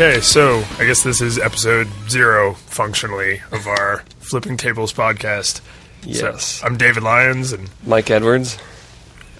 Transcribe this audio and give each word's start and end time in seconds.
Okay, 0.00 0.20
so 0.20 0.62
I 0.78 0.86
guess 0.86 1.02
this 1.02 1.20
is 1.20 1.40
episode 1.40 1.88
zero, 2.08 2.54
functionally, 2.54 3.42
of 3.50 3.66
our 3.66 4.04
Flipping 4.20 4.56
Tables 4.56 4.92
podcast. 4.92 5.60
Yes. 6.04 6.46
So, 6.46 6.66
I'm 6.66 6.76
David 6.76 7.02
Lyons, 7.02 7.52
and 7.52 7.68
Mike 7.84 8.08
Edwards. 8.08 8.58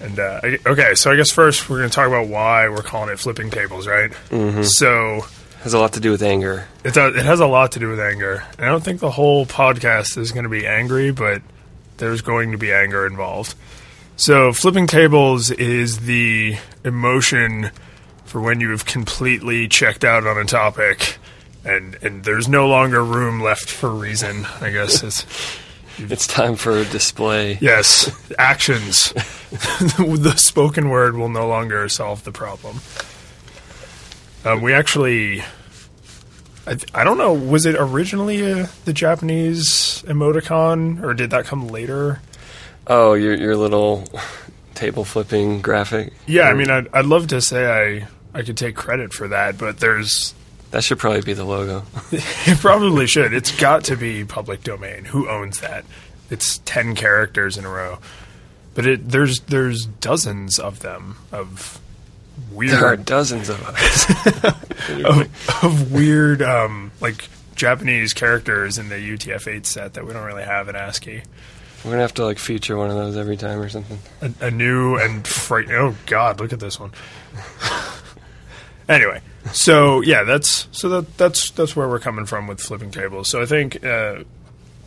and 0.01 0.19
uh, 0.19 0.41
I- 0.43 0.59
okay, 0.65 0.95
so 0.95 1.13
I 1.13 1.15
guess 1.15 1.31
first 1.31 1.69
we're 1.69 1.77
going 1.77 1.89
to 1.89 1.95
talk 1.95 2.09
about 2.09 2.27
why 2.27 2.67
we're 2.67 2.81
calling 2.81 3.09
it 3.09 3.19
Flipping 3.19 3.49
Tables, 3.51 3.87
right? 3.87 4.11
Mm-hmm. 4.31 4.63
So 4.63 5.21
Has 5.61 5.73
a 5.73 5.79
lot 5.79 5.93
to 5.93 6.01
do 6.01 6.11
with 6.11 6.21
anger. 6.21 6.67
it 6.83 6.93
does, 6.93 7.15
it 7.15 7.23
has 7.23 7.39
a 7.39 7.47
lot 7.47 7.71
to 7.73 7.79
do 7.79 7.87
with 7.87 8.01
anger. 8.01 8.43
And 8.57 8.65
I 8.65 8.69
don't 8.69 8.83
think 8.83 8.99
the 8.99 9.11
whole 9.11 9.45
podcast 9.45 10.17
is 10.17 10.33
going 10.33 10.43
to 10.43 10.49
be 10.49 10.67
angry, 10.67 11.11
but 11.11 11.41
there's 11.99 12.19
going 12.21 12.51
to 12.51 12.57
be 12.57 12.73
anger 12.73 13.07
involved. 13.07 13.55
So 14.17 14.51
flipping 14.51 14.87
tables 14.87 15.51
is 15.51 16.01
the 16.01 16.57
emotion 16.83 17.71
for 18.29 18.39
when 18.39 18.61
you 18.61 18.69
have 18.69 18.85
completely 18.85 19.67
checked 19.67 20.03
out 20.05 20.25
on 20.27 20.37
a 20.37 20.45
topic 20.45 21.17
and 21.65 21.97
and 22.01 22.23
there's 22.23 22.47
no 22.47 22.67
longer 22.67 23.03
room 23.03 23.41
left 23.41 23.69
for 23.69 23.89
reason, 23.89 24.45
I 24.61 24.69
guess 24.71 25.03
it's 25.07 25.25
It's 25.97 26.27
time 26.27 26.55
for 26.55 26.77
a 26.77 26.85
display. 26.85 27.57
yes, 27.59 28.09
actions. 28.37 29.11
the 29.49 30.33
spoken 30.37 30.89
word 30.89 31.17
will 31.17 31.27
no 31.29 31.47
longer 31.47 31.89
solve 31.89 32.23
the 32.23 32.31
problem. 32.31 32.79
Um, 34.45 34.61
we 34.61 34.73
actually, 34.73 35.41
I, 36.65 36.77
I 36.93 37.03
don't 37.03 37.17
know, 37.17 37.33
was 37.33 37.65
it 37.65 37.75
originally 37.77 38.49
uh, 38.61 38.67
the 38.85 38.93
Japanese 38.93 40.01
emoticon, 40.07 41.03
or 41.03 41.13
did 41.13 41.31
that 41.31 41.45
come 41.45 41.67
later? 41.67 42.21
Oh, 42.87 43.13
your 43.15 43.35
your 43.35 43.57
little 43.57 44.07
table 44.75 45.03
flipping 45.03 45.59
graphic. 45.61 46.13
Yeah, 46.25 46.43
I 46.43 46.53
mean, 46.53 46.69
I'd, 46.69 46.87
I'd 46.93 47.05
love 47.05 47.27
to 47.27 47.41
say 47.41 47.65
I 48.01 48.07
I 48.33 48.43
could 48.43 48.57
take 48.57 48.75
credit 48.75 49.13
for 49.13 49.27
that, 49.29 49.57
but 49.57 49.79
there's 49.79 50.33
That 50.71 50.83
should 50.83 50.99
probably 50.99 51.21
be 51.21 51.33
the 51.33 51.45
logo. 51.45 51.83
it 52.11 52.57
probably 52.59 53.07
should. 53.07 53.33
It's 53.33 53.55
got 53.59 53.85
to 53.85 53.95
be 53.95 54.23
public 54.23 54.63
domain. 54.63 55.05
Who 55.05 55.29
owns 55.29 55.59
that? 55.61 55.85
It's 56.29 56.59
ten 56.59 56.95
characters 56.95 57.57
in 57.57 57.65
a 57.65 57.69
row, 57.69 57.99
but 58.75 58.85
it 58.85 59.09
there's 59.09 59.39
there's 59.41 59.85
dozens 59.85 60.59
of 60.59 60.79
them 60.79 61.17
of 61.31 61.79
weird 62.51 62.71
There 62.71 62.85
are 62.85 62.97
dozens 62.97 63.49
of 63.49 63.63
us. 63.67 64.09
of, 65.05 65.63
of 65.63 65.91
weird 65.91 66.41
um, 66.41 66.91
like 67.01 67.27
Japanese 67.55 68.13
characters 68.13 68.77
in 68.77 68.89
the 68.89 68.95
UTF-8 68.95 69.65
set 69.65 69.93
that 69.95 70.05
we 70.05 70.13
don't 70.13 70.25
really 70.25 70.43
have 70.43 70.69
in 70.69 70.75
ASCII. 70.75 71.21
We're 71.83 71.91
gonna 71.91 72.01
have 72.01 72.13
to 72.15 72.25
like 72.25 72.39
feature 72.39 72.77
one 72.77 72.89
of 72.89 72.95
those 72.95 73.15
every 73.17 73.37
time 73.37 73.59
or 73.59 73.69
something. 73.69 73.99
A, 74.21 74.47
a 74.47 74.51
new 74.51 74.97
and 74.97 75.25
fright. 75.25 75.69
Oh 75.71 75.95
God, 76.05 76.39
look 76.39 76.51
at 76.51 76.59
this 76.59 76.79
one. 76.79 76.91
Anyway, 78.89 79.21
so 79.53 80.01
yeah, 80.01 80.23
that's 80.23 80.67
so 80.71 80.89
that 80.89 81.17
that's 81.17 81.51
that's 81.51 81.75
where 81.75 81.87
we're 81.87 81.99
coming 81.99 82.25
from 82.25 82.47
with 82.47 82.59
flipping 82.59 82.91
tables. 82.91 83.29
So 83.29 83.41
I 83.41 83.45
think 83.45 83.83
uh, 83.85 84.23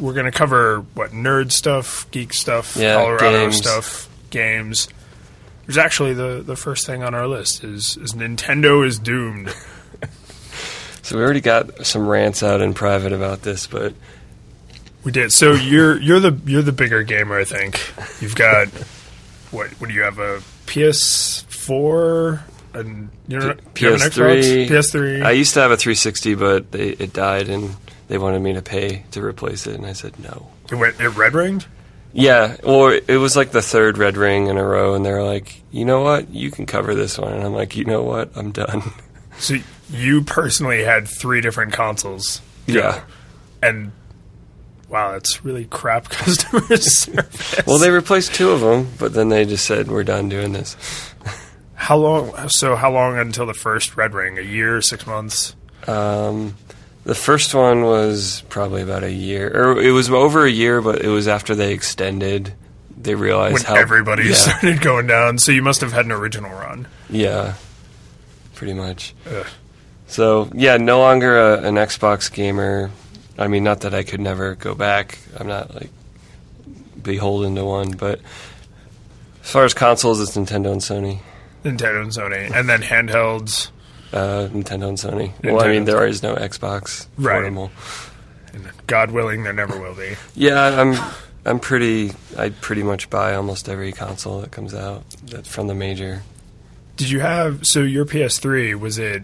we're 0.00 0.12
going 0.14 0.26
to 0.26 0.32
cover 0.32 0.80
what 0.94 1.12
nerd 1.12 1.52
stuff, 1.52 2.10
geek 2.10 2.34
stuff, 2.34 2.76
Yeah, 2.76 2.96
Colorado 2.96 3.44
games. 3.44 3.56
stuff, 3.56 4.08
games. 4.30 4.88
There's 5.66 5.78
actually 5.78 6.12
the 6.14 6.42
the 6.44 6.56
first 6.56 6.86
thing 6.86 7.02
on 7.02 7.14
our 7.14 7.26
list 7.26 7.64
is 7.64 7.96
is 7.96 8.12
Nintendo 8.12 8.84
is 8.86 8.98
doomed. 8.98 9.54
So 11.04 11.16
we 11.16 11.24
already 11.24 11.40
got 11.40 11.84
some 11.84 12.06
rants 12.06 12.44
out 12.44 12.60
in 12.60 12.74
private 12.74 13.12
about 13.12 13.42
this, 13.42 13.66
but 13.66 13.92
We 15.02 15.10
did. 15.10 15.32
So 15.32 15.52
you're 15.52 16.00
you're 16.00 16.20
the 16.20 16.38
you're 16.46 16.62
the 16.62 16.70
bigger 16.70 17.02
gamer, 17.02 17.36
I 17.40 17.42
think. 17.44 17.80
You've 18.22 18.36
got 18.36 18.68
what? 19.50 19.68
What 19.80 19.88
do 19.88 19.94
you 19.94 20.02
have? 20.02 20.20
A 20.20 20.40
PS4 20.66 22.40
and 22.74 23.10
you 23.28 23.38
know 23.38 23.54
do 23.74 23.84
you 23.84 23.92
have 23.92 24.02
an 24.02 24.08
PS3. 24.10 24.66
Xbox? 24.66 24.68
PS3. 24.68 25.24
I 25.24 25.30
used 25.32 25.54
to 25.54 25.60
have 25.60 25.70
a 25.70 25.76
360, 25.76 26.34
but 26.34 26.72
they, 26.72 26.88
it 26.88 27.12
died, 27.12 27.48
and 27.48 27.74
they 28.08 28.18
wanted 28.18 28.40
me 28.40 28.52
to 28.54 28.62
pay 28.62 29.04
to 29.12 29.22
replace 29.24 29.66
it, 29.66 29.76
and 29.76 29.86
I 29.86 29.92
said 29.92 30.18
no. 30.18 30.48
it 30.70 30.76
went 30.76 31.00
it 31.00 31.08
red 31.10 31.34
ringed. 31.34 31.66
Yeah, 32.14 32.56
well, 32.62 32.88
it 32.88 33.16
was 33.16 33.36
like 33.36 33.52
the 33.52 33.62
third 33.62 33.96
red 33.96 34.18
ring 34.18 34.48
in 34.48 34.58
a 34.58 34.64
row, 34.64 34.94
and 34.94 35.04
they're 35.04 35.24
like, 35.24 35.62
you 35.70 35.86
know 35.86 36.02
what, 36.02 36.28
you 36.28 36.50
can 36.50 36.66
cover 36.66 36.94
this 36.94 37.18
one, 37.18 37.32
and 37.32 37.42
I'm 37.42 37.54
like, 37.54 37.74
you 37.74 37.86
know 37.86 38.02
what, 38.02 38.30
I'm 38.36 38.52
done. 38.52 38.82
So 39.38 39.56
you 39.90 40.22
personally 40.22 40.84
had 40.84 41.08
three 41.08 41.40
different 41.40 41.72
consoles. 41.72 42.42
Yeah. 42.66 43.02
And 43.62 43.92
wow, 44.88 45.12
that's 45.12 45.44
really 45.44 45.64
crap 45.64 46.08
customer 46.10 46.60
service. 46.76 47.66
Well, 47.66 47.78
they 47.78 47.90
replaced 47.90 48.34
two 48.34 48.50
of 48.50 48.60
them, 48.60 48.88
but 48.98 49.14
then 49.14 49.30
they 49.30 49.44
just 49.46 49.64
said 49.64 49.88
we're 49.90 50.04
done 50.04 50.28
doing 50.28 50.52
this. 50.52 50.76
How 51.82 51.96
long? 51.96 52.48
So 52.48 52.76
how 52.76 52.92
long 52.92 53.18
until 53.18 53.44
the 53.44 53.54
first 53.54 53.96
red 53.96 54.14
ring? 54.14 54.38
A 54.38 54.42
year? 54.42 54.80
Six 54.80 55.04
months? 55.04 55.56
Um, 55.88 56.54
the 57.02 57.16
first 57.16 57.56
one 57.56 57.82
was 57.82 58.44
probably 58.48 58.82
about 58.82 59.02
a 59.02 59.10
year, 59.10 59.50
or 59.52 59.82
it 59.82 59.90
was 59.90 60.08
over 60.08 60.46
a 60.46 60.50
year, 60.50 60.80
but 60.80 61.02
it 61.02 61.08
was 61.08 61.26
after 61.26 61.56
they 61.56 61.72
extended. 61.74 62.54
They 62.96 63.16
realized 63.16 63.54
When 63.54 63.62
how 63.64 63.74
everybody 63.74 64.28
yeah, 64.28 64.34
started 64.34 64.80
going 64.80 65.08
down. 65.08 65.38
So 65.38 65.50
you 65.50 65.60
must 65.60 65.80
have 65.80 65.92
had 65.92 66.04
an 66.04 66.12
original 66.12 66.52
run. 66.52 66.86
yeah, 67.10 67.54
pretty 68.54 68.74
much. 68.74 69.12
Ugh. 69.26 69.46
So 70.06 70.50
yeah, 70.54 70.76
no 70.76 71.00
longer 71.00 71.36
a, 71.36 71.62
an 71.62 71.74
Xbox 71.74 72.32
gamer. 72.32 72.92
I 73.36 73.48
mean, 73.48 73.64
not 73.64 73.80
that 73.80 73.92
I 73.92 74.04
could 74.04 74.20
never 74.20 74.54
go 74.54 74.76
back. 74.76 75.18
I'm 75.36 75.48
not 75.48 75.74
like 75.74 75.90
beholden 77.02 77.56
to 77.56 77.64
one, 77.64 77.90
but 77.90 78.20
as 79.42 79.50
far 79.50 79.64
as 79.64 79.74
consoles, 79.74 80.20
it's 80.20 80.36
Nintendo 80.36 80.70
and 80.70 80.80
Sony. 80.80 81.22
Nintendo 81.64 82.02
and 82.02 82.10
Sony, 82.10 82.50
and 82.54 82.68
then 82.68 82.82
handhelds. 82.82 83.70
Uh, 84.12 84.48
Nintendo 84.52 84.88
and 84.88 84.98
Sony. 84.98 85.32
Well, 85.42 85.62
I 85.62 85.68
mean, 85.68 85.84
there 85.86 86.06
is 86.06 86.22
no 86.22 86.34
Xbox 86.34 87.06
Right. 87.16 87.34
portable. 87.40 87.70
And 88.52 88.70
God 88.86 89.10
willing, 89.10 89.42
there 89.44 89.54
never 89.54 89.80
will 89.80 89.94
be. 89.94 90.16
Yeah, 90.34 90.80
I'm. 90.80 90.96
I'm 91.44 91.58
pretty. 91.58 92.12
I 92.38 92.50
pretty 92.50 92.82
much 92.82 93.08
buy 93.10 93.34
almost 93.34 93.68
every 93.68 93.92
console 93.92 94.40
that 94.42 94.50
comes 94.52 94.74
out 94.74 95.02
that's 95.26 95.48
from 95.48 95.66
the 95.66 95.74
major. 95.74 96.22
Did 96.96 97.08
you 97.10 97.20
have 97.20 97.66
so 97.66 97.80
your 97.80 98.04
PS3 98.04 98.78
was 98.78 98.98
it 98.98 99.22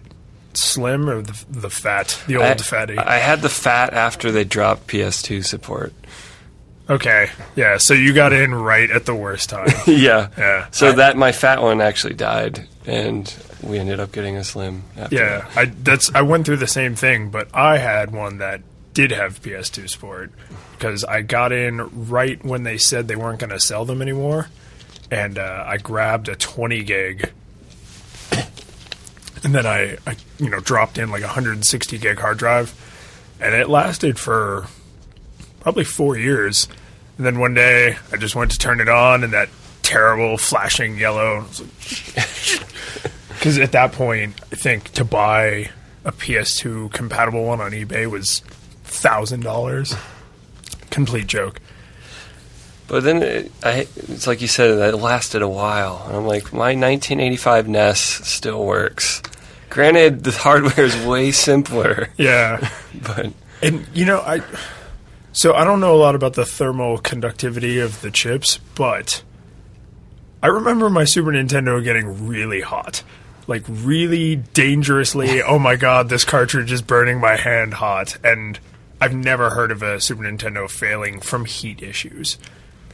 slim 0.55 1.09
or 1.09 1.23
the, 1.23 1.45
the 1.51 1.71
fat, 1.71 2.19
the 2.27 2.37
old 2.37 2.47
I, 2.47 2.55
fatty? 2.57 2.99
I 2.99 3.19
had 3.19 3.43
the 3.43 3.49
fat 3.51 3.93
after 3.93 4.33
they 4.33 4.43
dropped 4.45 4.87
PS2 4.89 5.45
support. 5.45 5.93
Okay, 6.89 7.31
yeah. 7.57 7.77
So 7.79 7.95
you 7.95 8.13
got 8.13 8.33
in 8.33 8.55
right 8.55 8.91
at 8.91 9.07
the 9.07 9.15
worst 9.15 9.51
time. 9.51 9.69
yeah. 9.87 10.29
Yeah. 10.37 10.67
So 10.71 10.89
I- 10.89 10.93
that 10.93 11.17
my 11.17 11.33
fat 11.33 11.63
one 11.63 11.81
actually 11.81 12.15
died, 12.15 12.67
and 12.87 13.33
we 13.63 13.79
ended 13.79 14.01
up 14.01 14.13
getting 14.13 14.37
a 14.37 14.45
slim. 14.45 14.83
Yeah, 14.97 15.09
that. 15.09 15.57
I 15.57 15.65
that's 15.67 16.15
I 16.15 16.23
went 16.23 16.47
through 16.47 16.59
the 16.59 16.67
same 16.67 16.95
thing, 16.95 17.31
but 17.31 17.49
I 17.55 17.79
had 17.79 18.11
one 18.13 18.39
that 18.39 18.63
did 18.95 19.11
have 19.13 19.41
PS2 19.43 19.89
support 19.91 20.33
because 20.73 21.05
I 21.05 21.23
got 21.23 21.53
in 21.53 22.09
right 22.09 22.43
when 22.45 22.63
they 22.65 22.79
said 22.79 23.07
they 23.09 23.17
weren't 23.17 23.39
going 23.41 23.51
to 23.51 23.61
sell 23.61 23.85
them 23.85 24.03
anymore, 24.03 24.49
and 25.11 25.39
uh, 25.39 25.65
I 25.67 25.77
grabbed 25.77 26.29
a 26.29 26.35
20 26.37 26.83
gig. 26.85 27.33
And 29.45 29.55
then 29.55 29.67
I, 29.67 29.99
I, 30.05 30.17
you 30.39 30.51
know, 30.51 30.59
dropped 30.59 30.99
in 30.99 31.11
like 31.13 31.23
a 31.23 31.27
160 31.27 31.99
gig 31.99 32.19
hard 32.19 32.39
drive, 32.39 32.75
and 33.41 33.55
it 33.55 33.69
lasted 33.69 34.19
for 34.19 34.67
probably 35.61 35.85
four 35.85 36.17
years. 36.17 36.69
And 37.17 37.27
then 37.27 37.39
one 37.39 37.55
day, 37.55 37.97
I 38.13 38.17
just 38.17 38.35
went 38.37 38.51
to 38.53 38.59
turn 38.59 38.81
it 38.81 38.89
on, 38.89 39.25
and 39.25 39.33
that 39.33 39.49
terrible 39.83 40.39
flashing 40.39 40.99
yellow. 40.99 41.47
Because 43.29 43.59
at 43.59 43.73
that 43.73 43.93
point, 43.93 44.35
I 44.53 44.57
think 44.57 44.93
to 44.93 45.05
buy 45.05 45.71
a 46.05 46.13
PS2 46.13 46.93
compatible 46.93 47.45
one 47.45 47.61
on 47.61 47.73
eBay 47.73 48.07
was 48.07 48.41
thousand 48.85 49.43
dollars. 49.43 49.95
Complete 50.91 51.27
joke. 51.27 51.61
But 52.89 53.05
then 53.05 53.23
it, 53.23 53.53
I, 53.63 53.87
it's 53.97 54.27
like 54.27 54.41
you 54.41 54.49
said, 54.49 54.79
that 54.79 54.99
lasted 54.99 55.43
a 55.43 55.49
while. 55.49 56.03
And 56.07 56.17
I'm 56.17 56.27
like, 56.27 56.53
my 56.55 56.75
1985 56.75 57.69
NES 57.69 58.01
still 58.01 58.65
works. 58.65 59.23
Granted, 59.69 60.25
the 60.25 60.33
hardware 60.33 60.87
is 60.87 60.97
way 61.05 61.31
simpler, 61.33 62.09
Yeah, 62.17 62.71
but 63.03 63.33
and 63.63 63.87
you 63.93 64.07
know, 64.07 64.21
I 64.21 64.41
so 65.33 65.55
I 65.55 65.65
don't 65.65 65.81
know 65.81 65.95
a 65.95 65.99
lot 65.99 66.15
about 66.15 66.35
the 66.35 66.45
thermal 66.45 66.99
conductivity 66.99 67.79
of 67.79 68.01
the 68.01 68.11
chips, 68.11 68.59
but 68.75 69.23
I 70.43 70.49
remember 70.49 70.89
my 70.89 71.05
Super 71.05 71.31
Nintendo 71.31 71.83
getting 71.83 72.27
really 72.27 72.61
hot. 72.61 73.03
Like 73.47 73.65
really 73.67 74.37
dangerously, 74.37 75.43
oh 75.43 75.59
my 75.59 75.77
god, 75.77 76.09
this 76.09 76.25
cartridge 76.25 76.71
is 76.71 76.83
burning 76.83 77.19
my 77.19 77.37
hand 77.37 77.75
hot 77.75 78.19
and 78.23 78.59
I've 79.01 79.15
never 79.15 79.51
heard 79.51 79.71
of 79.71 79.83
a 79.83 80.01
Super 80.01 80.25
Nintendo 80.25 80.69
failing 80.69 81.21
from 81.21 81.45
heat 81.45 81.83
issues. 81.83 82.37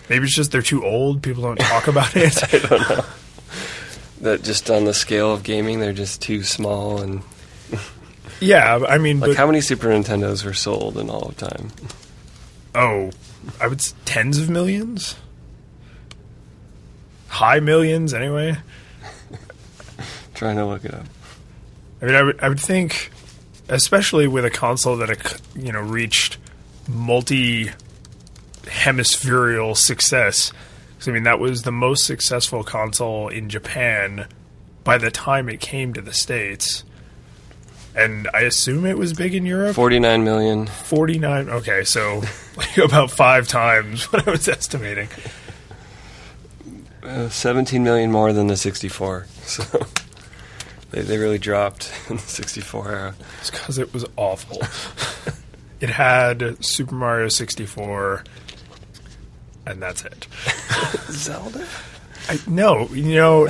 Maybe 0.08 0.24
it's 0.24 0.34
just 0.34 0.52
they're 0.52 0.62
too 0.62 0.84
old, 0.84 1.22
people 1.22 1.42
don't 1.42 1.58
talk 1.58 1.88
about 1.88 2.14
it. 2.16 2.54
I 2.54 2.58
don't 2.58 2.88
know. 2.88 3.04
That 4.20 4.42
just 4.42 4.70
on 4.70 4.84
the 4.84 4.94
scale 4.94 5.32
of 5.32 5.42
gaming, 5.42 5.80
they're 5.80 5.92
just 5.92 6.22
too 6.22 6.42
small. 6.42 7.00
And 7.00 7.22
yeah, 8.40 8.78
I 8.88 8.98
mean, 8.98 9.20
like, 9.20 9.30
but, 9.30 9.36
how 9.36 9.46
many 9.46 9.60
Super 9.60 9.88
Nintendos 9.88 10.44
were 10.44 10.54
sold 10.54 10.98
in 10.98 11.10
all 11.10 11.28
of 11.28 11.36
time? 11.36 11.72
Oh, 12.74 13.10
I 13.60 13.66
would 13.68 13.80
tens 14.04 14.38
of 14.38 14.48
millions, 14.50 15.16
high 17.28 17.60
millions 17.60 18.14
anyway. 18.14 18.56
Trying 20.34 20.56
to 20.56 20.66
look 20.66 20.84
it 20.84 20.94
up. 20.94 21.04
I 22.02 22.06
mean, 22.06 22.14
I 22.14 22.22
would, 22.22 22.40
I 22.40 22.48
would 22.48 22.60
think 22.60 23.10
especially 23.68 24.26
with 24.26 24.44
a 24.44 24.50
console 24.50 24.96
that 24.98 25.40
you 25.54 25.72
know 25.72 25.80
reached 25.80 26.38
multi 26.88 27.70
hemispherical 28.68 29.74
success. 29.74 30.52
'Cause, 30.98 31.08
I 31.08 31.12
mean, 31.12 31.24
that 31.24 31.38
was 31.38 31.62
the 31.62 31.72
most 31.72 32.04
successful 32.06 32.62
console 32.64 33.28
in 33.28 33.48
Japan 33.48 34.26
by 34.84 34.96
the 34.98 35.10
time 35.10 35.48
it 35.48 35.60
came 35.60 35.92
to 35.94 36.00
the 36.00 36.12
states. 36.14 36.84
And 37.94 38.28
I 38.34 38.40
assume 38.40 38.86
it 38.86 38.98
was 38.98 39.12
big 39.12 39.34
in 39.34 39.46
Europe. 39.46 39.74
49 39.76 40.24
million. 40.24 40.66
49. 40.66 41.48
Okay, 41.48 41.84
so 41.84 42.22
like 42.56 42.76
about 42.78 43.10
five 43.10 43.46
times 43.46 44.04
what 44.12 44.26
I 44.26 44.30
was 44.32 44.48
estimating. 44.48 45.08
Uh, 47.02 47.28
17 47.28 47.84
million 47.84 48.10
more 48.10 48.32
than 48.32 48.46
the 48.48 48.56
64. 48.56 49.26
So 49.42 49.62
they, 50.90 51.02
they 51.02 51.18
really 51.18 51.38
dropped 51.38 51.92
in 52.08 52.16
the 52.16 52.22
64 52.22 52.90
era. 52.90 53.14
It's 53.40 53.50
because 53.50 53.78
it 53.78 53.92
was 53.92 54.04
awful. 54.16 54.58
it 55.80 55.90
had 55.90 56.64
Super 56.64 56.94
Mario 56.94 57.28
64, 57.28 58.24
and 59.66 59.82
that's 59.82 60.04
it. 60.04 60.26
Zelda? 61.10 61.66
I, 62.28 62.38
no, 62.46 62.88
you 62.88 63.16
know, 63.16 63.46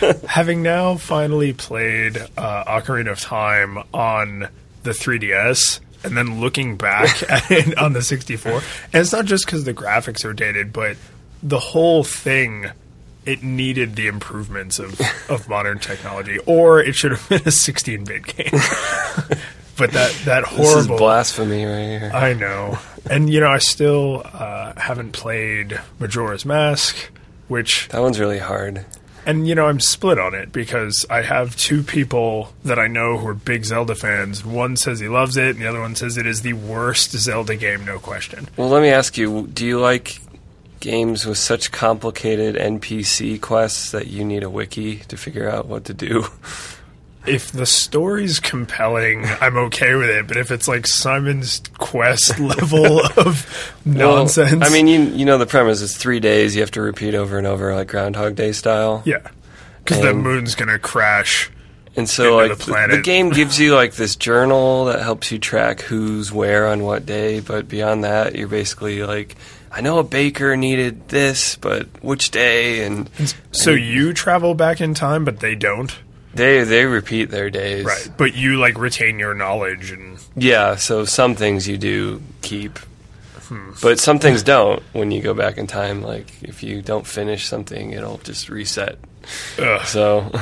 having 0.28 0.62
now 0.62 0.96
finally 0.96 1.52
played 1.52 2.16
uh, 2.36 2.64
Ocarina 2.64 3.10
of 3.12 3.20
Time 3.20 3.78
on 3.92 4.48
the 4.82 4.90
3DS, 4.90 5.80
and 6.04 6.16
then 6.16 6.40
looking 6.40 6.76
back 6.76 7.22
at 7.30 7.50
it 7.50 7.76
on 7.78 7.92
the 7.92 8.02
64, 8.02 8.52
and 8.52 8.62
it's 8.94 9.12
not 9.12 9.24
just 9.24 9.46
because 9.46 9.64
the 9.64 9.74
graphics 9.74 10.24
are 10.24 10.32
dated, 10.32 10.72
but 10.72 10.96
the 11.42 11.58
whole 11.58 12.04
thing. 12.04 12.70
It 13.26 13.42
needed 13.42 13.94
the 13.94 14.06
improvements 14.06 14.78
of, 14.78 14.98
of 15.28 15.50
modern 15.50 15.80
technology, 15.80 16.38
or 16.46 16.80
it 16.80 16.94
should 16.94 17.10
have 17.10 17.28
been 17.28 17.42
a 17.42 17.50
16-bit 17.50 18.24
game. 18.24 18.48
but 19.76 19.90
that 19.92 20.12
that 20.24 20.44
This 20.48 20.58
is 20.60 20.72
horrible 20.72 20.96
blasphemy 20.96 21.66
right 21.66 22.00
here. 22.00 22.10
I 22.14 22.32
know. 22.32 22.78
And, 23.10 23.28
you 23.28 23.40
know, 23.40 23.50
I 23.50 23.58
still 23.58 24.22
uh, 24.24 24.72
haven't 24.78 25.12
played 25.12 25.78
Majora's 25.98 26.46
Mask, 26.46 26.96
which, 27.48 27.88
That 27.88 28.00
one's 28.00 28.18
really 28.18 28.38
hard. 28.38 28.86
And, 29.26 29.46
you 29.46 29.54
know, 29.54 29.66
I'm 29.66 29.80
split 29.80 30.18
on 30.18 30.34
it 30.34 30.52
because 30.52 31.04
I 31.10 31.22
have 31.22 31.56
two 31.56 31.82
people 31.82 32.52
that 32.64 32.78
I 32.78 32.86
know 32.86 33.18
who 33.18 33.28
are 33.28 33.34
big 33.34 33.64
Zelda 33.64 33.94
fans. 33.94 34.44
One 34.44 34.76
says 34.76 35.00
he 35.00 35.08
loves 35.08 35.36
it, 35.36 35.50
and 35.50 35.60
the 35.60 35.68
other 35.68 35.80
one 35.80 35.94
says 35.94 36.16
it 36.16 36.26
is 36.26 36.42
the 36.42 36.54
worst 36.54 37.10
Zelda 37.10 37.56
game, 37.56 37.84
no 37.84 37.98
question. 37.98 38.48
Well, 38.56 38.68
let 38.68 38.82
me 38.82 38.88
ask 38.88 39.18
you 39.18 39.46
do 39.48 39.66
you 39.66 39.78
like 39.78 40.20
games 40.80 41.26
with 41.26 41.38
such 41.38 41.72
complicated 41.72 42.54
NPC 42.54 43.40
quests 43.40 43.90
that 43.90 44.06
you 44.06 44.24
need 44.24 44.42
a 44.42 44.50
wiki 44.50 44.98
to 45.08 45.16
figure 45.16 45.50
out 45.50 45.66
what 45.66 45.84
to 45.86 45.94
do? 45.94 46.26
If 47.28 47.52
the 47.52 47.66
story's 47.66 48.40
compelling, 48.40 49.24
I'm 49.24 49.56
okay 49.56 49.94
with 49.94 50.10
it, 50.10 50.26
but 50.26 50.36
if 50.36 50.50
it's 50.50 50.68
like 50.68 50.86
Simon's 50.86 51.60
Quest 51.78 52.38
level 52.40 53.00
of 53.16 53.74
nonsense. 53.84 54.52
Well, 54.52 54.64
I 54.64 54.70
mean, 54.70 54.86
you, 54.86 55.00
you 55.00 55.24
know 55.24 55.38
the 55.38 55.46
premise 55.46 55.80
is 55.82 55.96
three 55.96 56.20
days, 56.20 56.54
you 56.54 56.62
have 56.62 56.70
to 56.72 56.82
repeat 56.82 57.14
over 57.14 57.38
and 57.38 57.46
over, 57.46 57.74
like 57.74 57.88
Groundhog 57.88 58.34
Day 58.34 58.52
style. 58.52 59.02
yeah. 59.04 59.28
Because 59.84 60.02
the 60.02 60.12
moon's 60.12 60.54
to 60.54 60.78
crash. 60.78 61.50
And 61.96 62.08
so, 62.08 62.36
like, 62.36 62.58
the 62.58 62.86
the, 62.90 63.00
game 63.02 63.30
gives 63.30 63.58
you 63.58 63.74
like 63.74 63.94
this 63.94 64.14
journal 64.14 64.84
that 64.84 65.00
helps 65.00 65.32
you 65.32 65.38
track 65.38 65.80
who's 65.80 66.30
where 66.30 66.68
on 66.68 66.84
what 66.84 67.06
day. 67.06 67.40
But 67.40 67.68
beyond 67.68 68.04
that, 68.04 68.36
you're 68.36 68.46
basically 68.46 69.02
like, 69.02 69.34
I 69.72 69.80
know 69.80 69.98
a 69.98 70.04
baker 70.04 70.56
needed 70.56 71.08
this, 71.08 71.56
but 71.56 71.86
which 72.02 72.30
day? 72.30 72.84
And 72.84 73.10
So 73.50 73.70
you 73.70 74.12
travel 74.12 74.54
back 74.54 74.80
in 74.80 74.94
time, 74.94 75.24
but 75.24 75.40
they 75.40 75.54
don't? 75.54 75.92
They 76.38 76.64
they 76.64 76.84
repeat 76.86 77.26
their 77.30 77.50
days. 77.50 77.84
Right. 77.84 78.08
But 78.16 78.34
you 78.34 78.56
like 78.58 78.78
retain 78.78 79.18
your 79.18 79.34
knowledge 79.34 79.90
and 79.92 80.18
Yeah. 80.36 80.76
So 80.76 81.04
some 81.04 81.34
things 81.34 81.68
you 81.68 81.76
do 81.76 82.22
keep, 82.40 82.78
Hmm. 83.48 83.72
but 83.82 83.98
some 84.00 84.18
things 84.18 84.42
don't. 84.42 84.82
When 84.92 85.10
you 85.10 85.20
go 85.20 85.34
back 85.34 85.58
in 85.58 85.66
time, 85.66 86.02
like 86.02 86.26
if 86.42 86.62
you 86.62 86.80
don't 86.82 87.06
finish 87.06 87.46
something, 87.46 87.92
it'll 87.92 88.18
just 88.18 88.48
reset. 88.48 88.98
ugh. 89.58 89.84
So. 89.86 90.30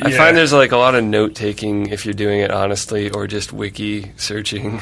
I 0.00 0.10
Yeah. 0.10 0.16
find 0.16 0.36
there's 0.36 0.52
like 0.52 0.70
a 0.70 0.76
lot 0.76 0.94
of 0.94 1.02
note 1.02 1.34
taking 1.34 1.86
if 1.88 2.04
you're 2.04 2.14
doing 2.14 2.38
it 2.40 2.52
honestly, 2.52 3.10
or 3.10 3.26
just 3.26 3.52
wiki 3.52 4.12
searching. 4.16 4.80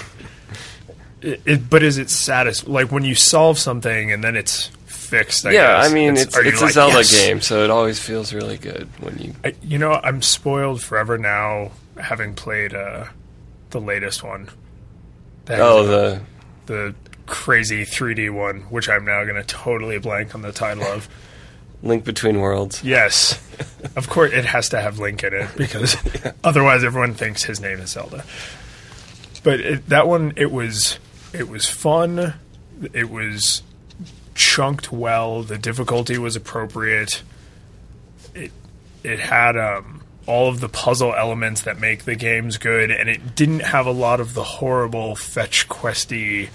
It, 1.22 1.40
it, 1.46 1.70
but 1.70 1.82
is 1.82 1.96
it 1.96 2.10
satis 2.10 2.66
like 2.68 2.92
when 2.92 3.02
you 3.02 3.14
solve 3.14 3.58
something 3.58 4.12
and 4.12 4.22
then 4.22 4.36
it's 4.36 4.70
fixed? 5.06 5.46
I 5.46 5.52
yeah, 5.52 5.80
guess, 5.82 5.90
I 5.90 5.94
mean 5.94 6.16
it's 6.16 6.36
you 6.36 6.42
it's 6.42 6.60
a 6.60 6.64
like, 6.64 6.72
Zelda 6.74 6.96
"Yes!" 6.98 7.12
game, 7.26 7.40
so 7.40 7.64
it 7.64 7.70
always 7.70 7.98
feels 7.98 8.32
really 8.34 8.58
good 8.58 8.88
when 9.00 9.18
you. 9.18 9.34
I, 9.44 9.54
you 9.62 9.78
know, 9.78 9.92
I'm 9.92 10.22
spoiled 10.22 10.82
forever 10.82 11.16
now, 11.18 11.70
having 11.98 12.34
played 12.34 12.74
uh, 12.74 13.06
the 13.70 13.80
latest 13.80 14.22
one. 14.22 14.48
That 15.46 15.60
Oh, 15.60 15.82
is, 15.82 15.88
the 15.88 16.20
the 16.66 16.94
crazy 17.26 17.84
3D 17.84 18.30
one, 18.32 18.62
which 18.62 18.88
I'm 18.88 19.04
now 19.04 19.22
going 19.24 19.36
to 19.36 19.44
totally 19.44 19.98
blank 19.98 20.34
on 20.34 20.42
the 20.42 20.52
title 20.52 20.84
of. 20.84 21.08
Link 21.82 22.04
Between 22.04 22.40
Worlds. 22.40 22.82
Yes, 22.82 23.38
of 23.96 24.08
course 24.08 24.32
it 24.32 24.44
has 24.46 24.70
to 24.70 24.80
have 24.80 24.98
Link 24.98 25.22
in 25.22 25.34
it 25.34 25.48
because 25.56 25.96
otherwise 26.44 26.82
everyone 26.82 27.14
thinks 27.14 27.44
his 27.44 27.60
name 27.60 27.78
is 27.80 27.90
Zelda. 27.90 28.24
But 29.44 29.60
it, 29.60 29.88
that 29.90 30.08
one, 30.08 30.32
it 30.36 30.50
was 30.50 30.98
it 31.32 31.48
was 31.48 31.68
fun. 31.68 32.34
It 32.92 33.10
was 33.10 33.62
chunked 34.36 34.92
well. 34.92 35.42
The 35.42 35.58
difficulty 35.58 36.18
was 36.18 36.36
appropriate. 36.36 37.22
It 38.34 38.52
it 39.02 39.18
had 39.18 39.56
um, 39.56 40.02
all 40.26 40.48
of 40.48 40.60
the 40.60 40.68
puzzle 40.68 41.14
elements 41.14 41.62
that 41.62 41.80
make 41.80 42.04
the 42.04 42.14
games 42.14 42.58
good, 42.58 42.90
and 42.90 43.08
it 43.08 43.34
didn't 43.34 43.60
have 43.60 43.86
a 43.86 43.92
lot 43.92 44.20
of 44.20 44.34
the 44.34 44.44
horrible 44.44 45.16
fetch 45.16 45.68
questy. 45.68 46.48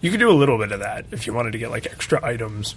You 0.00 0.10
could 0.10 0.20
do 0.20 0.30
a 0.30 0.32
little 0.32 0.58
bit 0.58 0.70
of 0.70 0.80
that 0.80 1.06
if 1.10 1.26
you 1.26 1.32
wanted 1.32 1.52
to 1.52 1.58
get 1.58 1.70
like 1.70 1.86
extra 1.86 2.24
items 2.24 2.76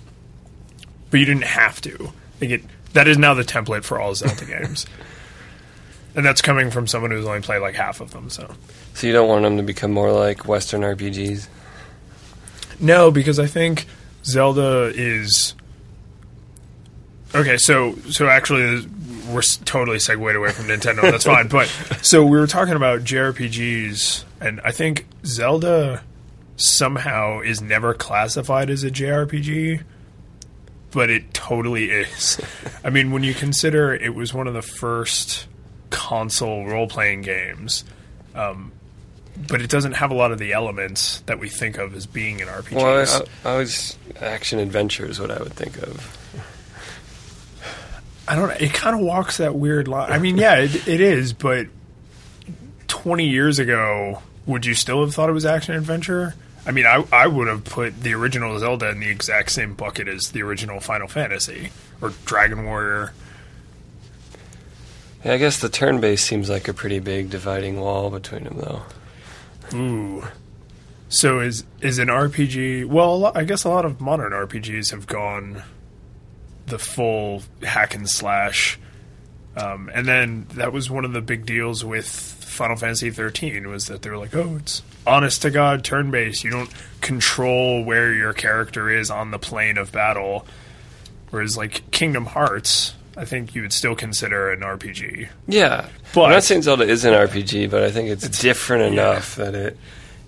but 1.11 1.19
you 1.19 1.25
didn't 1.25 1.43
have 1.43 1.79
to. 1.81 2.11
Like 2.39 2.49
it, 2.49 2.63
that 2.93 3.07
is 3.07 3.17
now 3.17 3.35
the 3.35 3.43
template 3.43 3.83
for 3.83 3.99
all 3.99 4.15
Zelda 4.15 4.45
games, 4.59 4.87
and 6.15 6.25
that's 6.25 6.41
coming 6.41 6.71
from 6.71 6.87
someone 6.87 7.11
who's 7.11 7.27
only 7.27 7.41
played 7.41 7.59
like 7.59 7.75
half 7.75 8.01
of 8.01 8.11
them. 8.11 8.29
So 8.31 8.51
So 8.95 9.05
you 9.05 9.13
don't 9.13 9.27
want 9.27 9.43
them 9.43 9.57
to 9.57 9.63
become 9.63 9.91
more 9.91 10.11
like 10.11 10.47
Western 10.47 10.81
RPGs. 10.81 11.47
no, 12.79 13.11
because 13.11 13.37
I 13.37 13.45
think 13.45 13.85
Zelda 14.23 14.91
is 14.93 15.55
okay. 17.33 17.57
So 17.57 17.95
so 18.09 18.27
actually, 18.27 18.87
we're 19.29 19.41
totally 19.65 19.99
segued 19.99 20.35
away 20.35 20.51
from 20.51 20.65
Nintendo. 20.65 21.01
That's 21.01 21.25
fine. 21.25 21.47
But 21.47 21.67
so 22.01 22.23
we 22.25 22.39
were 22.39 22.47
talking 22.47 22.75
about 22.75 23.01
JRPGs, 23.01 24.23
and 24.39 24.61
I 24.63 24.71
think 24.71 25.05
Zelda 25.25 26.03
somehow 26.57 27.39
is 27.39 27.61
never 27.61 27.93
classified 27.93 28.69
as 28.69 28.83
a 28.83 28.91
JRPG. 28.91 29.81
but 30.91 31.09
it 31.09 31.33
totally 31.33 31.89
is. 31.89 32.39
I 32.83 32.89
mean, 32.89 33.11
when 33.11 33.23
you 33.23 33.33
consider 33.33 33.93
it 33.93 34.13
was 34.13 34.33
one 34.33 34.47
of 34.47 34.53
the 34.53 34.61
first 34.61 35.47
console 35.89 36.65
role 36.65 36.87
playing 36.87 37.21
games, 37.21 37.83
um, 38.35 38.71
but 39.47 39.61
it 39.61 39.69
doesn't 39.69 39.93
have 39.93 40.11
a 40.11 40.13
lot 40.13 40.31
of 40.31 40.39
the 40.39 40.53
elements 40.53 41.21
that 41.21 41.39
we 41.39 41.49
think 41.49 41.77
of 41.77 41.95
as 41.95 42.05
being 42.05 42.41
an 42.41 42.47
RPG. 42.47 42.75
Well, 42.75 43.27
I, 43.45 43.49
I 43.49 43.57
was 43.57 43.97
action 44.19 44.59
adventure 44.59 45.05
is 45.05 45.19
what 45.19 45.31
I 45.31 45.39
would 45.39 45.53
think 45.53 45.77
of. 45.77 46.17
I 48.27 48.35
don't 48.35 48.47
know. 48.47 48.55
It 48.59 48.73
kind 48.73 48.95
of 48.95 49.01
walks 49.01 49.37
that 49.37 49.55
weird 49.55 49.87
line. 49.87 50.11
I 50.11 50.17
mean, 50.17 50.37
yeah, 50.37 50.59
it, 50.59 50.87
it 50.87 51.01
is, 51.01 51.33
but 51.33 51.67
20 52.87 53.27
years 53.27 53.59
ago, 53.59 54.21
would 54.45 54.65
you 54.65 54.73
still 54.73 55.03
have 55.03 55.13
thought 55.13 55.29
it 55.29 55.33
was 55.33 55.45
action 55.45 55.75
adventure? 55.75 56.35
I 56.65 56.71
mean, 56.71 56.85
I, 56.85 57.03
I 57.11 57.27
would 57.27 57.47
have 57.47 57.63
put 57.63 58.01
the 58.01 58.13
original 58.13 58.57
Zelda 58.59 58.89
in 58.89 58.99
the 58.99 59.09
exact 59.09 59.51
same 59.51 59.73
bucket 59.73 60.07
as 60.07 60.31
the 60.31 60.43
original 60.43 60.79
Final 60.79 61.07
Fantasy 61.07 61.71
or 61.99 62.13
Dragon 62.25 62.65
Warrior. 62.65 63.13
Yeah, 65.25 65.33
I 65.33 65.37
guess 65.37 65.59
the 65.59 65.69
turn 65.69 65.99
based 65.99 66.25
seems 66.25 66.49
like 66.49 66.67
a 66.67 66.73
pretty 66.73 66.99
big 66.99 67.29
dividing 67.29 67.79
wall 67.79 68.09
between 68.09 68.43
them, 68.43 68.57
though. 68.57 68.83
Ooh. 69.73 70.23
So 71.09 71.41
is 71.41 71.65
is 71.81 71.99
an 71.99 72.07
RPG? 72.07 72.85
Well, 72.85 73.31
I 73.35 73.43
guess 73.43 73.63
a 73.65 73.69
lot 73.69 73.85
of 73.85 73.99
modern 73.99 74.31
RPGs 74.31 74.91
have 74.91 75.07
gone 75.07 75.61
the 76.67 76.79
full 76.79 77.43
hack 77.63 77.95
and 77.95 78.09
slash, 78.09 78.79
um, 79.57 79.89
and 79.93 80.07
then 80.07 80.47
that 80.53 80.71
was 80.71 80.89
one 80.89 81.03
of 81.03 81.11
the 81.11 81.21
big 81.21 81.45
deals 81.45 81.83
with 81.83 82.07
Final 82.07 82.77
Fantasy 82.77 83.11
thirteen 83.11 83.67
was 83.67 83.87
that 83.87 84.03
they 84.03 84.09
were 84.09 84.17
like, 84.17 84.33
oh, 84.33 84.55
it's 84.57 84.81
honest 85.05 85.41
to 85.41 85.51
god 85.51 85.83
turn 85.83 86.11
based. 86.11 86.45
You 86.45 86.51
don't 86.51 86.71
control 87.01 87.83
where 87.83 88.13
your 88.13 88.31
character 88.31 88.89
is 88.89 89.11
on 89.11 89.31
the 89.31 89.39
plane 89.39 89.77
of 89.77 89.91
battle, 89.91 90.45
whereas 91.29 91.57
like 91.57 91.91
Kingdom 91.91 92.25
Hearts. 92.25 92.93
I 93.17 93.25
think 93.25 93.53
you 93.55 93.61
would 93.61 93.73
still 93.73 93.95
consider 93.95 94.51
an 94.51 94.61
RPG. 94.61 95.27
Yeah, 95.47 95.87
But- 96.13 96.23
I'm 96.25 96.31
not 96.31 96.43
saying 96.43 96.61
Zelda 96.61 96.85
is 96.85 97.03
an 97.05 97.13
RPG, 97.13 97.69
but 97.69 97.83
I 97.83 97.91
think 97.91 98.09
it's, 98.09 98.27
different 98.39 98.93
enough 98.93 99.35
that 99.35 99.53
it 99.53 99.77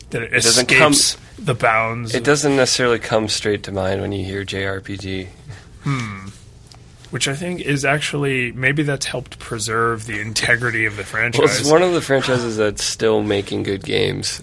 That 0.09 0.23
it, 0.23 0.31
doesn't 0.31 0.69
escapes 0.71 1.17
the 1.39 1.55
bounds. 1.55 2.13
it 2.13 2.23
doesn't 2.23 2.55
necessarily 2.55 2.99
come 2.99 3.29
straight 3.29 3.63
to 3.63 3.71
mind 3.71 4.01
when 4.01 4.11
you 4.11 4.25
hear 4.25 4.43
JRPG. 4.43 5.27
Hmm. 5.83 6.27
Which 7.09 7.27
I 7.27 7.35
think 7.35 7.61
is 7.61 7.85
actually 7.85 8.51
maybe 8.53 8.81
that's 8.83 9.05
helped 9.05 9.37
preserve 9.39 10.05
the 10.07 10.19
integrity 10.19 10.85
of 10.85 10.97
the 10.97 11.03
franchise. 11.03 11.39
Well, 11.39 11.49
it's 11.49 11.69
one 11.69 11.83
of 11.83 11.93
the 11.93 12.01
franchises 12.01 12.57
that's 12.57 12.83
still 12.83 13.21
making 13.21 13.63
good 13.63 13.83
games. 13.83 14.41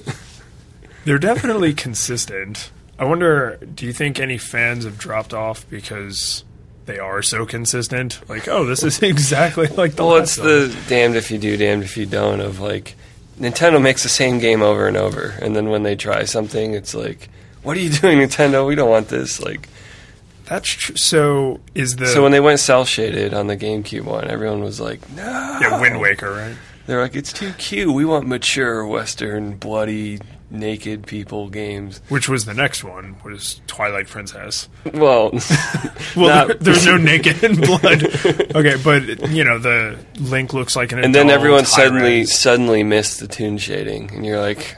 They're 1.05 1.19
definitely 1.19 1.75
consistent. 1.75 2.71
I 2.99 3.05
wonder, 3.05 3.59
do 3.75 3.87
you 3.87 3.93
think 3.93 4.21
any 4.21 4.39
fans 4.39 4.85
have 4.85 4.99
dropped 4.99 5.33
off 5.35 5.69
because 5.69 6.45
they 6.91 6.99
are 6.99 7.23
so 7.23 7.47
consistent? 7.47 8.21
Like, 8.29 8.49
oh, 8.49 8.65
this 8.65 8.83
is 8.83 9.03
exactly 9.03 9.69
like 9.69 9.95
the 9.95 10.05
well, 10.05 10.17
it's 10.17 10.39
one. 10.39 10.47
the 10.47 10.77
damned 10.89 11.17
if 11.17 11.31
you 11.31 11.39
do, 11.39 11.57
damned 11.57 11.85
if 11.85 11.97
you 11.97 12.07
don't 12.07 12.41
of 12.41 12.61
like 12.61 12.97
Nintendo 13.39 13.81
makes 13.81 14.03
the 14.03 14.09
same 14.09 14.39
game 14.39 14.61
over 14.63 14.87
and 14.87 14.97
over, 14.97 15.35
and 15.41 15.55
then 15.57 15.71
when 15.71 15.83
they 15.83 15.97
try 15.97 16.25
something, 16.25 16.75
it's 16.75 16.95
like, 16.95 17.29
what 17.63 17.77
are 17.77 17.81
you 17.81 17.91
doing, 18.01 18.19
Nintendo? 18.19 18.67
We 18.67 18.75
don't 18.75 18.91
want 18.91 19.09
this. 19.09 19.41
Like, 19.41 19.69
That's 20.45 20.69
true. 20.69 20.97
So 20.97 21.61
is 21.75 21.97
the 21.97 22.07
so 22.09 22.23
when 22.23 22.33
they 22.33 22.41
went 22.41 22.61
cell 22.61 22.85
shaded 22.85 23.33
on 23.33 23.47
the 23.47 23.57
GameCube 23.57 24.05
one, 24.05 24.29
everyone 24.29 24.63
was 24.63 24.81
like, 24.81 25.09
no. 25.13 25.59
yeah, 25.61 25.81
Wind 25.81 26.01
Waker, 26.01 26.31
right? 26.33 26.57
They're 26.87 27.01
like, 27.01 27.15
it's 27.15 27.33
too 27.33 27.53
cute. 27.53 27.95
We 27.95 28.05
want 28.05 28.27
mature 28.27 28.85
Western, 28.85 29.57
bloody, 29.57 30.19
naked 30.51 31.07
people 31.07 31.49
games. 31.49 32.01
Which 32.09 32.29
was 32.29 32.45
the 32.45 32.55
next 32.55 32.83
one? 32.85 33.17
Was 33.25 33.61
Twilight 33.67 34.09
Princess? 34.09 34.69
Well, 34.93 35.31
Well, 36.17 36.47
there, 36.49 36.57
there's 36.57 36.87
no 36.87 36.97
naked 36.99 37.43
and 37.45 37.61
blood. 37.61 38.03
Okay, 38.55 38.77
but 38.83 39.31
you 39.31 39.45
know 39.45 39.59
the 39.59 39.99
Link 40.19 40.53
looks 40.53 40.75
like 40.77 40.93
an. 40.93 41.05
and 41.05 41.15
then 41.15 41.31
everyone 41.31 41.65
suddenly 41.65 42.25
suddenly 42.25 42.83
missed 42.83 43.21
the 43.21 43.29
toon 43.29 43.59
shading, 43.59 44.11
and 44.13 44.27
you're 44.27 44.41
like, 44.41 44.77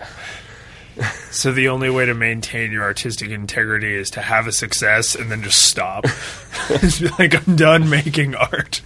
So 1.30 1.52
the 1.52 1.68
only 1.68 1.88
way 1.88 2.04
to 2.04 2.14
maintain 2.14 2.70
your 2.70 2.82
artistic 2.82 3.30
integrity 3.30 3.94
is 3.94 4.10
to 4.10 4.20
have 4.20 4.46
a 4.46 4.52
success 4.52 5.14
and 5.14 5.30
then 5.30 5.42
just 5.42 5.62
stop. 5.62 6.04
Like 7.18 7.34
I'm 7.48 7.56
done 7.56 7.88
making 7.88 8.34
art. 8.34 8.82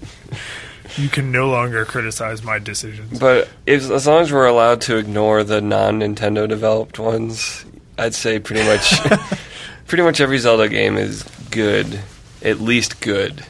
You 0.96 1.08
can 1.08 1.30
no 1.30 1.50
longer 1.50 1.84
criticize 1.84 2.42
my 2.42 2.58
decisions. 2.58 3.18
But 3.18 3.48
if, 3.66 3.90
as 3.90 4.06
long 4.06 4.22
as 4.22 4.32
we're 4.32 4.46
allowed 4.46 4.80
to 4.82 4.96
ignore 4.96 5.44
the 5.44 5.60
non-Nintendo 5.60 6.48
developed 6.48 6.98
ones, 6.98 7.64
I'd 7.98 8.14
say 8.14 8.38
pretty 8.38 8.66
much, 8.66 8.94
pretty 9.86 10.02
much 10.04 10.20
every 10.20 10.38
Zelda 10.38 10.68
game 10.68 10.96
is 10.96 11.22
good, 11.50 12.00
at 12.42 12.60
least 12.60 13.00
good. 13.00 13.44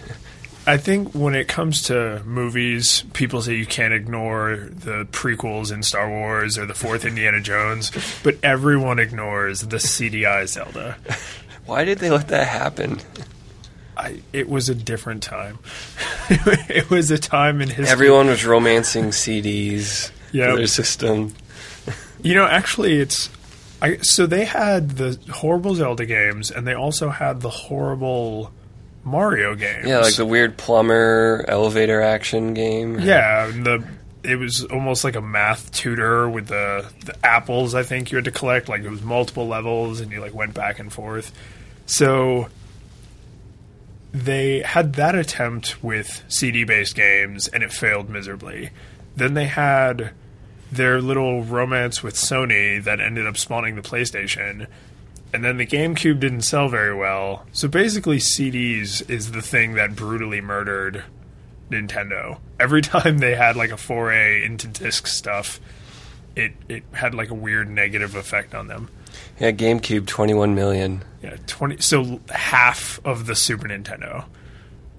I 0.68 0.78
think 0.78 1.14
when 1.14 1.36
it 1.36 1.46
comes 1.46 1.82
to 1.82 2.20
movies, 2.24 3.04
people 3.12 3.40
say 3.40 3.54
you 3.54 3.66
can't 3.66 3.94
ignore 3.94 4.56
the 4.56 5.06
prequels 5.12 5.72
in 5.72 5.84
Star 5.84 6.08
Wars 6.10 6.58
or 6.58 6.66
the 6.66 6.74
fourth 6.74 7.04
Indiana 7.04 7.40
Jones, 7.40 7.92
but 8.24 8.36
everyone 8.42 8.98
ignores 8.98 9.60
the 9.60 9.76
CDI 9.76 10.48
Zelda. 10.48 10.96
Why 11.66 11.84
did 11.84 11.98
they 11.98 12.10
let 12.10 12.28
that 12.28 12.48
happen? 12.48 12.98
I, 13.96 14.20
it 14.32 14.48
was 14.48 14.68
a 14.68 14.74
different 14.74 15.22
time. 15.22 15.58
it 16.28 16.90
was 16.90 17.10
a 17.10 17.18
time 17.18 17.60
in 17.62 17.68
history. 17.68 17.88
Everyone 17.88 18.26
was 18.26 18.44
romancing 18.44 19.06
CDs 19.06 20.10
Yeah, 20.32 20.54
their 20.54 20.66
system. 20.66 21.34
You 22.22 22.34
know, 22.34 22.46
actually, 22.46 22.98
it's. 22.98 23.30
I, 23.80 23.98
so 23.98 24.26
they 24.26 24.44
had 24.44 24.92
the 24.92 25.18
horrible 25.32 25.74
Zelda 25.74 26.06
games, 26.06 26.50
and 26.50 26.66
they 26.66 26.74
also 26.74 27.10
had 27.10 27.40
the 27.40 27.50
horrible 27.50 28.50
Mario 29.04 29.54
games. 29.54 29.86
Yeah, 29.86 30.00
like 30.00 30.16
the 30.16 30.26
weird 30.26 30.56
plumber 30.56 31.44
elevator 31.46 32.02
action 32.02 32.54
game. 32.54 32.98
Yeah, 32.98 33.48
and 33.48 33.64
the 33.64 33.86
it 34.24 34.36
was 34.36 34.64
almost 34.64 35.04
like 35.04 35.14
a 35.14 35.20
math 35.20 35.70
tutor 35.72 36.28
with 36.28 36.48
the 36.48 36.90
the 37.04 37.14
apples. 37.24 37.74
I 37.74 37.84
think 37.84 38.10
you 38.10 38.16
had 38.16 38.24
to 38.24 38.32
collect 38.32 38.68
like 38.68 38.82
it 38.82 38.90
was 38.90 39.02
multiple 39.02 39.46
levels, 39.46 40.00
and 40.00 40.10
you 40.10 40.20
like 40.20 40.34
went 40.34 40.54
back 40.54 40.78
and 40.78 40.92
forth. 40.92 41.32
So 41.86 42.48
they 44.16 44.60
had 44.60 44.94
that 44.94 45.14
attempt 45.14 45.82
with 45.84 46.24
CD 46.26 46.64
based 46.64 46.94
games, 46.94 47.48
and 47.48 47.62
it 47.62 47.70
failed 47.70 48.08
miserably. 48.08 48.70
Then 49.14 49.34
they 49.34 49.44
had 49.46 50.12
their 50.72 51.02
little 51.02 51.44
romance 51.44 52.02
with 52.02 52.14
Sony 52.14 52.82
that 52.82 52.98
ended 52.98 53.26
up 53.26 53.36
spawning 53.36 53.76
the 53.76 53.82
PlayStation. 53.82 54.68
And 55.34 55.44
then 55.44 55.58
the 55.58 55.66
GameCube 55.66 56.18
didn't 56.18 56.42
sell 56.42 56.68
very 56.68 56.94
well. 56.94 57.44
So 57.52 57.68
basically, 57.68 58.16
CDs 58.16 59.08
is 59.10 59.32
the 59.32 59.42
thing 59.42 59.74
that 59.74 59.94
brutally 59.94 60.40
murdered 60.40 61.04
Nintendo. 61.70 62.38
Every 62.58 62.80
time 62.94 63.18
they 63.18 63.34
had 63.34 63.54
like 63.54 63.70
a 63.70 63.76
foray 63.76 64.42
into 64.44 64.66
disc 64.66 65.06
stuff, 65.06 65.60
it 66.34 66.52
it 66.70 66.84
had 66.92 67.14
like 67.14 67.28
a 67.28 67.34
weird 67.34 67.68
negative 67.68 68.14
effect 68.14 68.54
on 68.54 68.66
them. 68.68 68.88
Yeah, 69.38 69.52
GameCube, 69.52 70.06
21 70.06 70.54
million. 70.54 71.02
Yeah, 71.22 71.36
twenty. 71.46 71.78
So 71.80 72.20
half 72.30 73.00
of 73.04 73.26
the 73.26 73.34
Super 73.34 73.68
Nintendo. 73.68 74.24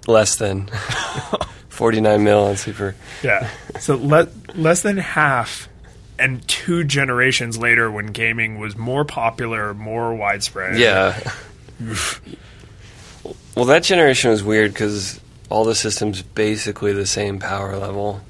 Less 0.06 0.36
than 0.36 0.66
49 1.68 2.22
mil 2.24 2.44
on 2.44 2.56
Super. 2.56 2.94
Yeah. 3.22 3.48
So 3.80 3.96
le- 3.96 4.28
less 4.54 4.82
than 4.82 4.96
half, 4.98 5.68
and 6.18 6.46
two 6.48 6.84
generations 6.84 7.58
later, 7.58 7.90
when 7.90 8.06
gaming 8.06 8.58
was 8.58 8.76
more 8.76 9.04
popular, 9.04 9.74
more 9.74 10.14
widespread. 10.14 10.78
Yeah. 10.78 11.18
well, 13.54 13.66
that 13.66 13.82
generation 13.82 14.30
was 14.30 14.42
weird 14.42 14.72
because 14.72 15.20
all 15.50 15.64
the 15.64 15.74
systems 15.74 16.22
basically 16.22 16.92
the 16.92 17.06
same 17.06 17.38
power 17.38 17.76
level. 17.76 18.20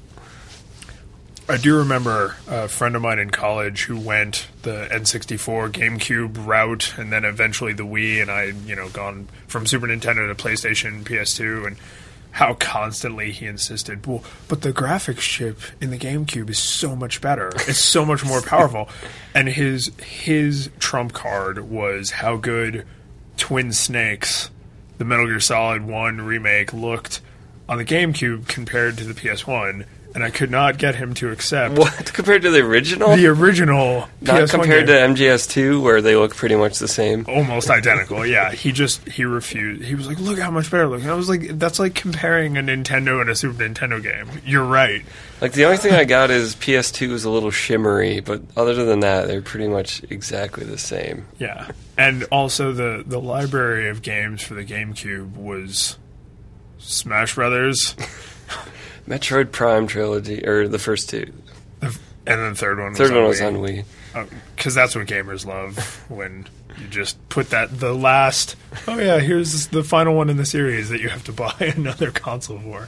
I 1.49 1.57
do 1.57 1.77
remember 1.77 2.35
a 2.47 2.67
friend 2.67 2.95
of 2.95 3.01
mine 3.01 3.17
in 3.17 3.31
college 3.31 3.85
who 3.85 3.99
went 3.99 4.47
the 4.61 4.87
N64 4.91 5.71
GameCube 5.71 6.45
route 6.45 6.93
and 6.95 7.11
then 7.11 7.25
eventually 7.25 7.73
the 7.73 7.85
Wii 7.85 8.21
and 8.21 8.29
I, 8.29 8.53
you 8.67 8.75
know, 8.75 8.87
gone 8.89 9.27
from 9.47 9.65
Super 9.65 9.87
Nintendo 9.87 10.27
to 10.27 10.35
PlayStation, 10.35 11.03
PS2 11.03 11.65
and 11.65 11.77
how 12.31 12.53
constantly 12.53 13.31
he 13.31 13.47
insisted, 13.47 14.05
well, 14.05 14.23
but 14.47 14.61
the 14.61 14.71
graphics 14.71 15.21
chip 15.21 15.59
in 15.81 15.89
the 15.89 15.97
GameCube 15.97 16.51
is 16.51 16.59
so 16.59 16.95
much 16.95 17.19
better. 17.19 17.51
It's 17.67 17.83
so 17.83 18.05
much 18.05 18.23
more 18.23 18.41
powerful. 18.41 18.87
And 19.35 19.47
his 19.47 19.91
his 19.99 20.71
trump 20.79 21.13
card 21.13 21.69
was 21.69 22.11
how 22.11 22.35
good 22.37 22.85
Twin 23.37 23.71
Snakes, 23.71 24.49
the 24.97 25.05
Metal 25.05 25.27
Gear 25.27 25.39
Solid 25.39 25.85
1 25.85 26.21
remake 26.21 26.73
looked 26.73 27.21
on 27.69 27.77
the 27.77 27.85
GameCube 27.85 28.47
compared 28.47 28.97
to 28.97 29.03
the 29.03 29.13
PS1, 29.13 29.85
and 30.15 30.23
I 30.23 30.29
could 30.31 30.49
not 30.49 30.77
get 30.77 30.95
him 30.95 31.13
to 31.15 31.29
accept 31.31 31.75
What 31.77 32.13
compared 32.13 32.41
to 32.41 32.49
the 32.51 32.61
original? 32.61 33.15
the 33.15 33.27
original 33.27 34.07
Not 34.21 34.41
PS1 34.41 34.49
compared 34.49 34.87
game. 34.87 35.15
to 35.15 35.21
MGS2, 35.23 35.81
where 35.81 36.01
they 36.01 36.15
look 36.15 36.35
pretty 36.35 36.55
much 36.55 36.79
the 36.79 36.87
same. 36.87 37.25
almost 37.27 37.69
identical. 37.69 38.25
Yeah, 38.25 38.51
he 38.51 38.71
just 38.71 39.07
he 39.07 39.23
refused. 39.25 39.83
He 39.83 39.93
was 39.95 40.07
like, 40.07 40.19
"Look 40.19 40.39
how 40.39 40.49
much 40.51 40.71
better 40.71 40.83
it 40.83 40.87
looks." 40.87 41.03
And 41.03 41.11
I 41.11 41.15
was 41.15 41.29
like, 41.29 41.59
"That's 41.59 41.77
like 41.79 41.93
comparing 41.95 42.57
a 42.57 42.61
Nintendo 42.61 43.21
and 43.21 43.29
a 43.29 43.35
Super 43.35 43.63
Nintendo 43.63 44.01
game." 44.01 44.27
You're 44.45 44.65
right. 44.65 45.03
Like 45.41 45.53
the 45.53 45.65
only 45.65 45.77
thing 45.77 45.93
I 45.93 46.03
got 46.05 46.31
is 46.31 46.55
PS2 46.55 47.11
is 47.11 47.23
a 47.23 47.29
little 47.29 47.51
shimmery, 47.51 48.19
but 48.19 48.41
other 48.57 48.73
than 48.85 49.01
that, 49.01 49.27
they're 49.27 49.41
pretty 49.41 49.67
much 49.67 50.01
exactly 50.09 50.65
the 50.65 50.77
same. 50.77 51.25
Yeah, 51.37 51.69
and 51.97 52.23
also 52.25 52.73
the 52.73 53.03
the 53.05 53.21
library 53.21 53.89
of 53.89 54.01
games 54.01 54.41
for 54.41 54.55
the 54.55 54.65
GameCube 54.65 55.35
was 55.37 55.97
Smash 56.79 57.35
Brothers, 57.35 57.95
Metroid 59.09 59.51
Prime 59.51 59.87
trilogy, 59.87 60.45
or 60.47 60.67
the 60.67 60.77
first 60.79 61.09
two. 61.09 61.33
and 61.81 61.91
then 62.25 62.49
the 62.51 62.55
third 62.55 62.79
one. 62.79 62.93
Third 62.93 63.11
was 63.11 63.39
one 63.41 63.55
on 63.55 63.61
was 63.61 63.71
Wii. 63.71 63.85
on 64.13 64.27
Wii. 64.27 64.29
because 64.55 64.77
oh, 64.77 64.81
that's 64.81 64.95
what 64.95 65.07
gamers 65.07 65.45
love 65.45 65.77
when 66.09 66.47
you 66.79 66.87
just 66.87 67.17
put 67.27 67.49
that 67.49 67.79
the 67.79 67.93
last. 67.93 68.55
Oh 68.87 68.99
yeah, 68.99 69.19
here's 69.19 69.67
the 69.67 69.83
final 69.83 70.15
one 70.15 70.29
in 70.29 70.37
the 70.37 70.45
series 70.45 70.89
that 70.89 71.01
you 71.01 71.09
have 71.09 71.23
to 71.25 71.31
buy 71.33 71.55
another 71.75 72.11
console 72.11 72.59
for. 72.59 72.87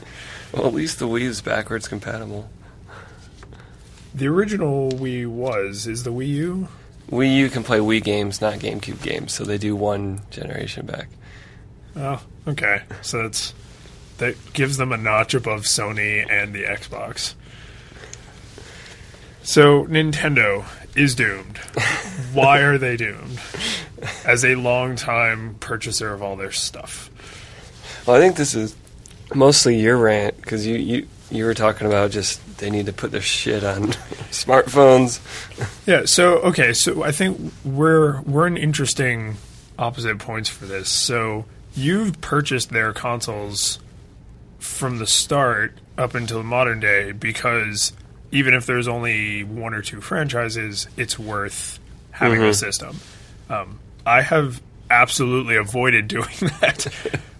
Well, 0.52 0.66
at 0.66 0.74
least 0.74 1.00
the 1.00 1.08
Wii 1.08 1.22
is 1.22 1.40
backwards 1.42 1.88
compatible. 1.88 2.48
The 4.14 4.28
original 4.28 4.90
Wii 4.92 5.26
was 5.26 5.86
is 5.86 6.04
the 6.04 6.12
Wii 6.12 6.28
U. 6.28 6.68
Wii 7.10 7.34
U 7.36 7.50
can 7.50 7.64
play 7.64 7.78
Wii 7.78 8.02
games, 8.02 8.40
not 8.40 8.54
GameCube 8.54 9.02
games, 9.02 9.32
so 9.32 9.44
they 9.44 9.58
do 9.58 9.74
one 9.74 10.20
generation 10.30 10.86
back. 10.86 11.08
Oh, 11.96 12.22
okay. 12.46 12.82
So 13.00 13.22
that's 13.22 13.52
that 14.22 14.52
gives 14.52 14.76
them 14.76 14.92
a 14.92 14.96
notch 14.96 15.34
above 15.34 15.62
Sony 15.62 16.24
and 16.30 16.54
the 16.54 16.62
Xbox. 16.62 17.34
So 19.42 19.84
Nintendo 19.86 20.64
is 20.94 21.16
doomed. 21.16 21.56
Why 22.32 22.60
are 22.60 22.78
they 22.78 22.96
doomed? 22.96 23.40
As 24.24 24.44
a 24.44 24.54
longtime 24.54 25.56
purchaser 25.58 26.12
of 26.12 26.22
all 26.22 26.36
their 26.36 26.52
stuff. 26.52 27.10
Well, 28.06 28.16
I 28.16 28.20
think 28.20 28.36
this 28.36 28.54
is 28.54 28.76
mostly 29.34 29.80
your 29.80 29.96
rant 29.96 30.36
because 30.36 30.64
you, 30.64 30.76
you 30.76 31.08
you 31.32 31.44
were 31.44 31.54
talking 31.54 31.88
about 31.88 32.12
just 32.12 32.58
they 32.58 32.70
need 32.70 32.86
to 32.86 32.92
put 32.92 33.10
their 33.10 33.22
shit 33.22 33.64
on 33.64 33.88
smartphones. 34.30 35.18
Yeah. 35.84 36.04
So 36.04 36.38
okay. 36.42 36.72
So 36.74 37.02
I 37.02 37.10
think 37.10 37.52
we're 37.64 38.20
we're 38.20 38.46
in 38.46 38.56
interesting 38.56 39.34
opposite 39.80 40.20
points 40.20 40.48
for 40.48 40.66
this. 40.66 40.88
So 40.90 41.44
you've 41.74 42.20
purchased 42.20 42.70
their 42.70 42.92
consoles 42.92 43.80
from 44.62 44.98
the 44.98 45.06
start 45.06 45.76
up 45.98 46.14
until 46.14 46.38
the 46.38 46.44
modern 46.44 46.80
day 46.80 47.12
because 47.12 47.92
even 48.30 48.54
if 48.54 48.64
there's 48.64 48.88
only 48.88 49.44
one 49.44 49.74
or 49.74 49.82
two 49.82 50.00
franchises, 50.00 50.88
it's 50.96 51.18
worth 51.18 51.78
having 52.10 52.40
the 52.40 52.54
system. 52.54 52.96
Um, 53.50 53.78
I 54.06 54.22
have 54.22 54.62
absolutely 54.90 55.56
avoided 55.56 56.08
doing 56.08 56.28
that. 56.60 56.86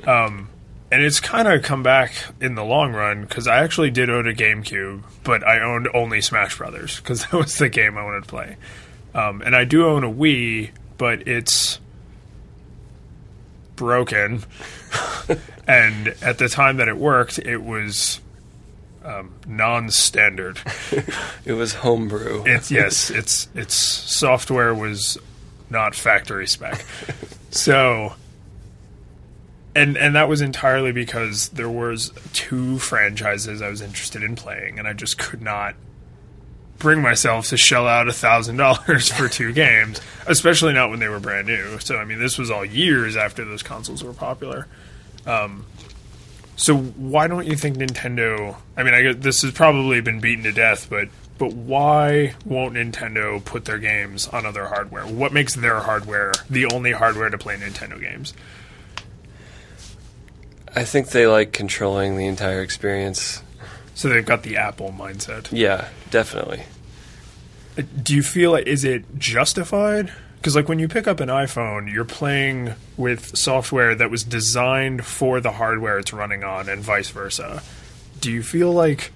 um, 0.06 0.48
and 0.90 1.02
it's 1.02 1.20
kind 1.20 1.48
of 1.48 1.62
come 1.62 1.82
back 1.82 2.12
in 2.40 2.54
the 2.54 2.64
long 2.64 2.92
run 2.92 3.22
because 3.22 3.46
I 3.46 3.62
actually 3.62 3.90
did 3.90 4.10
own 4.10 4.28
a 4.28 4.34
GameCube, 4.34 5.02
but 5.24 5.46
I 5.46 5.60
owned 5.60 5.88
only 5.94 6.20
Smash 6.20 6.58
Brothers 6.58 6.98
because 6.98 7.24
that 7.26 7.32
was 7.32 7.56
the 7.56 7.68
game 7.68 7.96
I 7.96 8.04
wanted 8.04 8.24
to 8.24 8.28
play. 8.28 8.56
Um, 9.14 9.42
and 9.42 9.54
I 9.56 9.64
do 9.64 9.86
own 9.86 10.04
a 10.04 10.10
Wii, 10.10 10.70
but 10.98 11.26
it's 11.26 11.78
broken. 13.76 14.42
and 15.66 16.08
at 16.22 16.38
the 16.38 16.48
time 16.48 16.76
that 16.78 16.88
it 16.88 16.96
worked, 16.96 17.38
it 17.38 17.62
was 17.62 18.20
um, 19.04 19.32
non-standard. 19.46 20.58
It 21.44 21.54
was 21.54 21.74
homebrew. 21.74 22.44
It's 22.46 22.70
yes, 22.70 23.10
it's 23.10 23.48
its 23.52 23.74
software 23.74 24.72
was 24.72 25.18
not 25.70 25.94
factory 25.94 26.46
spec. 26.46 26.84
So 27.50 28.14
and 29.74 29.98
and 29.98 30.14
that 30.14 30.28
was 30.28 30.40
entirely 30.40 30.92
because 30.92 31.50
there 31.50 31.68
was 31.68 32.12
two 32.32 32.78
franchises 32.78 33.60
I 33.60 33.68
was 33.68 33.82
interested 33.82 34.22
in 34.22 34.36
playing 34.36 34.78
and 34.78 34.88
I 34.88 34.94
just 34.94 35.18
could 35.18 35.42
not 35.42 35.74
bring 36.82 37.00
myself 37.00 37.48
to 37.48 37.56
shell 37.56 37.86
out 37.86 38.08
a 38.08 38.12
thousand 38.12 38.56
dollars 38.56 39.10
for 39.10 39.28
two 39.28 39.52
games, 39.54 40.00
especially 40.26 40.74
not 40.74 40.90
when 40.90 40.98
they 40.98 41.08
were 41.08 41.20
brand 41.20 41.46
new. 41.46 41.78
So 41.78 41.96
I 41.96 42.04
mean, 42.04 42.18
this 42.18 42.36
was 42.36 42.50
all 42.50 42.64
years 42.64 43.16
after 43.16 43.44
those 43.44 43.62
consoles 43.62 44.04
were 44.04 44.12
popular. 44.12 44.66
Um, 45.24 45.64
so 46.56 46.76
why 46.76 47.28
don't 47.28 47.46
you 47.46 47.56
think 47.56 47.76
Nintendo? 47.76 48.56
I 48.76 48.82
mean, 48.82 48.94
I 48.94 49.02
guess 49.02 49.16
this 49.18 49.42
has 49.42 49.52
probably 49.52 50.00
been 50.00 50.20
beaten 50.20 50.44
to 50.44 50.52
death, 50.52 50.90
but 50.90 51.08
but 51.38 51.54
why 51.54 52.34
won't 52.44 52.74
Nintendo 52.74 53.42
put 53.44 53.64
their 53.64 53.78
games 53.78 54.28
on 54.28 54.44
other 54.44 54.66
hardware? 54.66 55.04
What 55.06 55.32
makes 55.32 55.54
their 55.54 55.80
hardware 55.80 56.32
the 56.50 56.66
only 56.66 56.92
hardware 56.92 57.30
to 57.30 57.38
play 57.38 57.56
Nintendo 57.56 57.98
games? 58.00 58.34
I 60.74 60.84
think 60.84 61.10
they 61.10 61.26
like 61.26 61.52
controlling 61.52 62.16
the 62.16 62.26
entire 62.26 62.62
experience. 62.62 63.42
So 63.94 64.08
they've 64.08 64.24
got 64.24 64.42
the 64.42 64.56
Apple 64.56 64.94
mindset. 64.96 65.48
Yeah, 65.50 65.88
definitely. 66.10 66.62
Do 68.02 68.14
you 68.14 68.22
feel 68.22 68.52
like 68.52 68.66
is 68.66 68.84
it 68.84 69.04
justified? 69.18 70.12
Because 70.36 70.56
like 70.56 70.68
when 70.68 70.78
you 70.78 70.88
pick 70.88 71.06
up 71.06 71.20
an 71.20 71.28
iPhone, 71.28 71.92
you're 71.92 72.04
playing 72.04 72.74
with 72.96 73.36
software 73.36 73.94
that 73.94 74.10
was 74.10 74.24
designed 74.24 75.04
for 75.06 75.40
the 75.40 75.52
hardware 75.52 75.98
it's 75.98 76.12
running 76.12 76.42
on, 76.44 76.68
and 76.68 76.82
vice 76.82 77.10
versa. 77.10 77.62
Do 78.20 78.30
you 78.32 78.42
feel 78.42 78.72
like 78.72 79.12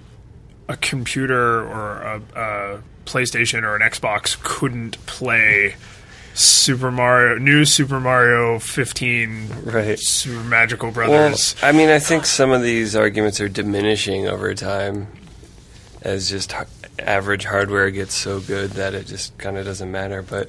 a 0.69 0.77
computer 0.77 1.63
or 1.65 2.03
a, 2.03 2.23
a 2.41 2.83
PlayStation 3.07 3.63
or 3.63 3.77
an 3.77 3.83
Xbox 3.83 4.41
couldn't 4.43 5.05
play 5.07 5.77
Super 6.35 6.91
Mario, 6.91 7.39
new 7.39 7.65
Super 7.65 7.99
Mario 7.99 8.59
15, 8.59 9.49
Right. 9.65 9.99
Super 9.99 10.43
Magical 10.45 10.89
Well, 10.91 11.07
Brothers? 11.09 11.57
I 11.63 11.73
mean, 11.73 11.89
I 11.89 11.99
think 11.99 12.27
some 12.27 12.51
of 12.51 12.63
these 12.63 12.95
arguments 12.95 13.41
are 13.41 13.49
diminishing 13.49 14.29
over 14.29 14.55
time 14.55 15.07
as 16.03 16.29
just 16.29 16.53
average 16.99 17.45
hardware 17.45 17.91
gets 17.91 18.15
so 18.15 18.41
good 18.41 18.71
that 18.73 18.95
it 18.95 19.07
just 19.07 19.37
kind 19.39 19.57
of 19.59 19.65
doesn't 19.65 19.91
matter. 19.91 20.23
But 20.23 20.49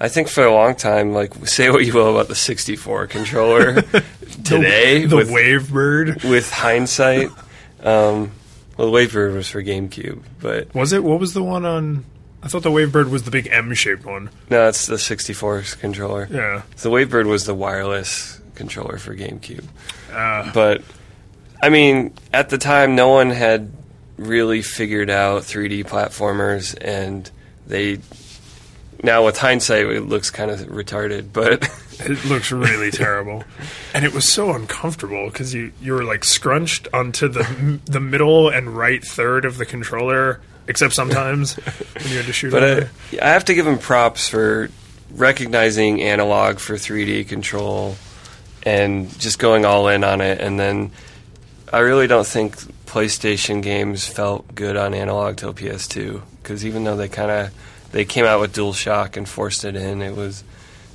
I 0.00 0.08
think 0.08 0.28
for 0.28 0.44
a 0.44 0.52
long 0.52 0.74
time, 0.74 1.12
like, 1.12 1.46
say 1.46 1.70
what 1.70 1.84
you 1.84 1.92
will 1.92 2.10
about 2.14 2.28
the 2.28 2.34
64 2.34 3.06
controller 3.06 3.82
today, 4.44 5.04
the 5.06 5.16
with, 5.16 5.30
Wavebird 5.30 6.28
with 6.28 6.50
hindsight, 6.50 7.28
um, 7.82 8.32
well, 8.76 8.90
the 8.90 8.96
Wavebird 8.98 9.34
was 9.34 9.48
for 9.48 9.62
GameCube, 9.62 10.22
but 10.40 10.74
was 10.74 10.92
it? 10.92 11.04
What 11.04 11.20
was 11.20 11.32
the 11.34 11.42
one 11.42 11.64
on? 11.64 12.04
I 12.42 12.48
thought 12.48 12.62
the 12.62 12.70
Wavebird 12.70 13.08
was 13.08 13.22
the 13.22 13.30
big 13.30 13.48
M-shaped 13.50 14.04
one. 14.04 14.28
no, 14.50 14.68
it's 14.68 14.86
the 14.86 14.98
64 14.98 15.62
controller. 15.80 16.28
Yeah. 16.30 16.62
The 16.76 16.90
Wavebird 16.90 17.26
was 17.26 17.46
the 17.46 17.54
wireless 17.54 18.38
controller 18.54 18.98
for 18.98 19.14
GameCube. 19.16 19.64
Uh, 20.12 20.50
But 20.52 20.82
I 21.62 21.70
mean, 21.70 22.12
at 22.32 22.50
the 22.50 22.58
time, 22.58 22.94
no 22.96 23.08
one 23.08 23.30
had 23.30 23.70
really 24.16 24.62
figured 24.62 25.10
out 25.10 25.42
3D 25.42 25.84
platformers, 25.84 26.76
and 26.80 27.30
they 27.66 28.00
now 29.02 29.24
with 29.24 29.38
hindsight, 29.38 29.86
it 29.86 30.02
looks 30.02 30.30
kind 30.30 30.50
of 30.50 30.60
retarded. 30.60 31.32
But 31.32 31.68
It 32.00 32.24
looks 32.24 32.50
really 32.50 32.90
terrible, 32.90 33.44
and 33.92 34.04
it 34.04 34.12
was 34.12 34.30
so 34.30 34.52
uncomfortable 34.52 35.26
because 35.26 35.54
you 35.54 35.72
you 35.80 35.92
were 35.92 36.04
like 36.04 36.24
scrunched 36.24 36.88
onto 36.92 37.28
the 37.28 37.80
the 37.84 38.00
middle 38.00 38.48
and 38.48 38.76
right 38.76 39.02
third 39.02 39.44
of 39.44 39.58
the 39.58 39.66
controller, 39.66 40.40
except 40.66 40.94
sometimes 40.94 41.54
when 41.54 42.08
you 42.08 42.16
had 42.16 42.26
to 42.26 42.32
shoot. 42.32 42.50
but. 42.50 42.62
I, 42.64 42.88
I 43.22 43.28
have 43.28 43.44
to 43.46 43.54
give 43.54 43.64
them 43.64 43.78
props 43.78 44.28
for 44.28 44.70
recognizing 45.12 46.02
analog 46.02 46.58
for 46.58 46.74
3D 46.74 47.28
control 47.28 47.96
and 48.64 49.16
just 49.20 49.38
going 49.38 49.64
all 49.64 49.86
in 49.88 50.02
on 50.02 50.20
it. 50.20 50.40
And 50.40 50.58
then 50.58 50.90
I 51.74 51.80
really 51.80 52.06
don't 52.06 52.24
think 52.24 52.54
PlayStation 52.86 53.60
games 53.60 54.06
felt 54.06 54.54
good 54.54 54.76
on 54.76 54.94
analog 54.94 55.38
till 55.38 55.52
PS2 55.52 56.22
because 56.40 56.64
even 56.64 56.84
though 56.84 56.94
they 56.94 57.08
kind 57.08 57.32
of 57.32 57.90
they 57.90 58.04
came 58.04 58.24
out 58.24 58.40
with 58.40 58.54
DualShock 58.54 59.16
and 59.16 59.28
forced 59.28 59.64
it 59.64 59.74
in, 59.74 60.00
it 60.00 60.14
was 60.14 60.44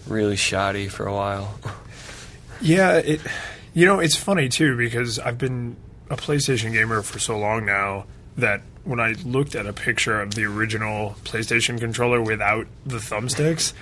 really 0.08 0.38
shoddy 0.38 0.88
for 0.88 1.06
a 1.06 1.13
while. 1.13 1.60
Yeah, 2.62 2.94
it. 2.94 3.20
You 3.74 3.88
know, 3.88 4.00
it's 4.00 4.15
funny 4.15 4.48
too 4.48 4.78
because 4.78 5.20
I've 5.20 5.38
been 5.38 5.76
a 6.10 6.15
PlayStation 6.15 6.72
gamer 6.72 7.02
for 7.02 7.20
so 7.20 7.38
long 7.38 7.65
now 7.65 8.06
that 8.38 8.62
when 8.86 9.02
I 9.02 9.15
looked 9.26 9.56
at 9.56 9.68
a 9.68 9.74
picture 9.74 10.22
of 10.22 10.34
the 10.34 10.46
original 10.46 11.18
PlayStation 11.26 11.78
controller 11.78 12.22
without 12.22 12.68
the 12.86 13.00
thumbsticks, 13.00 13.74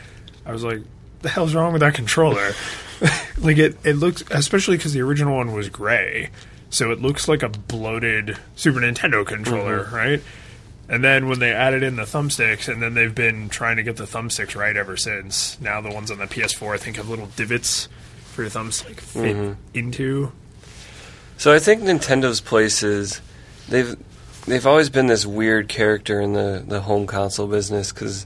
I 0.48 0.52
was 0.52 0.64
like, 0.64 0.82
"The 1.22 1.30
hell's 1.30 1.54
wrong 1.54 1.74
with 1.74 1.82
that 1.82 1.94
controller?" 1.94 2.54
like 3.38 3.60
it, 3.60 3.78
it 3.84 3.98
looks, 3.98 4.24
especially 4.32 4.78
because 4.78 4.94
the 4.94 5.02
original 5.02 5.38
one 5.38 5.54
was 5.54 5.70
gray, 5.70 6.32
so 6.70 6.92
it 6.92 7.02
looks 7.02 7.28
like 7.28 7.44
a 7.44 7.50
bloated 7.50 8.38
Super 8.56 8.80
Nintendo 8.80 9.26
controller, 9.26 9.86
mm-hmm. 9.86 9.96
right? 9.96 10.22
And 10.90 11.04
then 11.04 11.28
when 11.28 11.40
they 11.40 11.52
added 11.52 11.84
in 11.84 11.98
the 11.98 12.04
thumbsticks, 12.04 12.72
and 12.72 12.82
then 12.82 12.94
they've 12.94 13.14
been 13.14 13.50
trying 13.50 13.76
to 13.78 13.84
get 13.84 13.98
the 13.98 14.06
thumbsticks 14.06 14.56
right 14.56 14.76
ever 14.76 14.96
since. 14.96 15.60
Now 15.60 15.82
the 15.82 15.92
ones 15.92 16.12
on 16.12 16.18
the 16.18 16.28
PS4, 16.28 16.74
I 16.74 16.78
think, 16.78 16.96
have 16.96 17.10
little 17.10 17.30
divots 17.36 17.90
for 18.32 18.44
your 18.44 18.50
thumbs 18.50 18.82
to 18.82 18.88
like 18.88 19.02
fit 19.02 19.36
mm-hmm. 19.36 19.54
into. 19.74 20.32
So 21.38 21.54
I 21.54 21.60
think 21.60 21.84
Nintendo's 21.84 22.42
place 22.42 22.84
is 22.84 23.22
they've 23.68 23.96
they've 24.46 24.66
always 24.66 24.90
been 24.90 25.08
this 25.08 25.26
weird 25.26 25.68
character 25.68 26.22
in 26.22 26.34
the 26.34 26.64
the 26.66 26.82
home 26.82 27.06
console 27.06 27.48
business 27.48 27.92
because 27.92 28.26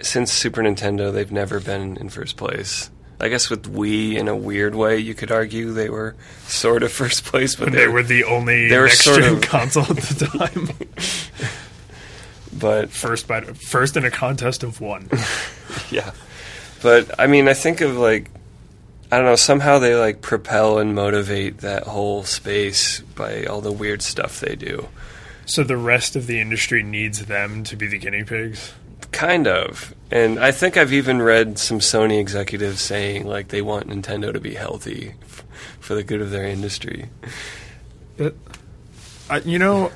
since 0.00 0.32
Super 0.32 0.62
Nintendo 0.62 1.12
they've 1.12 1.32
never 1.32 1.60
been 1.60 1.96
in 1.96 2.08
first 2.08 2.36
place. 2.36 2.90
I 3.18 3.28
guess 3.28 3.48
with 3.48 3.72
Wii, 3.72 4.16
in 4.16 4.28
a 4.28 4.36
weird 4.36 4.74
way, 4.74 4.98
you 4.98 5.14
could 5.14 5.32
argue 5.32 5.72
they 5.72 5.88
were 5.88 6.14
sort 6.46 6.82
of 6.82 6.92
first 6.92 7.24
place, 7.24 7.56
but 7.56 7.66
When 7.70 7.74
they 7.74 7.88
were 7.88 8.02
the 8.02 8.24
only 8.24 8.68
they 8.68 8.76
were 8.78 8.86
next 8.86 9.00
sort 9.04 9.22
gen 9.22 9.34
of- 9.36 9.40
console 9.42 9.84
at 9.84 9.96
the 9.96 10.26
time. 10.26 10.68
but 12.52 12.90
first 12.90 13.26
by 13.28 13.40
first 13.42 13.96
in 13.96 14.04
a 14.04 14.10
contest 14.10 14.62
of 14.62 14.80
one. 14.80 15.08
yeah. 15.90 16.12
But 16.82 17.18
I 17.18 17.26
mean, 17.26 17.48
I 17.48 17.54
think 17.54 17.80
of 17.80 17.96
like 17.96 18.30
I 19.10 19.16
don't 19.16 19.26
know. 19.26 19.36
Somehow 19.36 19.78
they 19.78 19.94
like 19.94 20.20
propel 20.20 20.78
and 20.78 20.94
motivate 20.94 21.58
that 21.58 21.84
whole 21.84 22.24
space 22.24 23.00
by 23.14 23.44
all 23.44 23.60
the 23.60 23.72
weird 23.72 24.02
stuff 24.02 24.40
they 24.40 24.56
do. 24.56 24.88
so 25.46 25.62
the 25.62 25.76
rest 25.76 26.16
of 26.16 26.26
the 26.26 26.40
industry 26.40 26.82
needs 26.82 27.26
them 27.26 27.62
to 27.64 27.76
be 27.76 27.86
the 27.86 27.98
guinea 27.98 28.24
pigs. 28.24 28.72
Kind 29.16 29.46
of. 29.46 29.94
And 30.10 30.38
I 30.38 30.52
think 30.52 30.76
I've 30.76 30.92
even 30.92 31.22
read 31.22 31.58
some 31.58 31.78
Sony 31.78 32.20
executives 32.20 32.82
saying 32.82 33.26
like 33.26 33.48
they 33.48 33.62
want 33.62 33.88
Nintendo 33.88 34.30
to 34.32 34.40
be 34.40 34.54
healthy 34.54 35.14
f- 35.22 35.42
for 35.80 35.94
the 35.94 36.02
good 36.04 36.20
of 36.20 36.30
their 36.30 36.44
industry. 36.44 37.08
But 38.18 38.34
I, 39.30 39.38
you 39.38 39.58
know, 39.58 39.90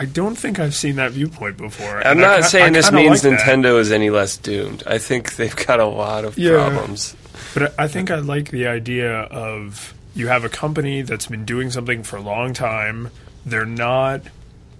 I 0.00 0.04
don't 0.04 0.34
think 0.34 0.58
I've 0.58 0.74
seen 0.74 0.96
that 0.96 1.12
viewpoint 1.12 1.56
before. 1.58 2.04
I'm 2.06 2.18
I 2.18 2.20
not 2.20 2.38
I 2.38 2.40
saying 2.42 2.72
this 2.72 2.90
means 2.90 3.24
like. 3.24 3.38
Nintendo 3.38 3.78
is 3.78 3.92
any 3.92 4.10
less 4.10 4.36
doomed. 4.36 4.82
I 4.86 4.98
think 4.98 5.36
they've 5.36 5.54
got 5.66 5.78
a 5.80 5.86
lot 5.86 6.24
of 6.24 6.36
Yeah. 6.36 6.68
problems. 6.68 7.14
But 7.54 7.78
I 7.78 7.84
I 7.84 7.88
think 7.88 8.10
I 8.10 8.16
like 8.16 8.50
the 8.50 8.66
idea 8.66 9.12
of 9.20 9.94
you 10.14 10.26
have 10.28 10.44
a 10.44 10.48
company 10.48 11.02
that's 11.02 11.26
been 11.26 11.44
doing 11.44 11.70
something 11.70 12.02
for 12.02 12.16
a 12.16 12.20
long 12.22 12.52
time. 12.52 13.10
They're 13.46 13.64
not 13.64 14.22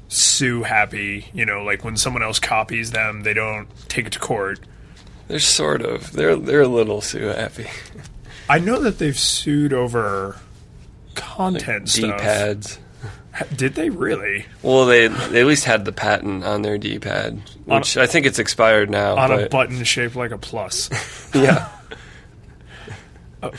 sue 0.08 0.62
happy, 0.62 1.26
you 1.32 1.44
know, 1.44 1.62
like 1.64 1.84
when 1.84 1.96
someone 1.96 2.22
else 2.22 2.38
copies 2.38 2.92
them, 2.92 3.22
they 3.22 3.34
don't 3.34 3.68
take 3.88 4.06
it 4.06 4.12
to 4.12 4.18
court. 4.18 4.60
They're 5.28 5.38
sort 5.38 5.82
of. 5.82 6.12
They're 6.12 6.36
they're 6.36 6.62
a 6.62 6.68
little 6.68 7.00
sue 7.00 7.26
happy. 7.26 7.66
I 8.48 8.60
know 8.60 8.80
that 8.80 8.98
they've 8.98 9.18
sued 9.18 9.72
over 9.72 10.36
content 11.14 11.86
D 11.86 12.02
stuff. 12.02 12.20
pads. 12.20 12.78
Did 13.54 13.74
they 13.74 13.90
really? 13.90 14.46
Well, 14.62 14.86
they 14.86 15.08
they 15.08 15.40
at 15.40 15.46
least 15.46 15.64
had 15.64 15.84
the 15.84 15.92
patent 15.92 16.44
on 16.44 16.62
their 16.62 16.78
D 16.78 16.98
pad, 16.98 17.42
which 17.64 17.96
I 17.96 18.06
think 18.06 18.24
it's 18.24 18.38
expired 18.38 18.88
now. 18.88 19.16
On 19.16 19.30
a 19.30 19.48
button 19.48 19.82
shaped 19.84 20.16
like 20.16 20.30
a 20.30 20.38
plus. 20.38 20.88
yeah, 21.34 21.68
oh, 23.42 23.50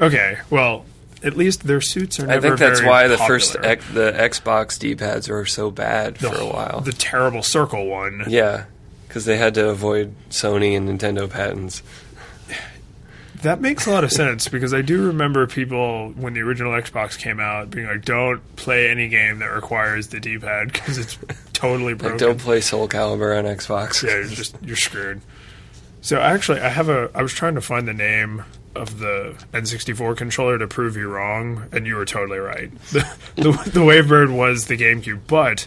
okay, 0.00 0.38
well, 0.50 0.84
at 1.24 1.36
least 1.36 1.64
their 1.64 1.80
suits 1.80 2.18
are 2.20 2.30
I 2.30 2.40
think 2.40 2.58
that's 2.58 2.82
why 2.82 3.08
the 3.08 3.16
popular. 3.16 3.38
first 3.40 3.56
X, 3.62 3.84
the 3.92 4.12
Xbox 4.12 4.78
D 4.78 4.94
pads 4.94 5.28
were 5.28 5.46
so 5.46 5.70
bad 5.70 6.18
for 6.18 6.34
a 6.34 6.46
while. 6.46 6.80
The 6.80 6.92
terrible 6.92 7.42
circle 7.42 7.86
one. 7.86 8.24
yeah, 8.28 8.64
because 9.08 9.24
they 9.24 9.36
had 9.36 9.54
to 9.54 9.68
avoid 9.68 10.14
Sony 10.30 10.76
and 10.76 10.88
Nintendo 10.88 11.28
patents. 11.30 11.82
that 13.42 13.60
makes 13.60 13.86
a 13.86 13.90
lot 13.90 14.04
of 14.04 14.12
sense 14.12 14.46
because 14.48 14.72
I 14.72 14.82
do 14.82 15.06
remember 15.06 15.46
people 15.46 16.10
when 16.16 16.32
the 16.34 16.40
original 16.40 16.72
Xbox 16.72 17.18
came 17.18 17.40
out 17.40 17.70
being 17.70 17.86
like, 17.86 18.04
"Don't 18.04 18.40
play 18.56 18.88
any 18.88 19.08
game 19.08 19.38
that 19.40 19.46
requires 19.52 20.08
the 20.08 20.20
D-pad 20.20 20.72
because 20.72 20.98
it's 20.98 21.18
totally 21.52 21.94
broken." 21.94 22.18
Like, 22.18 22.20
don't 22.20 22.40
play 22.40 22.60
Soul 22.60 22.88
Calibur 22.88 23.36
on 23.36 23.44
Xbox. 23.44 24.02
yeah, 24.02 24.14
you're 24.16 24.24
just 24.26 24.56
you're 24.62 24.76
screwed. 24.76 25.20
So 26.02 26.20
actually, 26.20 26.60
I 26.60 26.68
have 26.68 26.88
a. 26.88 27.10
I 27.14 27.22
was 27.22 27.32
trying 27.32 27.54
to 27.54 27.60
find 27.60 27.86
the 27.86 27.94
name 27.94 28.44
of 28.74 28.98
the 28.98 29.34
N64 29.52 30.16
controller 30.16 30.58
to 30.58 30.66
prove 30.66 30.96
you 30.96 31.08
wrong, 31.08 31.68
and 31.72 31.86
you 31.86 31.96
were 31.96 32.04
totally 32.04 32.38
right. 32.38 32.70
The 32.90 33.00
the, 33.36 33.70
the 33.70 33.80
Wavebird 33.80 34.34
was 34.34 34.66
the 34.66 34.76
GameCube, 34.76 35.20
but 35.26 35.66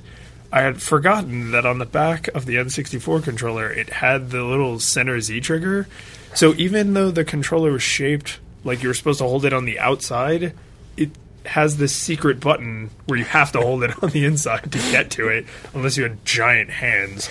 I 0.51 0.61
had 0.61 0.81
forgotten 0.81 1.51
that 1.51 1.65
on 1.65 1.79
the 1.79 1.85
back 1.85 2.27
of 2.29 2.45
the 2.45 2.55
N64 2.55 3.23
controller, 3.23 3.69
it 3.69 3.89
had 3.89 4.29
the 4.29 4.43
little 4.43 4.79
center 4.79 5.19
Z 5.19 5.41
trigger. 5.41 5.87
So 6.33 6.53
even 6.55 6.93
though 6.93 7.11
the 7.11 7.25
controller 7.25 7.71
was 7.71 7.83
shaped 7.83 8.39
like 8.63 8.81
you 8.81 8.89
were 8.89 8.93
supposed 8.93 9.19
to 9.19 9.25
hold 9.25 9.45
it 9.45 9.53
on 9.53 9.65
the 9.65 9.79
outside, 9.79 10.53
it 10.97 11.11
has 11.45 11.77
this 11.77 11.95
secret 11.95 12.39
button 12.39 12.89
where 13.05 13.19
you 13.19 13.25
have 13.25 13.51
to 13.53 13.61
hold 13.61 13.83
it 13.83 13.91
on 14.03 14.09
the 14.09 14.25
inside 14.25 14.71
to 14.71 14.77
get 14.91 15.11
to 15.11 15.27
it, 15.27 15.45
unless 15.73 15.97
you 15.97 16.03
had 16.03 16.25
giant 16.25 16.69
hands. 16.69 17.29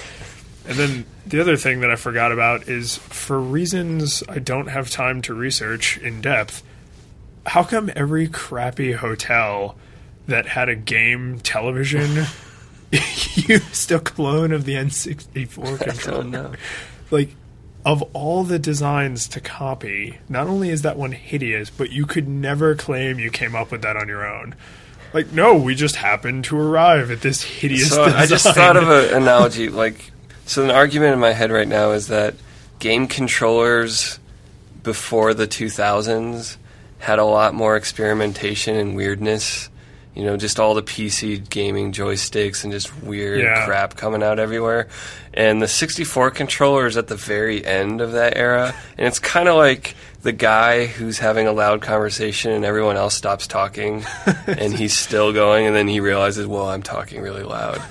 And 0.66 0.77
then 0.79 1.05
the 1.27 1.40
other 1.40 1.57
thing 1.57 1.81
that 1.81 1.90
I 1.90 1.96
forgot 1.96 2.33
about 2.33 2.68
is 2.68 2.96
for 2.96 3.38
reasons 3.40 4.22
I 4.29 4.38
don't 4.38 4.68
have 4.68 4.90
time 4.90 5.20
to 5.22 5.35
research 5.35 5.98
in 5.98 6.20
depth, 6.20 6.62
how 7.46 7.62
come 7.64 7.90
every 7.94 8.29
crappy 8.29 8.92
hotel 8.92 9.77
that 10.27 10.46
had 10.46 10.70
a 10.70 10.74
game 10.74 11.38
television 11.40 12.24
used 13.35 13.92
a 13.92 13.98
clone 14.00 14.53
of 14.53 14.64
the 14.64 14.74
N64 14.74 15.74
I 15.81 15.85
controller? 15.85 16.22
don't 16.22 16.31
know. 16.31 16.53
Like, 17.11 17.31
of 17.85 18.03
all 18.14 18.44
the 18.44 18.59
designs 18.59 19.29
to 19.29 19.40
copy, 19.42 20.18
not 20.31 20.46
only 20.46 20.70
is 20.70 20.81
that 20.83 20.96
one 20.96 21.12
hideous, 21.12 21.68
but 21.68 21.90
you 21.92 22.07
could 22.07 22.27
never 22.27 22.74
claim 22.74 23.18
you 23.18 23.31
came 23.31 23.55
up 23.55 23.70
with 23.70 23.83
that 23.83 23.96
on 23.98 24.09
your 24.09 24.27
own. 24.27 24.55
Like, 25.12 25.31
no, 25.33 25.55
we 25.55 25.74
just 25.74 25.96
happened 25.96 26.44
to 26.46 26.59
arrive 26.59 27.11
at 27.11 27.20
this 27.20 27.42
hideous 27.42 27.90
So 27.90 28.07
design. 28.07 28.20
I 28.22 28.27
just 28.27 28.46
thought 28.46 28.77
of 28.79 28.88
an 28.88 29.14
analogy. 29.22 29.68
Like, 29.68 30.11
so 30.46 30.62
an 30.64 30.70
argument 30.70 31.12
in 31.14 31.18
my 31.20 31.33
head 31.33 31.50
right 31.50 31.68
now 31.68 31.92
is 31.92 32.09
that 32.09 32.35
game 32.78 33.07
controllers 33.07 34.18
before 34.83 35.33
the 35.35 35.46
2000s 35.46 36.57
had 36.98 37.18
a 37.18 37.24
lot 37.24 37.54
more 37.54 37.76
experimentation 37.76 38.76
and 38.76 38.96
weirdness. 38.96 39.68
You 40.14 40.24
know, 40.24 40.37
just 40.37 40.61
all 40.61 40.74
the 40.74 40.83
PC 40.83 41.48
gaming 41.50 41.90
joysticks 41.92 42.62
and 42.62 42.72
just 42.72 43.02
weird 43.02 43.40
Yeah. 43.40 43.64
crap 43.64 43.96
coming 43.96 44.22
out 44.22 44.38
everywhere. 44.38 44.87
And 45.33 45.61
the 45.61 45.66
64 45.66 46.30
controller 46.30 46.87
is 46.87 46.96
at 46.96 47.09
the 47.09 47.16
very 47.16 47.64
end 47.64 48.00
of 48.00 48.12
that 48.12 48.37
era. 48.37 48.72
And 48.96 49.09
it's 49.09 49.18
kind 49.18 49.48
of 49.48 49.57
like 49.57 49.96
the 50.22 50.30
guy 50.33 50.87
who's 50.87 51.18
having 51.18 51.46
a 51.48 51.52
loud 51.52 51.83
conversation 51.83 52.52
and 52.52 52.64
everyone 52.64 52.96
else 52.96 53.14
stops 53.14 53.46
talking 53.48 54.04
and 54.46 54.72
he's 54.72 54.96
still 54.96 55.33
going 55.33 55.66
and 55.66 55.74
then 55.74 55.88
he 55.88 55.98
realizes, 56.00 56.46
well, 56.46 56.68
I'm 56.68 56.83
talking 56.83 57.20
really 57.20 57.42
loud. 57.42 57.83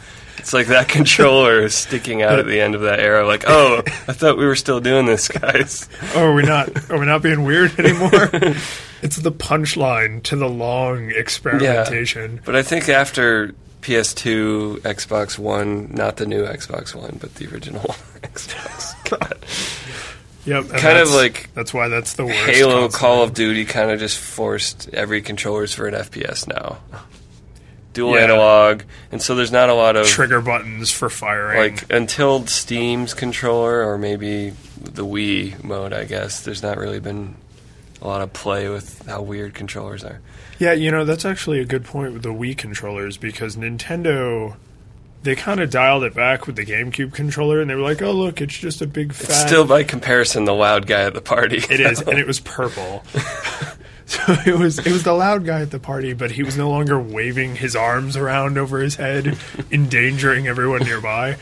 It's 0.43 0.51
like 0.51 0.67
that 0.67 0.89
controller 0.89 1.61
is 1.61 1.73
sticking 1.73 2.21
out 2.21 2.37
at 2.37 2.45
the 2.45 2.59
end 2.59 2.75
of 2.75 2.81
that 2.81 2.99
era. 2.99 3.25
Like, 3.25 3.45
oh, 3.47 3.81
I 3.87 4.11
thought 4.11 4.37
we 4.37 4.45
were 4.45 4.57
still 4.57 4.81
doing 4.81 5.05
this, 5.05 5.29
guys. 5.29 5.87
Oh, 6.15 6.25
are 6.25 6.33
we 6.33 6.43
not? 6.43 6.91
Are 6.91 6.99
we 6.99 7.05
not 7.05 7.21
being 7.21 7.45
weird 7.45 7.79
anymore? 7.79 8.11
it's 9.01 9.15
the 9.15 9.31
punchline 9.31 10.21
to 10.23 10.35
the 10.35 10.49
long 10.49 11.11
experimentation. 11.11 12.41
But 12.43 12.57
I 12.57 12.61
think 12.61 12.89
after 12.89 13.55
PS2, 13.83 14.79
Xbox 14.79 15.39
One, 15.39 15.89
not 15.93 16.17
the 16.17 16.25
new 16.25 16.43
Xbox 16.43 16.93
One, 16.93 17.17
but 17.21 17.33
the 17.35 17.47
original 17.47 17.79
Xbox. 18.21 19.09
God. 19.09 19.37
Yep, 20.45 20.77
Kind 20.77 20.97
of 20.97 21.09
like 21.11 21.53
that's 21.53 21.73
why 21.73 21.87
that's 21.87 22.15
the 22.15 22.25
worst. 22.25 22.37
Halo, 22.37 22.81
console. 22.81 22.99
Call 22.99 23.23
of 23.23 23.33
Duty 23.33 23.63
kind 23.63 23.91
of 23.91 23.99
just 23.99 24.19
forced 24.19 24.89
every 24.93 25.21
controllers 25.21 25.73
for 25.73 25.87
an 25.87 25.93
FPS 25.93 26.49
now. 26.49 26.79
Dual 27.93 28.15
Yeah. 28.17 28.23
analog, 28.23 28.81
and 29.11 29.21
so 29.21 29.35
there's 29.35 29.51
not 29.51 29.69
a 29.69 29.73
lot 29.73 29.95
of 29.95 30.07
trigger 30.07 30.41
buttons 30.41 30.91
for 30.91 31.09
firing. 31.09 31.73
like 31.75 31.91
until 31.91 32.45
Steam's 32.47 33.13
controller 33.13 33.83
or 33.87 33.97
maybe 33.97 34.53
the 34.81 35.05
Wiimote. 35.05 35.93
I 35.93 36.03
guess 36.05 36.41
there's 36.41 36.61
not 36.63 36.77
really 36.77 36.99
been 36.99 37.35
a 38.01 38.07
lot 38.07 38.21
of 38.21 38.33
play 38.33 38.67
with 38.67 39.05
how 39.07 39.21
weird 39.21 39.53
controllers 39.53 40.03
are. 40.03 40.19
Yeah, 40.59 40.73
you 40.73 40.91
know, 40.91 41.05
that's 41.05 41.25
actually 41.25 41.59
a 41.59 41.65
good 41.65 41.83
point 41.85 42.13
with 42.13 42.23
the 42.23 42.29
Wii 42.33 42.57
controllers 42.57 43.17
because 43.17 43.55
Nintendo 43.55 44.55
they 45.23 45.35
kind 45.35 45.61
of 45.61 45.69
dialed 45.69 46.03
it 46.03 46.13
back 46.13 46.47
with 46.47 46.57
the 46.57 46.65
GameCube 46.65 47.13
controller 47.13 47.61
and 47.61 47.69
they 47.69 47.75
were 47.75 47.81
like, 47.81 48.01
"Oh, 48.01 48.11
look, 48.11 48.41
it's 48.41 48.57
just 48.57 48.81
a 48.81 48.85
big 48.85 49.13
fat 49.13 49.29
It's 49.29 49.39
still 49.41 49.63
by 49.65 49.83
comparison 49.83 50.43
the 50.43 50.53
loud 50.53 50.85
guy 50.85 51.03
at 51.03 51.13
the 51.13 51.21
party. 51.21 51.57
It 51.69 51.79
is, 51.79 52.01
and 52.07 52.19
it 52.19 52.27
was 52.27 52.41
purple. 52.41 53.03
so 54.05 54.35
it 54.45 54.57
was 54.57 54.79
it 54.79 54.91
was 54.91 55.03
the 55.03 55.13
loud 55.13 55.45
guy 55.45 55.61
at 55.61 55.71
the 55.71 55.79
party, 55.79 56.13
but 56.13 56.31
he 56.31 56.43
was 56.43 56.57
no 56.57 56.69
longer 56.69 56.99
waving 56.99 57.55
his 57.55 57.75
arms 57.75 58.17
around 58.17 58.57
over 58.57 58.79
his 58.79 58.95
head, 58.95 59.37
endangering 59.71 60.47
everyone 60.47 60.83
nearby. 60.83 61.37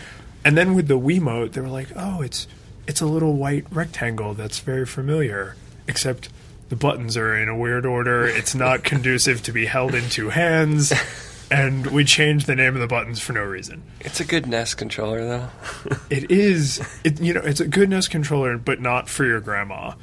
And 0.45 0.57
then 0.57 0.75
with 0.75 0.87
the 0.87 0.99
Wiimote, 0.99 1.53
they 1.53 1.61
were 1.61 1.67
like, 1.67 1.87
"Oh, 1.95 2.21
it's 2.21 2.47
it's 2.87 3.01
a 3.01 3.07
little 3.07 3.33
white 3.33 3.65
rectangle 3.71 4.33
that's 4.33 4.59
very 4.59 4.85
familiar, 4.85 5.55
except 5.87 6.29
the 6.69 6.75
buttons 6.75 7.17
are 7.17 7.35
in 7.35 7.49
a 7.49 7.57
weird 7.57 7.85
order. 7.85 8.27
It's 8.27 8.53
not 8.53 8.83
conducive 8.83 9.41
to 9.43 9.51
be 9.51 9.65
held 9.65 9.95
in 9.95 10.09
two 10.09 10.29
hands." 10.29 10.93
And 11.49 11.87
we 11.87 12.05
changed 12.05 12.47
the 12.47 12.55
name 12.55 12.75
of 12.75 12.79
the 12.79 12.87
buttons 12.87 13.19
for 13.19 13.33
no 13.33 13.43
reason. 13.43 13.83
It's 13.99 14.21
a 14.21 14.23
good 14.23 14.47
NES 14.47 14.73
controller 14.73 15.25
though. 15.27 15.49
It 16.09 16.31
is, 16.31 16.79
it, 17.03 17.19
you 17.19 17.33
know, 17.33 17.41
it's 17.41 17.59
a 17.59 17.67
good 17.67 17.89
NES 17.89 18.07
controller, 18.07 18.57
but 18.57 18.79
not 18.79 19.09
for 19.09 19.25
your 19.25 19.41
grandma, 19.41 19.95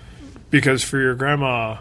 because 0.51 0.85
for 0.85 1.01
your 1.01 1.14
grandma 1.14 1.79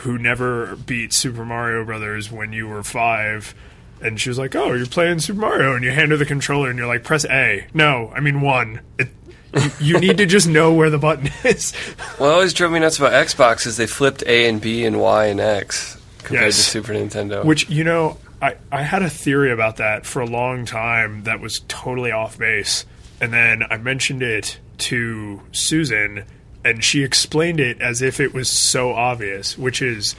who 0.00 0.18
never 0.18 0.76
beat 0.76 1.12
Super 1.12 1.44
Mario 1.44 1.84
Brothers 1.84 2.30
when 2.30 2.52
you 2.52 2.68
were 2.68 2.82
five, 2.82 3.54
and 4.02 4.20
she 4.20 4.28
was 4.30 4.38
like, 4.38 4.54
"Oh, 4.56 4.72
you're 4.72 4.86
playing 4.86 5.20
Super 5.20 5.40
Mario," 5.40 5.74
and 5.74 5.84
you 5.84 5.90
hand 5.90 6.10
her 6.12 6.16
the 6.16 6.26
controller, 6.26 6.68
and 6.70 6.78
you're 6.78 6.88
like, 6.88 7.04
"Press 7.04 7.24
A." 7.26 7.66
No, 7.74 8.12
I 8.14 8.20
mean 8.20 8.40
one. 8.40 8.80
It, 8.98 9.08
you, 9.54 9.70
you 9.94 9.98
need 10.00 10.18
to 10.18 10.26
just 10.26 10.46
know 10.48 10.72
where 10.72 10.90
the 10.90 10.98
button 10.98 11.28
is. 11.44 11.74
What 12.18 12.30
always 12.32 12.52
drove 12.54 12.70
me 12.72 12.78
nuts 12.78 12.98
about 12.98 13.12
Xbox 13.12 13.66
is 13.66 13.76
they 13.76 13.86
flipped 13.86 14.22
A 14.26 14.48
and 14.48 14.60
B 14.60 14.84
and 14.84 15.00
Y 15.00 15.26
and 15.26 15.40
X 15.40 16.00
compared 16.18 16.46
Yes. 16.46 16.56
to 16.56 16.62
Super 16.62 16.92
Nintendo. 16.92 17.44
Which 17.44 17.68
you 17.68 17.82
know, 17.82 18.18
I 18.40 18.56
I 18.70 18.82
had 18.82 19.02
a 19.02 19.10
theory 19.10 19.50
about 19.50 19.76
that 19.78 20.06
for 20.06 20.20
a 20.22 20.26
long 20.26 20.66
time 20.66 21.24
that 21.24 21.40
was 21.40 21.60
totally 21.68 22.12
off 22.12 22.38
base, 22.38 22.84
and 23.20 23.32
then 23.32 23.64
I 23.68 23.76
mentioned 23.78 24.22
it 24.22 24.58
to 24.78 25.40
Susan, 25.52 26.24
and 26.64 26.84
she 26.84 27.02
explained 27.02 27.60
it 27.60 27.80
as 27.80 28.02
if 28.02 28.20
it 28.20 28.34
was 28.34 28.50
so 28.50 28.92
obvious, 28.92 29.56
which 29.56 29.82
is 29.82 30.14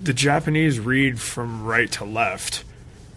the 0.00 0.14
Japanese 0.14 0.78
read 0.78 1.20
from 1.20 1.64
right 1.64 1.90
to 1.92 2.04
left, 2.04 2.64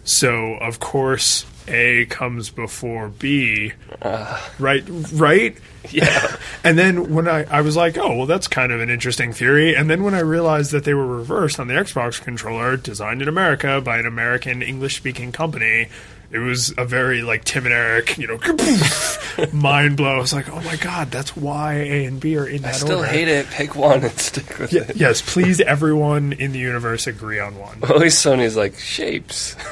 so 0.04 0.54
of 0.54 0.80
course 0.80 1.44
A 1.68 2.06
comes 2.06 2.50
before 2.50 3.08
B, 3.08 3.72
uh. 4.02 4.40
right? 4.58 4.84
Right? 5.12 5.56
yeah, 5.90 6.36
And 6.64 6.78
then 6.78 7.14
when 7.14 7.28
I, 7.28 7.44
I 7.44 7.60
was 7.62 7.76
like, 7.76 7.96
oh, 7.96 8.16
well, 8.16 8.26
that's 8.26 8.48
kind 8.48 8.72
of 8.72 8.80
an 8.80 8.90
interesting 8.90 9.32
theory. 9.32 9.74
And 9.74 9.88
then 9.88 10.02
when 10.02 10.14
I 10.14 10.20
realized 10.20 10.72
that 10.72 10.84
they 10.84 10.94
were 10.94 11.06
reversed 11.06 11.58
on 11.58 11.68
the 11.68 11.74
Xbox 11.74 12.20
controller, 12.20 12.76
designed 12.76 13.22
in 13.22 13.28
America 13.28 13.80
by 13.80 13.98
an 13.98 14.06
American 14.06 14.62
English 14.62 14.96
speaking 14.96 15.32
company, 15.32 15.88
it 16.30 16.38
was 16.38 16.72
a 16.78 16.84
very 16.84 17.22
like 17.22 17.44
Tim 17.44 17.64
and 17.66 17.72
Eric, 17.74 18.16
you 18.18 18.26
know, 18.28 18.38
mind 19.52 19.96
blow. 19.96 20.16
I 20.16 20.18
was 20.18 20.32
like, 20.32 20.48
oh 20.48 20.60
my 20.62 20.76
god, 20.76 21.10
that's 21.10 21.36
why 21.36 21.74
A 21.74 22.04
and 22.06 22.20
B 22.20 22.36
are 22.36 22.46
in 22.46 22.62
that 22.62 22.74
I 22.74 22.76
still 22.78 22.98
order. 22.98 23.08
hate 23.10 23.28
it. 23.28 23.46
Pick 23.48 23.74
one 23.74 24.02
and 24.04 24.12
stick 24.18 24.58
with 24.58 24.72
Ye- 24.72 24.80
it. 24.80 24.96
yes, 24.96 25.20
please, 25.22 25.60
everyone 25.60 26.32
in 26.32 26.52
the 26.52 26.58
universe 26.58 27.06
agree 27.06 27.40
on 27.40 27.58
one. 27.58 27.78
At 27.82 27.98
least 27.98 28.24
Sony's 28.24 28.56
like 28.56 28.78
shapes. 28.78 29.56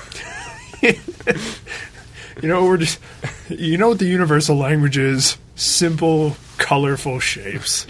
You 2.40 2.48
know, 2.48 2.64
we're 2.66 2.76
just, 2.76 3.00
you 3.48 3.76
know 3.78 3.88
what 3.88 3.98
the 3.98 4.06
universal 4.06 4.54
language 4.56 4.96
is? 4.96 5.36
Simple, 5.56 6.36
colorful 6.56 7.18
shapes. 7.18 7.84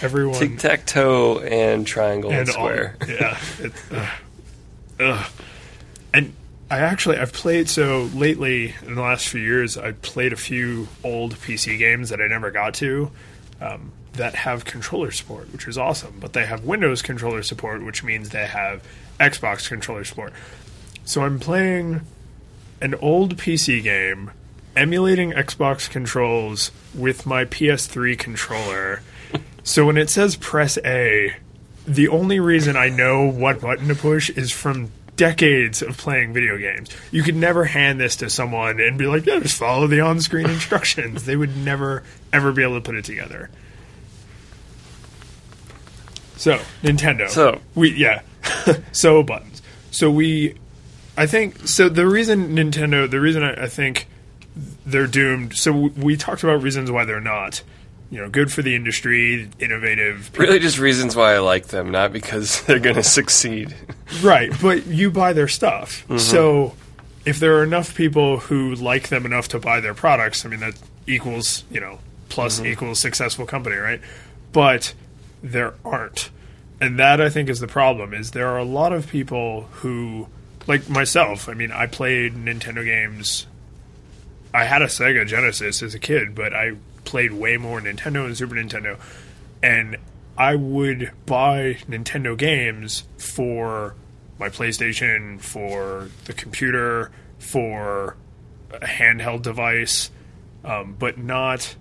Everyone. 0.00 0.38
Tic 0.38 0.56
tac 0.58 0.86
toe 0.86 1.40
and 1.40 1.86
triangle 1.86 2.30
and, 2.30 2.48
and 2.48 2.48
all- 2.48 2.54
square. 2.54 2.96
yeah. 3.06 3.38
It, 3.58 3.72
ugh. 3.92 4.08
Ugh. 4.98 5.26
And 6.14 6.32
I 6.68 6.78
actually 6.80 7.18
I've 7.18 7.32
played 7.32 7.68
so 7.68 8.10
lately 8.14 8.74
in 8.84 8.96
the 8.96 9.00
last 9.02 9.28
few 9.28 9.40
years 9.40 9.78
I've 9.78 10.02
played 10.02 10.32
a 10.32 10.36
few 10.36 10.88
old 11.04 11.34
PC 11.36 11.78
games 11.78 12.08
that 12.08 12.20
I 12.20 12.26
never 12.26 12.50
got 12.50 12.74
to 12.74 13.10
um, 13.60 13.92
that 14.14 14.34
have 14.34 14.64
controller 14.64 15.12
support, 15.12 15.52
which 15.52 15.68
is 15.68 15.78
awesome. 15.78 16.16
But 16.20 16.32
they 16.32 16.46
have 16.46 16.64
Windows 16.64 17.02
controller 17.02 17.42
support, 17.42 17.84
which 17.84 18.02
means 18.02 18.30
they 18.30 18.46
have 18.46 18.82
Xbox 19.20 19.68
controller 19.68 20.04
support. 20.04 20.32
So 21.04 21.22
I'm 21.22 21.38
playing 21.38 22.00
an 22.80 22.94
old 22.96 23.36
PC 23.36 23.82
game 23.82 24.32
emulating 24.74 25.32
Xbox 25.32 25.88
controls 25.88 26.70
with 26.94 27.26
my 27.26 27.44
PS3 27.44 28.18
controller. 28.18 29.02
So 29.62 29.84
when 29.84 29.96
it 29.96 30.08
says 30.08 30.36
press 30.36 30.78
A, 30.84 31.34
the 31.88 32.06
only 32.06 32.38
reason 32.38 32.76
I 32.76 32.88
know 32.88 33.28
what 33.28 33.60
button 33.60 33.88
to 33.88 33.96
push 33.96 34.30
is 34.30 34.52
from 34.52 34.92
decades 35.16 35.82
of 35.82 35.96
playing 35.96 36.32
video 36.32 36.58
games. 36.58 36.90
You 37.10 37.22
could 37.22 37.36
never 37.36 37.64
hand 37.64 38.00
this 38.00 38.16
to 38.16 38.30
someone 38.30 38.80
and 38.80 38.98
be 38.98 39.06
like, 39.06 39.26
yeah, 39.26 39.40
just 39.40 39.56
follow 39.56 39.86
the 39.86 40.00
on 40.00 40.20
screen 40.20 40.48
instructions. 40.48 41.24
They 41.24 41.36
would 41.36 41.56
never, 41.56 42.02
ever 42.32 42.52
be 42.52 42.62
able 42.62 42.74
to 42.74 42.80
put 42.80 42.96
it 42.96 43.04
together. 43.04 43.50
So 46.36 46.60
Nintendo. 46.82 47.28
So. 47.28 47.60
we 47.74 47.94
yeah. 47.94 48.22
so 48.92 49.22
buttons. 49.22 49.62
So 49.90 50.10
we, 50.10 50.58
I 51.16 51.26
think 51.26 51.66
so. 51.66 51.88
The 51.88 52.06
reason 52.06 52.54
Nintendo, 52.54 53.10
the 53.10 53.20
reason 53.20 53.42
I, 53.42 53.64
I 53.64 53.68
think 53.68 54.06
they're 54.84 55.06
doomed. 55.06 55.56
So 55.56 55.72
we, 55.72 55.88
we 55.90 56.16
talked 56.16 56.42
about 56.44 56.62
reasons 56.62 56.90
why 56.90 57.04
they're 57.04 57.20
not. 57.20 57.62
You 58.10 58.22
know, 58.22 58.28
good 58.28 58.52
for 58.52 58.62
the 58.62 58.74
industry, 58.74 59.50
innovative. 59.58 60.36
Really, 60.38 60.60
just 60.60 60.78
reasons 60.78 61.16
why 61.16 61.34
I 61.34 61.38
like 61.38 61.68
them, 61.68 61.90
not 61.90 62.12
because 62.12 62.62
they're 62.66 62.78
going 62.78 62.96
to 62.96 63.02
succeed. 63.02 63.74
Right, 64.22 64.52
but 64.62 64.86
you 64.86 65.10
buy 65.10 65.32
their 65.32 65.48
stuff. 65.48 66.04
Mm-hmm. 66.04 66.18
So 66.18 66.74
if 67.24 67.40
there 67.40 67.58
are 67.58 67.64
enough 67.64 67.94
people 67.94 68.38
who 68.38 68.74
like 68.76 69.08
them 69.08 69.26
enough 69.26 69.48
to 69.48 69.58
buy 69.58 69.80
their 69.80 69.94
products, 69.94 70.44
I 70.44 70.48
mean 70.48 70.60
that 70.60 70.78
equals, 71.06 71.64
you 71.70 71.80
know, 71.80 71.98
plus 72.28 72.58
mm-hmm. 72.58 72.66
equals 72.66 73.00
successful 73.00 73.46
company, 73.46 73.76
right? 73.76 74.00
But 74.52 74.94
there 75.42 75.74
aren't. 75.84 76.30
And 76.80 76.98
that 76.98 77.20
I 77.20 77.30
think 77.30 77.48
is 77.48 77.60
the 77.60 77.66
problem 77.66 78.14
is 78.14 78.32
there 78.32 78.48
are 78.48 78.58
a 78.58 78.64
lot 78.64 78.92
of 78.92 79.08
people 79.08 79.62
who 79.72 80.28
like 80.66 80.88
myself, 80.88 81.48
I 81.48 81.54
mean, 81.54 81.72
I 81.72 81.86
played 81.86 82.34
Nintendo 82.34 82.84
games 82.84 83.46
I 84.56 84.64
had 84.64 84.80
a 84.80 84.86
Sega 84.86 85.26
Genesis 85.26 85.82
as 85.82 85.94
a 85.94 85.98
kid, 85.98 86.34
but 86.34 86.54
I 86.54 86.72
played 87.16 87.32
way 87.32 87.56
more 87.56 87.80
Nintendo 87.80 88.26
and 88.26 88.36
Super 88.36 88.56
Nintendo. 88.56 88.98
And 89.62 89.96
I 90.36 90.54
would 90.54 91.12
buy 91.24 91.78
Nintendo 91.88 92.36
games 92.36 93.04
for 93.16 93.94
my 94.38 94.50
PlayStation, 94.50 95.40
for 95.40 96.10
the 96.26 96.34
computer, 96.34 97.10
for 97.38 98.18
a 98.70 98.84
handheld 98.84 99.40
device, 99.40 100.10
um, 100.62 100.94
but 100.98 101.16
not 101.16 101.74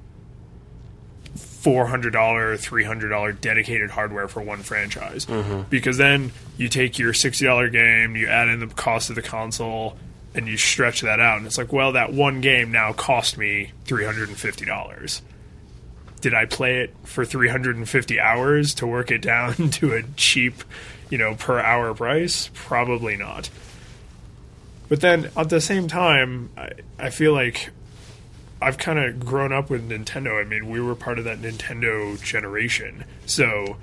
four 1.35 1.87
hundred 1.87 2.13
dollar, 2.13 2.55
three 2.55 2.85
hundred 2.85 3.09
dollar 3.09 3.33
dedicated 3.33 3.89
hardware 3.89 4.29
for 4.29 4.41
one 4.41 4.59
franchise. 4.63 5.27
Because 5.69 5.97
then 5.97 6.31
you 6.57 6.69
take 6.69 6.97
your 6.97 7.13
sixty 7.13 7.43
dollar 7.43 7.67
game, 7.67 8.15
you 8.15 8.27
add 8.27 8.47
in 8.47 8.61
the 8.61 8.67
cost 8.67 9.09
of 9.09 9.17
the 9.17 9.21
console, 9.21 9.97
and 10.35 10.47
you 10.47 10.57
stretch 10.57 11.01
that 11.01 11.19
out, 11.19 11.37
and 11.37 11.45
it's 11.47 11.57
like, 11.57 11.71
well, 11.71 11.93
that 11.93 12.11
one 12.11 12.41
game 12.41 12.71
now 12.71 12.91
cost 12.93 13.37
me 13.37 13.71
three 13.85 14.05
hundred 14.05 14.29
and 14.29 14.37
fifty 14.37 14.65
dollars. 14.65 15.21
Did 16.21 16.33
I 16.33 16.45
play 16.45 16.81
it 16.81 16.93
for 17.03 17.25
three 17.25 17.49
hundred 17.49 17.77
and 17.77 17.87
fifty 17.87 18.19
hours 18.19 18.73
to 18.75 18.87
work 18.87 19.11
it 19.11 19.21
down 19.21 19.53
to 19.71 19.93
a 19.93 20.03
cheap, 20.15 20.63
you 21.09 21.17
know, 21.17 21.35
per 21.35 21.59
hour 21.59 21.93
price? 21.93 22.49
Probably 22.53 23.15
not. 23.15 23.49
But 24.87 25.01
then 25.01 25.31
at 25.35 25.49
the 25.49 25.61
same 25.61 25.87
time, 25.87 26.51
I, 26.57 26.71
I 26.99 27.09
feel 27.09 27.33
like 27.33 27.69
I've 28.61 28.77
kind 28.77 28.99
of 28.99 29.19
grown 29.19 29.51
up 29.51 29.69
with 29.69 29.89
Nintendo. 29.89 30.39
I 30.39 30.47
mean, 30.47 30.69
we 30.69 30.79
were 30.79 30.95
part 30.95 31.17
of 31.17 31.25
that 31.25 31.41
Nintendo 31.41 32.21
generation. 32.21 33.05
So, 33.25 33.77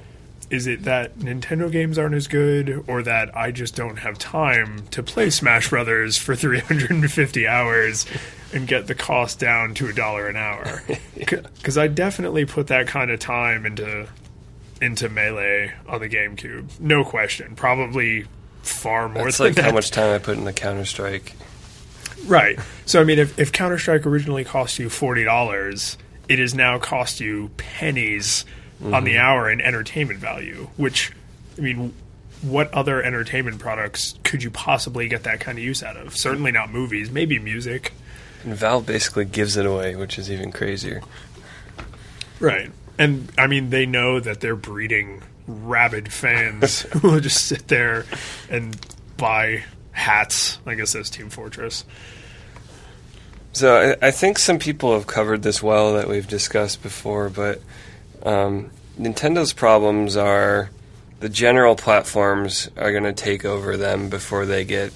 is 0.53 0.67
it 0.67 0.83
that 0.85 1.19
Nintendo 1.19 1.73
games 1.73 1.97
aren't 1.99 2.15
as 2.15 2.29
good, 2.29 2.85
or 2.87 3.03
that 3.03 3.35
I 3.37 3.51
just 3.51 3.75
don't 3.75 3.97
have 3.97 4.19
time 4.19 4.85
to 4.91 5.03
play 5.03 5.31
Smash 5.31 5.71
Brothers 5.71 6.19
for 6.19 6.37
350 6.37 7.47
hours 7.49 8.05
and 8.53 8.69
get 8.69 8.87
the 8.87 8.95
cost 8.95 9.39
down 9.39 9.73
to 9.75 9.89
a 9.89 9.93
dollar 9.93 10.29
an 10.29 10.37
hour? 10.37 10.83
Because 11.17 11.79
I 11.79 11.87
definitely 11.87 12.45
put 12.45 12.67
that 12.67 12.87
kind 12.89 13.11
of 13.11 13.19
time 13.21 13.65
into 13.65 14.09
into 14.81 15.09
Melee 15.09 15.73
on 15.89 16.01
the 16.01 16.09
GameCube, 16.09 16.81
no 16.81 17.05
question. 17.05 17.55
Probably 17.55 18.27
far 18.63 19.09
more 19.09 19.29
It's 19.29 19.39
than 19.39 19.47
like 19.49 19.55
that. 19.57 19.65
how 19.67 19.73
much 19.73 19.91
time 19.93 20.13
I 20.13 20.19
put 20.19 20.37
in 20.37 20.45
the 20.45 20.53
Counter 20.53 20.85
Strike. 20.85 21.35
Right. 22.27 22.59
So 22.85 23.01
I 23.01 23.05
mean, 23.05 23.19
if, 23.21 23.39
if 23.39 23.53
Counter 23.53 23.79
Strike 23.79 24.05
originally 24.07 24.45
cost 24.45 24.79
you 24.81 24.91
forty 24.91 25.25
dollars, 25.25 25.97
it 26.29 26.39
has 26.41 26.55
now 26.55 26.79
cost 26.79 27.21
you 27.21 27.51
pennies 27.57 28.45
on 28.85 29.05
the 29.05 29.19
hour 29.19 29.51
in 29.51 29.61
entertainment 29.61 30.19
value. 30.19 30.69
Which, 30.77 31.13
I 31.57 31.61
mean, 31.61 31.95
what 32.43 32.73
other 32.75 33.03
entertainment 33.03 33.59
products 33.59 34.19
could 34.25 34.43
you 34.43 34.51
possibly 34.51 35.09
get 35.09 35.23
that 35.25 35.41
kind 35.41 35.59
of 35.59 35.65
use 35.65 35.83
out 35.83 35.97
of? 35.97 36.17
Certainly 36.17 36.53
not 36.53 36.71
movies. 36.71 37.11
Maybe 37.11 37.39
music. 37.39 37.93
And 38.45 38.55
Valve 38.55 38.87
basically 38.87 39.25
gives 39.25 39.57
it 39.57 39.67
away, 39.67 39.95
which 39.95 40.19
is 40.19 40.31
even 40.31 40.51
crazier. 40.51 41.03
Right. 42.41 42.71
And 42.99 43.31
I 43.39 43.47
mean, 43.47 43.71
they 43.71 43.87
know 43.87 44.19
that 44.19 44.41
they're 44.41 44.57
breeding 44.57 45.23
rabid 45.47 46.13
fans 46.13 46.83
who 46.93 47.13
will 47.13 47.21
just 47.21 47.47
sit 47.47 47.69
there 47.69 48.05
and 48.51 48.77
buy 49.17 49.65
hats. 49.93 50.59
I 50.67 50.75
guess 50.75 50.93
that's 50.93 51.11
Team 51.11 51.31
Fortress. 51.31 51.85
So 53.53 53.97
I, 54.03 54.09
I 54.09 54.11
think 54.11 54.39
some 54.39 54.59
people 54.59 54.95
have 54.95 55.07
covered 55.07 55.43
this 55.43 55.63
well 55.63 55.95
that 55.95 56.09
we've 56.09 56.27
discussed 56.27 56.83
before, 56.83 57.29
but 57.29 57.61
um, 58.25 58.71
Nintendo's 58.99 59.53
problems 59.53 60.17
are 60.17 60.71
the 61.21 61.29
general 61.29 61.77
platforms 61.77 62.69
are 62.77 62.91
going 62.93 63.05
to 63.05 63.13
take 63.13 63.45
over 63.45 63.77
them 63.77 64.09
before 64.09 64.47
they 64.47 64.65
get 64.65 64.93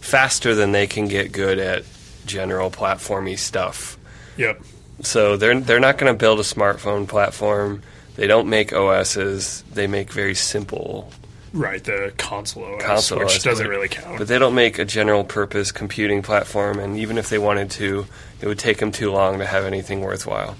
faster 0.00 0.54
than 0.54 0.72
they 0.72 0.86
can 0.86 1.08
get 1.08 1.32
good 1.32 1.58
at 1.58 1.84
general 2.24 2.70
platformy 2.70 3.38
stuff. 3.38 3.98
Yep. 4.36 4.62
So 5.02 5.36
they're 5.36 5.60
they're 5.60 5.80
not 5.80 5.98
going 5.98 6.12
to 6.12 6.18
build 6.18 6.40
a 6.40 6.42
smartphone 6.42 7.06
platform. 7.06 7.82
They 8.16 8.26
don't 8.26 8.48
make 8.48 8.72
OSs. 8.72 9.62
They 9.72 9.86
make 9.86 10.10
very 10.10 10.34
simple 10.34 11.12
Right, 11.56 11.82
the 11.82 12.12
console 12.18 12.64
OS, 12.64 12.82
Console 12.82 13.18
which 13.20 13.36
OS, 13.36 13.42
doesn't 13.42 13.66
really 13.66 13.88
count. 13.88 14.18
But 14.18 14.28
they 14.28 14.38
don't 14.38 14.54
make 14.54 14.78
a 14.78 14.84
general 14.84 15.24
purpose 15.24 15.72
computing 15.72 16.20
platform, 16.22 16.78
and 16.78 16.98
even 16.98 17.16
if 17.16 17.30
they 17.30 17.38
wanted 17.38 17.70
to, 17.72 18.06
it 18.40 18.46
would 18.46 18.58
take 18.58 18.76
them 18.78 18.92
too 18.92 19.10
long 19.10 19.38
to 19.38 19.46
have 19.46 19.64
anything 19.64 20.02
worthwhile. 20.02 20.56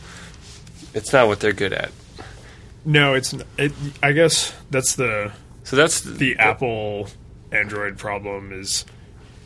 It's 0.95 1.13
not 1.13 1.27
what 1.27 1.41
they're 1.41 1.53
good 1.53 1.75
at. 1.75 1.91
No, 2.87 3.13
it's 3.15 3.35
it. 3.59 3.73
I 4.03 4.13
guess 4.13 4.55
that's 4.71 4.95
the 4.95 5.33
So 5.65 5.77
that's 5.77 6.01
the 6.01 6.37
Apple 6.39 7.09
Android 7.53 7.99
problem 7.99 8.53
is 8.53 8.85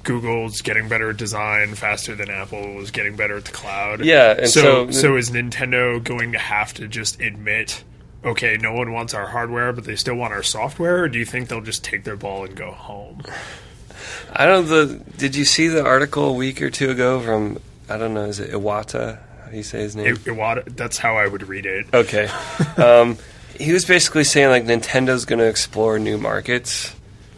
Google's 0.05 0.61
getting 0.61 0.89
better 0.89 1.11
at 1.11 1.17
design 1.17 1.75
faster 1.75 2.15
than 2.15 2.31
Apple 2.31 2.75
was 2.75 2.91
getting 2.91 3.17
better 3.17 3.37
at 3.39 3.47
the 3.47 3.53
cloud. 3.53 4.05
Yeah, 4.05 4.33
and 4.39 4.49
so 4.49 4.91
so- 4.91 4.91
so 4.91 5.17
is 5.17 5.31
Nintendo 5.31 6.03
going 6.03 6.33
to 6.33 6.39
have 6.39 6.73
to 6.75 6.87
just 6.87 7.21
admit, 7.21 7.83
okay, 8.25 8.57
no 8.61 8.73
one 8.73 8.93
wants 8.93 9.15
our 9.15 9.27
hardware, 9.29 9.73
but 9.73 9.85
they 9.85 9.97
still 9.97 10.15
want 10.17 10.33
our 10.35 10.43
software? 10.43 11.03
Or 11.05 11.09
do 11.09 11.19
you 11.19 11.25
think 11.25 11.49
they'll 11.49 11.61
just 11.63 11.83
take 11.85 12.05
their 12.05 12.17
ball 12.17 12.45
and 12.45 12.55
go 12.55 12.71
home? 12.73 13.23
I 14.33 14.47
don't 14.47 14.69
know. 14.69 14.85
The 14.85 14.97
did 15.17 15.35
you 15.37 15.45
see 15.45 15.69
the 15.69 15.85
article 15.85 16.25
a 16.27 16.33
week 16.33 16.61
or 16.63 16.71
two 16.71 16.91
ago 16.91 17.21
from 17.21 17.59
I 17.89 17.97
don't 17.97 18.15
know 18.15 18.25
is 18.27 18.39
it 18.41 18.53
Iwata? 18.53 19.19
How 19.51 19.55
do 19.55 19.57
you 19.57 19.65
say 19.65 19.81
his 19.81 19.97
name? 19.97 20.15
Iwata- 20.15 20.77
that's 20.77 20.97
how 20.97 21.17
I 21.17 21.27
would 21.27 21.49
read 21.49 21.67
it. 21.67 21.87
Okay. 21.93 22.27
um, 22.77 23.19
he 23.59 23.73
was 23.73 23.85
basically 23.85 24.23
saying 24.23 24.49
like 24.49 24.65
Nintendo's 24.65 25.25
going 25.25 25.41
to 25.41 25.47
explore 25.49 25.99
new 25.99 26.19
markets, 26.19 26.95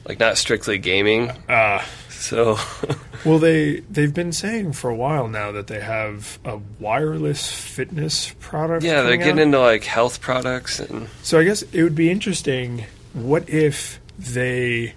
like 0.07 0.21
not 0.21 0.37
strictly 0.37 0.77
gaming. 0.77 1.31
Uh, 1.49 1.83
So 2.11 2.59
Well, 3.25 3.39
they 3.39 3.81
they've 3.91 4.13
been 4.13 4.33
saying 4.33 4.75
for 4.75 4.91
a 4.91 4.95
while 4.95 5.27
now 5.27 5.53
that 5.53 5.69
they 5.69 5.81
have 5.81 6.39
a 6.45 6.61
wireless 6.79 7.51
fitness 7.51 8.35
product. 8.41 8.85
yeah, 8.85 9.01
they're 9.01 9.17
getting 9.17 9.39
out. 9.39 9.43
into 9.45 9.61
like 9.61 9.85
health 9.85 10.21
products 10.21 10.81
and 10.81 11.09
So 11.23 11.39
I 11.39 11.45
guess 11.45 11.63
it 11.63 11.83
would 11.83 11.95
be 11.95 12.11
interesting. 12.11 12.85
What 13.15 13.49
if 13.49 14.01
they 14.19 14.93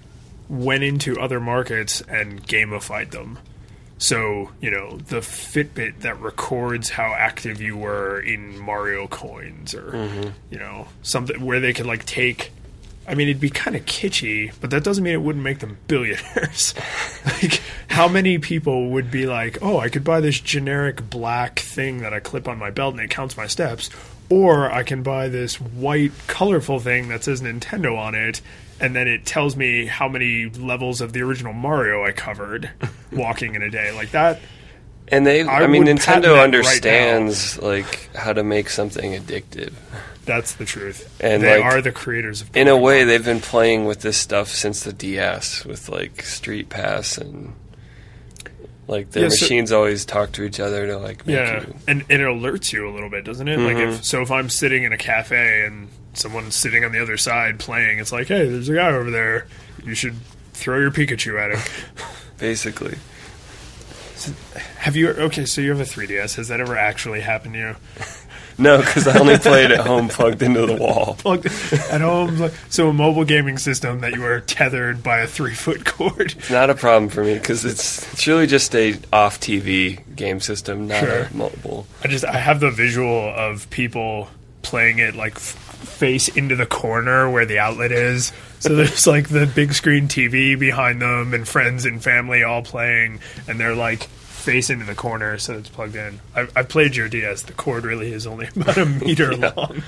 went 0.49 0.83
into 0.83 1.17
other 1.17 1.39
markets 1.39 2.01
and 2.09 2.45
gamified 2.45 3.11
them? 3.11 3.39
So 3.97 4.51
you 4.59 4.71
know 4.71 4.97
the 4.97 5.17
Fitbit 5.17 6.01
that 6.01 6.19
records 6.19 6.89
how 6.89 7.13
active 7.13 7.61
you 7.61 7.77
were 7.77 8.19
in 8.19 8.59
Mario 8.59 9.07
coins, 9.07 9.73
or 9.73 9.91
mm-hmm. 9.91 10.29
you 10.49 10.59
know 10.59 10.87
something 11.01 11.43
where 11.43 11.59
they 11.59 11.73
could 11.73 11.85
like 11.85 12.05
take. 12.05 12.51
I 13.07 13.13
mean, 13.13 13.29
it'd 13.29 13.39
be 13.39 13.51
kind 13.51 13.75
of 13.75 13.85
kitschy, 13.85 14.51
but 14.59 14.71
that 14.71 14.83
doesn't 14.83 15.03
mean 15.03 15.13
it 15.13 15.21
wouldn't 15.21 15.43
make 15.43 15.59
them 15.59 15.77
billionaires. 15.87 16.73
like, 17.25 17.61
how 17.87 18.07
many 18.07 18.39
people 18.39 18.89
would 18.89 19.11
be 19.11 19.27
like, 19.27 19.59
"Oh, 19.61 19.79
I 19.79 19.89
could 19.89 20.03
buy 20.03 20.19
this 20.19 20.39
generic 20.39 21.09
black 21.09 21.59
thing 21.59 21.99
that 21.99 22.13
I 22.13 22.19
clip 22.19 22.47
on 22.47 22.57
my 22.57 22.71
belt 22.71 22.95
and 22.95 23.03
it 23.03 23.09
counts 23.09 23.37
my 23.37 23.47
steps," 23.47 23.89
or 24.29 24.69
I 24.69 24.83
can 24.83 25.03
buy 25.03 25.29
this 25.29 25.61
white, 25.61 26.11
colorful 26.27 26.79
thing 26.79 27.07
that 27.09 27.23
says 27.23 27.41
Nintendo 27.41 27.97
on 27.97 28.13
it, 28.15 28.41
and 28.79 28.95
then 28.95 29.07
it 29.07 29.25
tells 29.25 29.55
me 29.55 29.85
how 29.85 30.07
many 30.07 30.49
levels 30.49 31.01
of 31.01 31.13
the 31.13 31.21
original 31.21 31.53
Mario 31.53 32.03
I 32.03 32.11
covered 32.11 32.69
walking 33.11 33.55
in 33.55 33.61
a 33.61 33.69
day. 33.69 33.91
Like 33.91 34.11
that. 34.11 34.39
and 35.07 35.25
they. 35.25 35.43
I 35.43 35.63
I, 35.63 35.67
mean, 35.67 35.85
would 35.85 35.97
patent 35.97 36.23
that 36.23 36.29
Nintendo 36.29 36.35
right 36.35 36.43
understands 36.43 37.61
like 37.61 38.13
how 38.15 38.33
to 38.33 38.43
make 38.43 38.69
something 38.69 39.11
addictive. 39.11 39.73
That's 40.25 40.55
the 40.55 40.65
truth. 40.65 41.21
And, 41.21 41.43
they 41.43 41.61
like, 41.61 41.65
are 41.73 41.81
the 41.81 41.91
creators 41.91 42.41
of. 42.41 42.55
In 42.55 42.67
a 42.67 42.77
way, 42.77 43.03
they've 43.03 43.23
been 43.23 43.41
playing 43.41 43.85
with 43.85 44.01
this 44.01 44.17
stuff 44.17 44.49
since 44.49 44.83
the 44.83 44.91
DS 44.91 45.63
with 45.65 45.87
like 45.87 46.23
Street 46.23 46.69
Pass 46.69 47.17
and 47.17 47.53
like 48.87 49.11
their 49.11 49.23
Yeah, 49.23 49.29
so- 49.29 49.45
machines 49.45 49.71
always 49.71 50.05
talk 50.05 50.31
to 50.33 50.43
each 50.43 50.59
other 50.59 50.87
to 50.87 50.97
like 50.97 51.25
make 51.25 51.35
Yeah, 51.35 51.61
you. 51.61 51.75
and, 51.87 52.05
and 52.09 52.21
it 52.21 52.25
alerts 52.25 52.71
you 52.71 52.87
a 52.87 52.91
little 52.91 53.09
bit, 53.09 53.25
doesn't 53.25 53.47
it? 53.47 53.59
Like 53.59 53.77
if 53.77 53.93
mm-hmm. 53.93 54.01
so, 54.03 54.21
if 54.21 54.31
I'm 54.31 54.49
sitting 54.49 54.83
in 54.83 54.93
a 54.93 54.97
cafe 54.97 55.65
and 55.65 55.89
someone's 56.13 56.55
sitting 56.55 56.83
on 56.85 56.91
the 56.91 57.01
other 57.01 57.17
side 57.17 57.59
playing, 57.59 57.99
it's 57.99 58.11
like, 58.11 58.27
hey, 58.27 58.47
there's 58.47 58.69
a 58.69 58.75
guy 58.75 58.89
over 58.91 59.11
there. 59.11 59.47
You 59.83 59.95
should 59.95 60.15
throw 60.53 60.79
your 60.79 60.91
Pikachu 60.91 61.39
at 61.39 61.51
him. 61.51 61.61
Basically, 62.37 62.97
have 64.77 64.95
you? 64.95 65.09
Okay, 65.09 65.45
so 65.45 65.61
you 65.61 65.69
have 65.75 65.79
a 65.79 65.83
3DS. 65.83 66.35
Has 66.35 66.47
that 66.47 66.59
ever 66.59 66.77
actually 66.77 67.21
happened 67.21 67.53
to 67.53 67.59
you? 67.59 67.75
No, 68.57 68.77
because 68.77 69.07
I 69.07 69.19
only 69.19 69.37
played 69.37 69.71
it 69.71 69.79
at 69.79 69.85
home 69.85 70.07
plugged 70.07 70.41
into 70.41 70.65
the 70.65 70.75
wall. 70.75 71.15
Plugged 71.19 71.47
at 71.47 72.01
home, 72.01 72.49
so 72.69 72.89
a 72.89 72.93
mobile 72.93 73.25
gaming 73.25 73.57
system 73.57 73.99
that 74.01 74.13
you 74.13 74.23
are 74.25 74.39
tethered 74.39 75.03
by 75.03 75.19
a 75.19 75.27
three 75.27 75.53
foot 75.53 75.85
cord. 75.85 76.33
It's 76.37 76.49
not 76.49 76.69
a 76.69 76.75
problem 76.75 77.09
for 77.09 77.23
me 77.23 77.33
because 77.33 77.65
it's 77.65 78.11
it's 78.13 78.25
really 78.27 78.47
just 78.47 78.73
a 78.75 78.95
off 79.11 79.39
TV 79.41 79.99
game 80.15 80.39
system, 80.39 80.87
not 80.87 81.01
Sure. 81.03 81.23
a 81.23 81.33
mobile. 81.35 81.85
I 82.03 82.07
just 82.07 82.23
I 82.23 82.37
have 82.37 82.59
the 82.61 82.71
visual 82.71 83.33
of 83.35 83.69
people 83.71 84.29
playing 84.61 84.99
it 84.99 85.15
like 85.15 85.35
f- 85.35 85.41
face 85.41 86.27
into 86.29 86.55
the 86.55 86.65
corner 86.65 87.29
where 87.29 87.45
the 87.45 87.59
outlet 87.59 87.91
is. 87.91 88.31
So 88.59 88.73
there's 88.75 89.05
like 89.05 89.29
the 89.29 89.45
big 89.45 89.73
screen 89.73 90.07
TV 90.07 90.57
behind 90.57 91.01
them 91.01 91.33
and 91.33 91.47
friends 91.47 91.85
and 91.85 92.01
family 92.01 92.43
all 92.43 92.61
playing, 92.63 93.19
and 93.47 93.59
they're 93.59 93.75
like 93.75 94.07
face 94.45 94.69
into 94.69 94.85
the 94.85 94.95
corner 94.95 95.37
so 95.39 95.57
it's 95.57 95.69
plugged 95.69 95.95
in. 95.95 96.19
I've, 96.35 96.51
I've 96.55 96.69
played 96.69 96.95
your 96.95 97.09
DS. 97.09 97.41
The 97.41 97.53
cord 97.53 97.83
really 97.83 98.13
is 98.13 98.27
only 98.27 98.47
about 98.55 98.77
a 98.77 98.85
meter 98.85 99.35
long. 99.35 99.81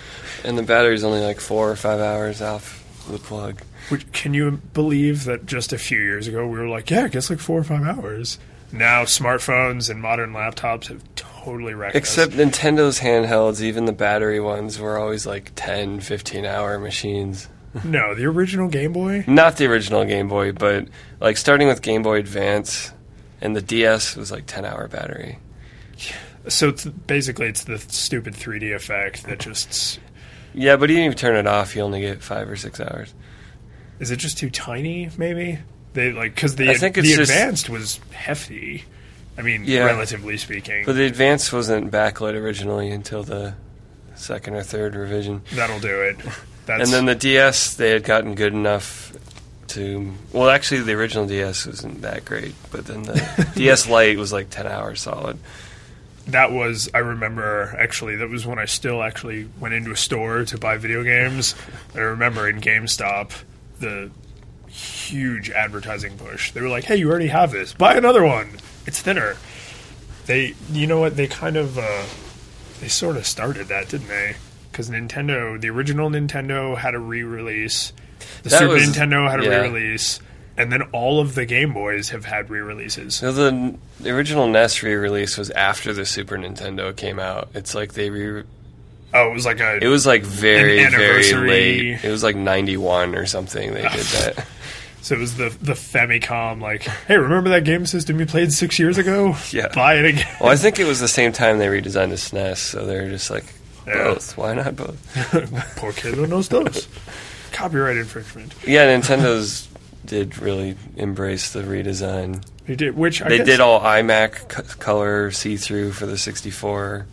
And 0.43 0.57
the 0.57 0.63
battery's 0.63 1.03
only 1.03 1.21
like 1.21 1.39
four 1.39 1.71
or 1.71 1.75
five 1.75 1.99
hours 1.99 2.41
off 2.41 2.83
the 3.09 3.19
plug. 3.19 3.61
Which 3.89 4.11
can 4.11 4.33
you 4.33 4.59
believe 4.73 5.25
that 5.25 5.45
just 5.45 5.71
a 5.71 5.77
few 5.77 5.99
years 5.99 6.27
ago 6.27 6.45
we 6.47 6.57
were 6.57 6.67
like, 6.67 6.89
yeah, 6.89 7.05
it 7.05 7.11
gets 7.11 7.29
like 7.29 7.39
four 7.39 7.59
or 7.59 7.63
five 7.63 7.83
hours. 7.83 8.39
Now 8.71 9.03
smartphones 9.03 9.89
and 9.89 10.01
modern 10.01 10.33
laptops 10.33 10.87
have 10.87 11.03
totally 11.15 11.73
wrecked 11.73 11.95
us. 11.95 11.99
Except 11.99 12.33
Nintendo's 12.33 12.99
handhelds, 12.99 13.61
even 13.61 13.85
the 13.85 13.93
battery 13.93 14.39
ones, 14.39 14.79
were 14.79 14.97
always 14.97 15.25
like 15.25 15.51
10, 15.55 16.01
15 16.01 16.45
hour 16.45 16.79
machines. 16.79 17.47
no, 17.83 18.15
the 18.15 18.25
original 18.25 18.67
Game 18.67 18.91
Boy. 18.91 19.23
Not 19.27 19.57
the 19.57 19.67
original 19.67 20.03
Game 20.03 20.27
Boy, 20.27 20.51
but 20.51 20.87
like 21.21 21.37
starting 21.37 21.67
with 21.67 21.81
Game 21.81 22.01
Boy 22.01 22.17
Advance 22.17 22.91
and 23.41 23.55
the 23.55 23.61
DS 23.61 24.15
was 24.15 24.31
like 24.31 24.45
10 24.45 24.65
hour 24.65 24.87
battery. 24.87 25.39
So 26.47 26.69
it's 26.69 26.85
basically 26.85 27.47
it's 27.47 27.63
the 27.65 27.77
stupid 27.77 28.33
3D 28.33 28.73
effect 28.73 29.25
that 29.25 29.39
just 29.39 29.99
Yeah, 30.53 30.75
but 30.77 30.89
you 30.89 30.97
even 30.97 31.07
if 31.07 31.13
you 31.13 31.17
turn 31.17 31.35
it 31.35 31.47
off, 31.47 31.75
you 31.75 31.81
only 31.81 32.01
get 32.01 32.21
five 32.23 32.49
or 32.49 32.55
six 32.55 32.79
hours. 32.79 33.13
is 33.99 34.11
it 34.11 34.17
just 34.17 34.37
too 34.37 34.49
tiny? 34.49 35.09
Maybe 35.17 35.59
they 35.93 36.11
like 36.11 36.35
because 36.35 36.55
the 36.55 36.69
I 36.69 36.75
think 36.75 36.95
the 36.95 37.01
just- 37.01 37.31
advanced 37.31 37.69
was 37.69 37.99
hefty. 38.11 38.85
I 39.37 39.43
mean, 39.43 39.65
Yeah. 39.65 39.85
relatively 39.85 40.35
speaking, 40.37 40.83
But 40.85 40.95
the 40.95 41.05
Advance 41.05 41.53
wasn't 41.53 41.91
backlit 41.91 42.33
originally 42.33 42.89
until 42.89 43.21
the 43.23 43.53
second 44.15 44.55
or 44.55 44.63
third 44.63 44.95
revision. 44.95 45.43
that'll 45.53 45.79
do 45.79 46.01
it. 46.01 46.17
That's 46.65 46.83
And 46.83 46.91
then 46.91 47.05
the 47.05 47.13
DS, 47.13 47.75
they 47.75 47.91
had 47.91 48.03
gotten 48.03 48.33
good 48.33 48.53
enough 48.53 49.13
to. 49.69 50.13
Well, 50.33 50.49
actually, 50.49 50.81
the 50.81 50.93
original 50.93 51.25
DS 51.27 51.65
wasn't 51.65 52.01
that 52.01 52.25
great, 52.25 52.55
but 52.71 52.85
then 52.85 53.03
the 53.03 53.49
DS 53.55 53.87
Lite 53.89 54.17
was 54.17 54.31
like 54.33 54.49
10 54.49 54.67
hours 54.67 55.01
solid. 55.01 55.37
that 56.27 56.51
was 56.51 56.89
I 56.93 56.99
remember 56.99 57.73
actually 57.79 58.17
that 58.17 58.29
was 58.29 58.45
when 58.45 58.59
I 58.59 58.65
still 58.65 59.01
actually 59.01 59.47
went 59.59 59.73
into 59.73 59.91
a 59.91 59.95
store 59.97 60.43
to 60.45 60.57
buy 60.57 60.77
video 60.77 61.03
games. 61.03 61.55
I 61.95 61.99
remember 61.99 62.49
in 62.49 62.59
GameStop 62.61 63.31
the 63.79 64.11
huge 64.67 65.49
advertising 65.49 66.17
push. 66.17 66.51
They 66.51 66.61
were 66.61 66.69
like, 66.69 66.83
"Hey, 66.83 66.97
you 66.97 67.09
already 67.09 67.27
have 67.27 67.51
this. 67.51 67.73
Buy 67.73 67.95
another 67.95 68.23
one. 68.25 68.49
It's 68.85 69.01
thinner." 69.01 69.37
They, 70.25 70.55
you 70.73 70.87
know 70.87 70.99
what? 70.99 71.15
They 71.15 71.27
kind 71.27 71.55
of, 71.55 71.77
uh, 71.77 72.03
they 72.81 72.89
sort 72.89 73.15
of 73.15 73.25
started 73.25 73.67
that, 73.69 73.87
didn't 73.87 74.09
they? 74.09 74.35
Because 74.69 74.89
Nintendo, 74.89 75.59
the 75.59 75.69
original 75.69 76.09
Nintendo, 76.09 76.77
had 76.77 76.93
a 76.95 76.99
re-release. 76.99 77.93
The 78.43 78.49
That 78.49 78.59
Super 78.59 78.73
was- 78.73 78.83
Nintendo 78.83 79.29
had 79.29 79.39
a 79.41 79.43
yeah. 79.43 79.61
re-release, 79.61 80.19
and 80.57 80.71
then 80.71 80.81
all 80.93 81.19
of 81.19 81.35
the 81.35 81.45
Game 81.45 81.73
Boys 81.73 82.09
have 82.09 82.25
had 82.25 82.49
re-releases. 82.49 83.19
The, 83.19 83.75
the 83.99 84.09
original 84.11 84.47
NES 84.47 84.81
re-release 84.83 85.37
was 85.37 85.49
after 85.51 85.93
the 85.93 86.05
Super 86.05 86.37
Nintendo 86.37 86.95
came 86.95 87.19
out. 87.19 87.49
It's 87.53 87.73
like 87.75 87.93
they 87.93 88.09
re. 88.09 88.43
Oh, 89.13 89.31
it 89.31 89.33
was 89.33 89.45
like 89.45 89.59
a 89.61 89.77
It 89.83 89.87
was 89.87 90.05
like 90.05 90.23
very 90.23 90.77
very 90.77 90.85
anniversary. 90.85 91.49
late. 91.49 92.03
It 92.03 92.09
was 92.11 92.23
like 92.23 92.35
91 92.35 93.15
or 93.15 93.25
something. 93.25 93.73
They 93.73 93.81
did 93.83 93.91
that. 93.91 94.45
So 94.99 95.15
it 95.15 95.19
was 95.19 95.37
the 95.37 95.55
the 95.61 95.71
Famicom, 95.71 96.59
like, 96.61 96.81
hey, 96.83 97.15
remember 97.15 97.49
that 97.51 97.63
game 97.63 97.85
system 97.85 98.19
you 98.19 98.25
played 98.25 98.51
six 98.51 98.77
years 98.77 98.97
ago? 98.97 99.37
Yeah. 99.51 99.69
Buy 99.73 99.93
it 99.95 100.03
again. 100.05 100.27
Well, 100.41 100.49
I 100.49 100.57
think 100.57 100.79
it 100.79 100.83
was 100.85 100.99
the 100.99 101.07
same 101.07 101.31
time 101.31 101.59
they 101.59 101.67
redesigned 101.67 102.09
the 102.09 102.15
SNES, 102.17 102.57
so 102.57 102.85
they're 102.85 103.07
just 103.07 103.29
like 103.31 103.45
Yeah. 103.87 104.03
both. 104.03 104.35
Why 104.37 104.53
not 104.55 104.75
both? 104.75 104.97
Porque 105.77 106.03
no 106.13 106.25
nos 106.25 106.49
dos. 106.49 106.89
Copyright 107.57 107.97
infringement. 107.97 108.53
Yeah, 108.67 108.85
Nintendo's 108.95 109.67
did 110.05 110.37
really 110.37 110.77
embrace 110.95 111.51
the 111.53 111.63
redesign. 111.63 112.45
They 112.67 112.75
did, 112.75 112.95
which 112.95 113.21
I 113.21 113.29
they 113.29 113.37
guess, 113.37 113.47
did 113.47 113.59
all 113.59 113.79
iMac 113.81 114.53
c- 114.53 114.77
color 114.79 115.31
see 115.31 115.57
through 115.57 115.93
for 115.93 116.05
the 116.05 116.17
64. 116.17 117.07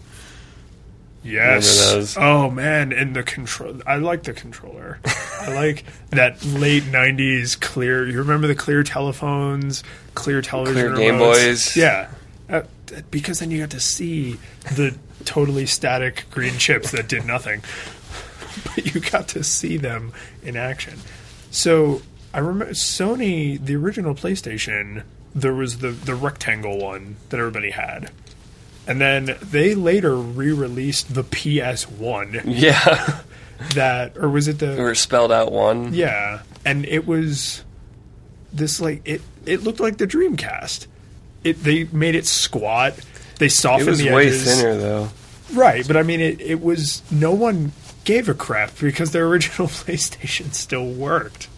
Yes. 1.23 2.17
Oh 2.19 2.51
man, 2.51 2.93
and 2.93 3.17
the 3.17 3.23
control. 3.23 3.81
I 3.87 3.97
like 3.97 4.25
the 4.25 4.35
controller. 4.35 4.99
I 5.41 5.55
like 5.55 5.85
that 6.11 6.45
late 6.45 6.83
'90s 6.83 7.59
clear. 7.59 8.07
You 8.07 8.19
remember 8.19 8.47
the 8.47 8.55
clear 8.55 8.83
telephones, 8.83 9.83
clear 10.15 10.43
television, 10.43 10.95
Clear 10.95 11.13
Game 11.13 11.19
remotes? 11.19 11.45
Boys. 11.47 11.77
Yeah, 11.79 12.11
uh, 12.51 12.63
because 13.11 13.39
then 13.39 13.51
you 13.51 13.61
got 13.61 13.71
to 13.71 13.81
see 13.81 14.37
the 14.75 14.95
totally 15.25 15.65
static 15.65 16.27
green 16.31 16.59
chips 16.59 16.91
that 16.91 17.09
did 17.09 17.25
nothing, 17.25 17.63
but 18.77 18.95
you 18.95 19.01
got 19.01 19.29
to 19.29 19.43
see 19.45 19.77
them 19.77 20.13
in 20.43 20.57
action. 20.57 20.99
So 21.51 22.03
I 22.33 22.39
remember 22.39 22.73
Sony, 22.75 23.65
the 23.65 23.77
original 23.77 24.15
PlayStation. 24.15 25.05
There 25.35 25.55
was 25.55 25.79
the 25.79 25.89
the 25.91 26.15
rectangle 26.15 26.79
one 26.79 27.17
that 27.31 27.39
everybody 27.41 27.71
had. 27.71 28.11
And 28.87 29.01
then 29.01 29.37
they 29.41 29.75
later 29.75 30.15
re-released 30.15 31.15
the 31.15 31.25
PS1 31.25 32.43
Yeah, 32.47 33.21
that 33.75 34.17
or 34.19 34.29
was 34.29 34.47
it 34.47 34.59
the 34.59 34.79
or 34.81 34.95
spelled 34.95 35.33
out 35.33 35.51
one. 35.53 35.95
Yeah, 35.95 36.43
and 36.65 36.85
it 36.87 37.07
was 37.07 37.65
this 38.53 38.81
like 38.81 39.01
it 39.07 39.23
it 39.47 39.63
looked 39.63 39.81
like 39.81 39.97
the 39.97 40.07
Dreamcast. 40.07 40.87
It 41.45 41.63
they 41.65 41.85
made 41.85 42.15
it 42.15 42.27
squat. 42.27 42.95
They 43.39 43.47
It 43.47 43.53
softened 43.53 43.89
was 43.89 43.99
the 44.01 44.11
way 44.13 44.27
edges. 44.29 44.45
thinner 44.45 44.77
though. 44.77 45.09
Right, 45.53 45.87
but 45.87 45.97
I 45.97 46.03
mean 46.03 46.21
it 46.21 46.41
it 46.41 46.63
was 46.63 47.03
no 47.11 47.33
one 47.33 47.73
gave 48.05 48.29
a 48.29 48.35
crap 48.35 48.79
because 48.79 49.11
their 49.13 49.27
original 49.29 49.69
PlayStation 49.69 50.55
still 50.55 50.91
worked. 50.91 51.49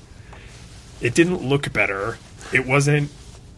It 1.00 1.14
didn't 1.14 1.42
look 1.42 1.72
better. 1.72 2.18
It 2.52 2.66
wasn't 2.66 3.10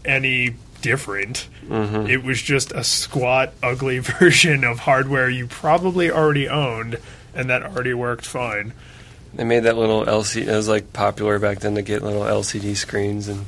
any 0.04 0.56
different. 0.80 1.48
Mm-hmm. 1.66 2.08
It 2.08 2.22
was 2.22 2.40
just 2.40 2.72
a 2.72 2.82
squat, 2.82 3.52
ugly 3.62 3.98
version 4.00 4.64
of 4.64 4.80
hardware 4.80 5.28
you 5.28 5.46
probably 5.46 6.10
already 6.10 6.48
owned 6.48 6.98
and 7.34 7.50
that 7.50 7.62
already 7.62 7.94
worked 7.94 8.24
fine. 8.26 8.72
They 9.34 9.44
made 9.44 9.60
that 9.64 9.76
little 9.76 10.04
LCD. 10.04 10.46
It 10.46 10.56
was 10.56 10.68
like 10.68 10.92
popular 10.92 11.38
back 11.38 11.60
then 11.60 11.74
to 11.74 11.82
get 11.82 12.02
little 12.02 12.22
LCD 12.22 12.76
screens 12.76 13.28
and 13.28 13.44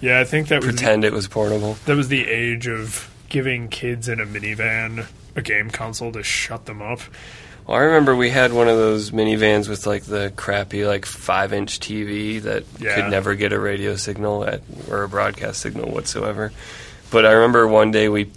Yeah, 0.00 0.20
I 0.20 0.24
think 0.24 0.48
that 0.48 0.60
the, 0.60 0.66
pretend 0.66 1.04
it 1.04 1.12
was 1.12 1.28
portable. 1.28 1.76
that 1.86 1.96
was 1.96 2.08
the 2.08 2.28
age 2.28 2.66
of 2.66 3.08
giving 3.28 3.68
kids 3.68 4.08
in 4.08 4.20
a 4.20 4.26
minivan 4.26 5.06
a 5.34 5.40
game 5.40 5.70
console 5.70 6.12
to 6.12 6.22
shut 6.22 6.66
them 6.66 6.82
up. 6.82 7.00
Well, 7.66 7.76
I 7.76 7.80
remember 7.82 8.14
we 8.16 8.30
had 8.30 8.52
one 8.52 8.68
of 8.68 8.76
those 8.76 9.10
minivans 9.12 9.68
with 9.68 9.86
like 9.86 10.04
the 10.04 10.32
crappy 10.36 10.84
like 10.84 11.06
five 11.06 11.52
inch 11.52 11.78
TV 11.80 12.42
that 12.42 12.64
Yeah. 12.78 12.94
could 12.96 13.10
never 13.10 13.34
get 13.34 13.52
a 13.52 13.58
radio 13.60 13.96
signal 13.96 14.44
at, 14.44 14.62
or 14.90 15.02
a 15.04 15.08
broadcast 15.08 15.60
signal 15.60 15.90
whatsoever. 15.90 16.52
But 17.10 17.24
I 17.26 17.32
remember 17.32 17.68
one 17.68 17.90
day 17.90 18.08
we 18.08 18.30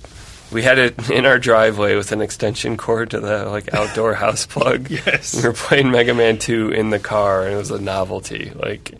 we 0.51 0.61
had 0.61 0.77
it 0.77 1.09
in 1.09 1.25
our 1.25 1.39
driveway 1.39 1.95
with 1.95 2.11
an 2.11 2.21
extension 2.21 2.77
cord 2.77 3.11
to 3.11 3.19
the 3.19 3.45
like 3.49 3.73
outdoor 3.73 4.13
house 4.25 4.45
plug. 4.45 4.89
Yes. 4.91 5.35
we 5.35 5.41
were 5.43 5.53
playing 5.53 5.89
Mega 5.91 6.13
Man 6.13 6.37
Two 6.37 6.69
in 6.69 6.91
the 6.91 6.99
car, 6.99 7.43
and 7.45 7.53
it 7.53 7.57
was 7.57 7.71
a 7.71 7.79
novelty. 7.81 8.51
Like, 8.55 8.93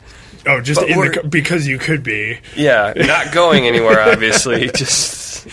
Oh, 0.48 0.62
just 0.62 0.80
in 0.82 0.90
the 1.00 1.24
because 1.28 1.68
you 1.68 1.80
could 1.80 2.04
be. 2.04 2.38
yeah, 2.56 2.94
not 2.96 3.32
going 3.32 3.66
anywhere. 3.68 4.00
Obviously, 4.12 4.70
just 4.70 5.48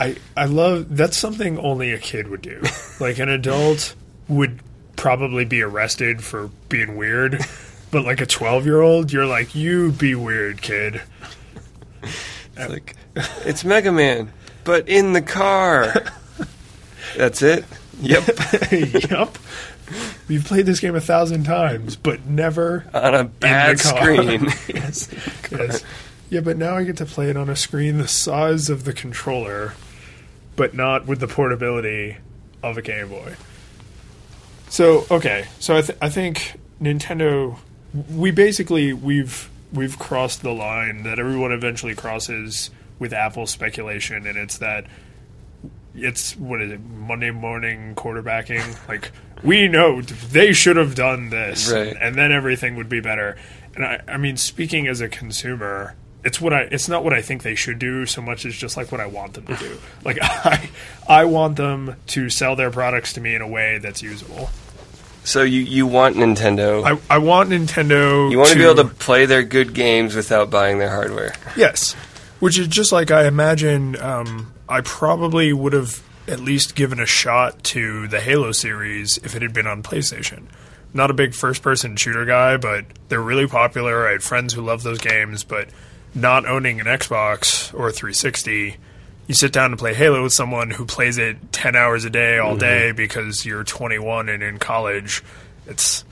I 0.00 0.16
I 0.36 0.44
love 0.46 0.96
that's 0.96 1.16
something 1.16 1.58
only 1.58 1.92
a 1.92 1.98
kid 1.98 2.28
would 2.28 2.42
do. 2.42 2.62
Like 3.00 3.20
an 3.20 3.28
adult 3.28 3.94
would 4.26 4.58
probably 4.96 5.44
be 5.44 5.62
arrested 5.62 6.24
for 6.24 6.50
being 6.68 6.96
weird, 6.96 7.38
but 7.92 8.04
like 8.04 8.20
a 8.20 8.26
12-year-old, 8.26 9.12
you're 9.12 9.24
like, 9.24 9.54
"You 9.54 9.92
be 9.92 10.16
weird, 10.16 10.60
kid." 10.60 11.00
Uh, 12.56 12.68
like 12.68 12.96
it's 13.44 13.64
Mega 13.64 13.92
Man, 13.92 14.32
but 14.64 14.88
in 14.88 15.12
the 15.12 15.22
car. 15.22 15.94
That's 17.16 17.40
it. 17.42 17.64
Yep. 18.00 18.26
yep. 19.10 19.38
We've 20.28 20.44
played 20.44 20.66
this 20.66 20.80
game 20.80 20.94
a 20.94 21.00
thousand 21.00 21.44
times, 21.44 21.96
but 21.96 22.26
never 22.26 22.84
on 22.92 23.14
a 23.14 23.24
bad 23.24 23.70
in 23.70 23.76
the 23.76 23.82
car. 23.82 24.00
screen. 24.00 24.42
yes. 24.82 25.08
yes. 25.50 25.84
Yeah, 26.30 26.40
but 26.40 26.58
now 26.58 26.76
I 26.76 26.84
get 26.84 26.96
to 26.98 27.06
play 27.06 27.30
it 27.30 27.36
on 27.36 27.48
a 27.48 27.56
screen 27.56 27.98
the 27.98 28.08
size 28.08 28.68
of 28.68 28.84
the 28.84 28.92
controller, 28.92 29.74
but 30.58 30.74
not 30.74 31.06
with 31.06 31.20
the 31.20 31.28
portability 31.28 32.18
of 32.62 32.76
a 32.76 32.82
Game 32.82 33.08
Boy. 33.08 33.36
So 34.68 35.06
okay, 35.10 35.46
so 35.58 35.78
I, 35.78 35.80
th- 35.80 35.98
I 36.02 36.10
think 36.10 36.58
Nintendo, 36.82 37.56
we 38.10 38.30
basically 38.30 38.92
we've 38.92 39.48
we've 39.72 39.98
crossed 39.98 40.42
the 40.42 40.52
line 40.52 41.04
that 41.04 41.18
everyone 41.18 41.52
eventually 41.52 41.94
crosses 41.94 42.70
with 42.98 43.14
Apple 43.14 43.46
speculation, 43.46 44.26
and 44.26 44.36
it's 44.36 44.58
that 44.58 44.84
it's 45.94 46.36
what 46.36 46.60
is 46.60 46.72
it 46.72 46.80
Monday 46.80 47.30
morning 47.30 47.94
quarterbacking? 47.94 48.76
like 48.88 49.10
we 49.42 49.68
know 49.68 50.02
they 50.02 50.52
should 50.52 50.76
have 50.76 50.94
done 50.94 51.30
this, 51.30 51.70
Right. 51.72 51.96
and 51.98 52.14
then 52.16 52.30
everything 52.32 52.76
would 52.76 52.88
be 52.90 53.00
better. 53.00 53.36
And 53.74 53.84
I, 53.84 54.02
I 54.08 54.16
mean, 54.18 54.36
speaking 54.36 54.86
as 54.88 55.00
a 55.00 55.08
consumer, 55.08 55.94
it's 56.28 56.42
what 56.42 56.52
I. 56.52 56.60
It's 56.70 56.88
not 56.90 57.04
what 57.04 57.14
I 57.14 57.22
think 57.22 57.42
they 57.42 57.54
should 57.54 57.78
do 57.78 58.04
so 58.04 58.20
much 58.20 58.44
as 58.44 58.54
just 58.54 58.76
like 58.76 58.92
what 58.92 59.00
I 59.00 59.06
want 59.06 59.32
them 59.32 59.46
to 59.46 59.56
do. 59.56 59.78
like 60.04 60.18
I, 60.20 60.68
I 61.08 61.24
want 61.24 61.56
them 61.56 61.96
to 62.08 62.28
sell 62.28 62.54
their 62.54 62.70
products 62.70 63.14
to 63.14 63.20
me 63.22 63.34
in 63.34 63.40
a 63.40 63.48
way 63.48 63.78
that's 63.78 64.02
usable. 64.02 64.50
So 65.24 65.42
you, 65.42 65.62
you 65.62 65.86
want 65.86 66.16
Nintendo. 66.16 66.84
I, 66.84 67.14
I 67.14 67.18
want 67.18 67.48
Nintendo. 67.48 68.30
you 68.30 68.38
want 68.38 68.50
to 68.50 68.56
be 68.56 68.64
able 68.64 68.76
to 68.76 68.84
play 68.84 69.24
their 69.24 69.42
good 69.42 69.72
games 69.72 70.14
without 70.14 70.50
buying 70.50 70.78
their 70.78 70.90
hardware. 70.90 71.34
Yes, 71.56 71.94
which 72.40 72.58
is 72.58 72.68
just 72.68 72.92
like 72.92 73.10
I 73.10 73.26
imagine. 73.26 73.98
Um, 74.00 74.52
I 74.68 74.82
probably 74.82 75.54
would 75.54 75.72
have 75.72 76.02
at 76.26 76.40
least 76.40 76.74
given 76.74 77.00
a 77.00 77.06
shot 77.06 77.64
to 77.64 78.06
the 78.08 78.20
Halo 78.20 78.52
series 78.52 79.16
if 79.18 79.34
it 79.34 79.40
had 79.40 79.54
been 79.54 79.66
on 79.66 79.82
PlayStation. 79.82 80.42
Not 80.92 81.10
a 81.10 81.14
big 81.14 81.34
first-person 81.34 81.96
shooter 81.96 82.26
guy, 82.26 82.58
but 82.58 82.84
they're 83.08 83.20
really 83.20 83.46
popular. 83.46 84.06
I 84.06 84.12
had 84.12 84.22
friends 84.22 84.52
who 84.52 84.60
love 84.60 84.82
those 84.82 84.98
games, 84.98 85.42
but 85.42 85.68
not 86.14 86.46
owning 86.46 86.80
an 86.80 86.86
Xbox 86.86 87.72
or 87.74 87.90
360, 87.90 88.76
you 89.26 89.34
sit 89.34 89.52
down 89.52 89.70
to 89.70 89.76
play 89.76 89.94
Halo 89.94 90.22
with 90.22 90.32
someone 90.32 90.70
who 90.70 90.84
plays 90.84 91.18
it 91.18 91.52
10 91.52 91.76
hours 91.76 92.04
a 92.04 92.10
day 92.10 92.38
all 92.38 92.52
mm-hmm. 92.52 92.60
day 92.60 92.92
because 92.92 93.44
you're 93.44 93.64
21 93.64 94.28
and 94.28 94.42
in 94.42 94.58
college. 94.58 95.22
It's 95.66 96.04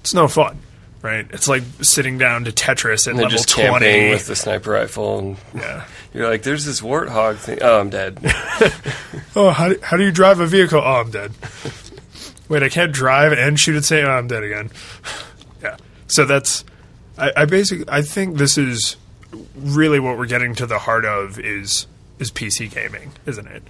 it's 0.00 0.14
no 0.14 0.28
fun, 0.28 0.58
right? 1.02 1.26
It's 1.30 1.46
like 1.46 1.62
sitting 1.82 2.16
down 2.18 2.44
to 2.44 2.52
Tetris 2.52 3.06
at 3.06 3.12
And 3.12 3.18
level 3.18 3.30
just 3.30 3.48
20. 3.50 4.10
with 4.10 4.26
the 4.26 4.34
sniper 4.34 4.70
rifle, 4.70 5.18
and 5.18 5.36
yeah. 5.54 5.84
you're 6.14 6.28
like, 6.28 6.42
"There's 6.42 6.64
this 6.64 6.80
warthog 6.80 7.36
thing." 7.36 7.58
Oh, 7.60 7.80
I'm 7.80 7.90
dead. 7.90 8.18
Oh, 9.36 9.50
how 9.50 9.68
do, 9.68 9.78
how 9.80 9.96
do 9.96 10.02
you 10.02 10.10
drive 10.10 10.40
a 10.40 10.46
vehicle? 10.46 10.80
Oh, 10.80 11.00
I'm 11.00 11.10
dead. 11.10 11.32
Wait, 12.48 12.64
I 12.64 12.68
can't 12.68 12.90
drive 12.90 13.32
and 13.32 13.58
shoot 13.58 13.76
at 13.76 13.84
say, 13.84 14.02
oh, 14.02 14.10
I'm 14.10 14.26
dead 14.26 14.42
again. 14.42 14.70
Yeah. 15.62 15.76
So 16.06 16.24
that's, 16.24 16.64
I, 17.18 17.32
I 17.36 17.44
basically, 17.44 17.84
I 17.86 18.00
think 18.00 18.38
this 18.38 18.56
is 18.56 18.96
really 19.56 20.00
what 20.00 20.18
we're 20.18 20.26
getting 20.26 20.54
to 20.56 20.66
the 20.66 20.78
heart 20.78 21.04
of 21.04 21.38
is 21.38 21.86
is 22.18 22.30
PC 22.30 22.70
gaming, 22.70 23.12
isn't 23.26 23.46
it? 23.46 23.62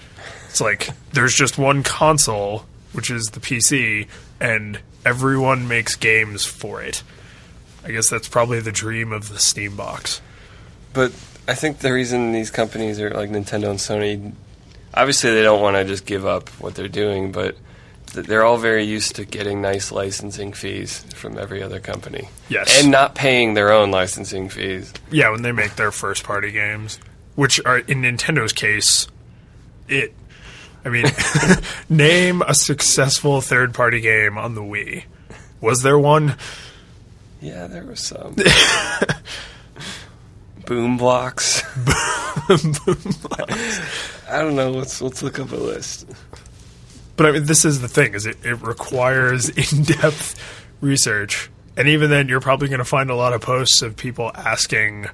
It's 0.48 0.60
like 0.60 0.90
there's 1.12 1.34
just 1.34 1.58
one 1.58 1.82
console, 1.82 2.64
which 2.92 3.10
is 3.10 3.26
the 3.26 3.40
PC, 3.40 4.08
and 4.40 4.80
everyone 5.06 5.68
makes 5.68 5.94
games 5.94 6.44
for 6.44 6.82
it. 6.82 7.02
I 7.84 7.92
guess 7.92 8.10
that's 8.10 8.28
probably 8.28 8.60
the 8.60 8.72
dream 8.72 9.12
of 9.12 9.28
the 9.28 9.38
Steam 9.38 9.76
box. 9.76 10.20
But 10.92 11.12
I 11.48 11.54
think 11.54 11.78
the 11.78 11.92
reason 11.92 12.32
these 12.32 12.50
companies 12.50 13.00
are 13.00 13.10
like 13.10 13.30
Nintendo 13.30 13.70
and 13.70 13.78
Sony, 13.78 14.32
obviously 14.92 15.32
they 15.32 15.42
don't 15.42 15.62
want 15.62 15.76
to 15.76 15.84
just 15.84 16.04
give 16.04 16.26
up 16.26 16.48
what 16.60 16.74
they're 16.74 16.88
doing, 16.88 17.32
but 17.32 17.56
they're 18.12 18.44
all 18.44 18.58
very 18.58 18.84
used 18.84 19.16
to 19.16 19.24
getting 19.24 19.60
nice 19.60 19.92
licensing 19.92 20.52
fees 20.52 21.04
from 21.14 21.38
every 21.38 21.62
other 21.62 21.80
company. 21.80 22.28
Yes. 22.48 22.82
And 22.82 22.90
not 22.90 23.14
paying 23.14 23.54
their 23.54 23.72
own 23.72 23.90
licensing 23.90 24.48
fees. 24.48 24.92
Yeah, 25.10 25.30
when 25.30 25.42
they 25.42 25.52
make 25.52 25.76
their 25.76 25.90
first 25.90 26.24
party 26.24 26.50
games, 26.50 26.98
which 27.34 27.60
are 27.64 27.78
in 27.78 28.02
Nintendo's 28.02 28.52
case, 28.52 29.08
it. 29.88 30.14
I 30.84 30.88
mean, 30.88 31.06
name 31.88 32.42
a 32.42 32.54
successful 32.54 33.40
third 33.40 33.74
party 33.74 34.00
game 34.00 34.38
on 34.38 34.54
the 34.54 34.62
Wii. 34.62 35.04
Was 35.60 35.82
there 35.82 35.98
one? 35.98 36.36
Yeah, 37.40 37.66
there 37.66 37.84
was 37.84 38.00
some. 38.00 38.34
Boom 40.66 40.98
Blox. 40.98 41.62
boom 42.46 42.74
I 44.28 44.40
don't 44.40 44.54
know. 44.54 44.70
Let's 44.70 45.02
let's 45.02 45.22
look 45.22 45.40
up 45.40 45.50
a 45.50 45.56
list. 45.56 46.08
But 47.20 47.28
I 47.28 47.32
mean, 47.32 47.44
this 47.44 47.66
is 47.66 47.82
the 47.82 47.88
thing: 47.88 48.14
is 48.14 48.24
it, 48.24 48.38
it 48.46 48.62
requires 48.62 49.50
in 49.72 49.82
depth 49.82 50.42
research, 50.80 51.50
and 51.76 51.86
even 51.86 52.08
then, 52.08 52.28
you're 52.28 52.40
probably 52.40 52.68
going 52.68 52.78
to 52.78 52.84
find 52.86 53.10
a 53.10 53.14
lot 53.14 53.34
of 53.34 53.42
posts 53.42 53.82
of 53.82 53.94
people 53.94 54.30
asking, 54.34 55.06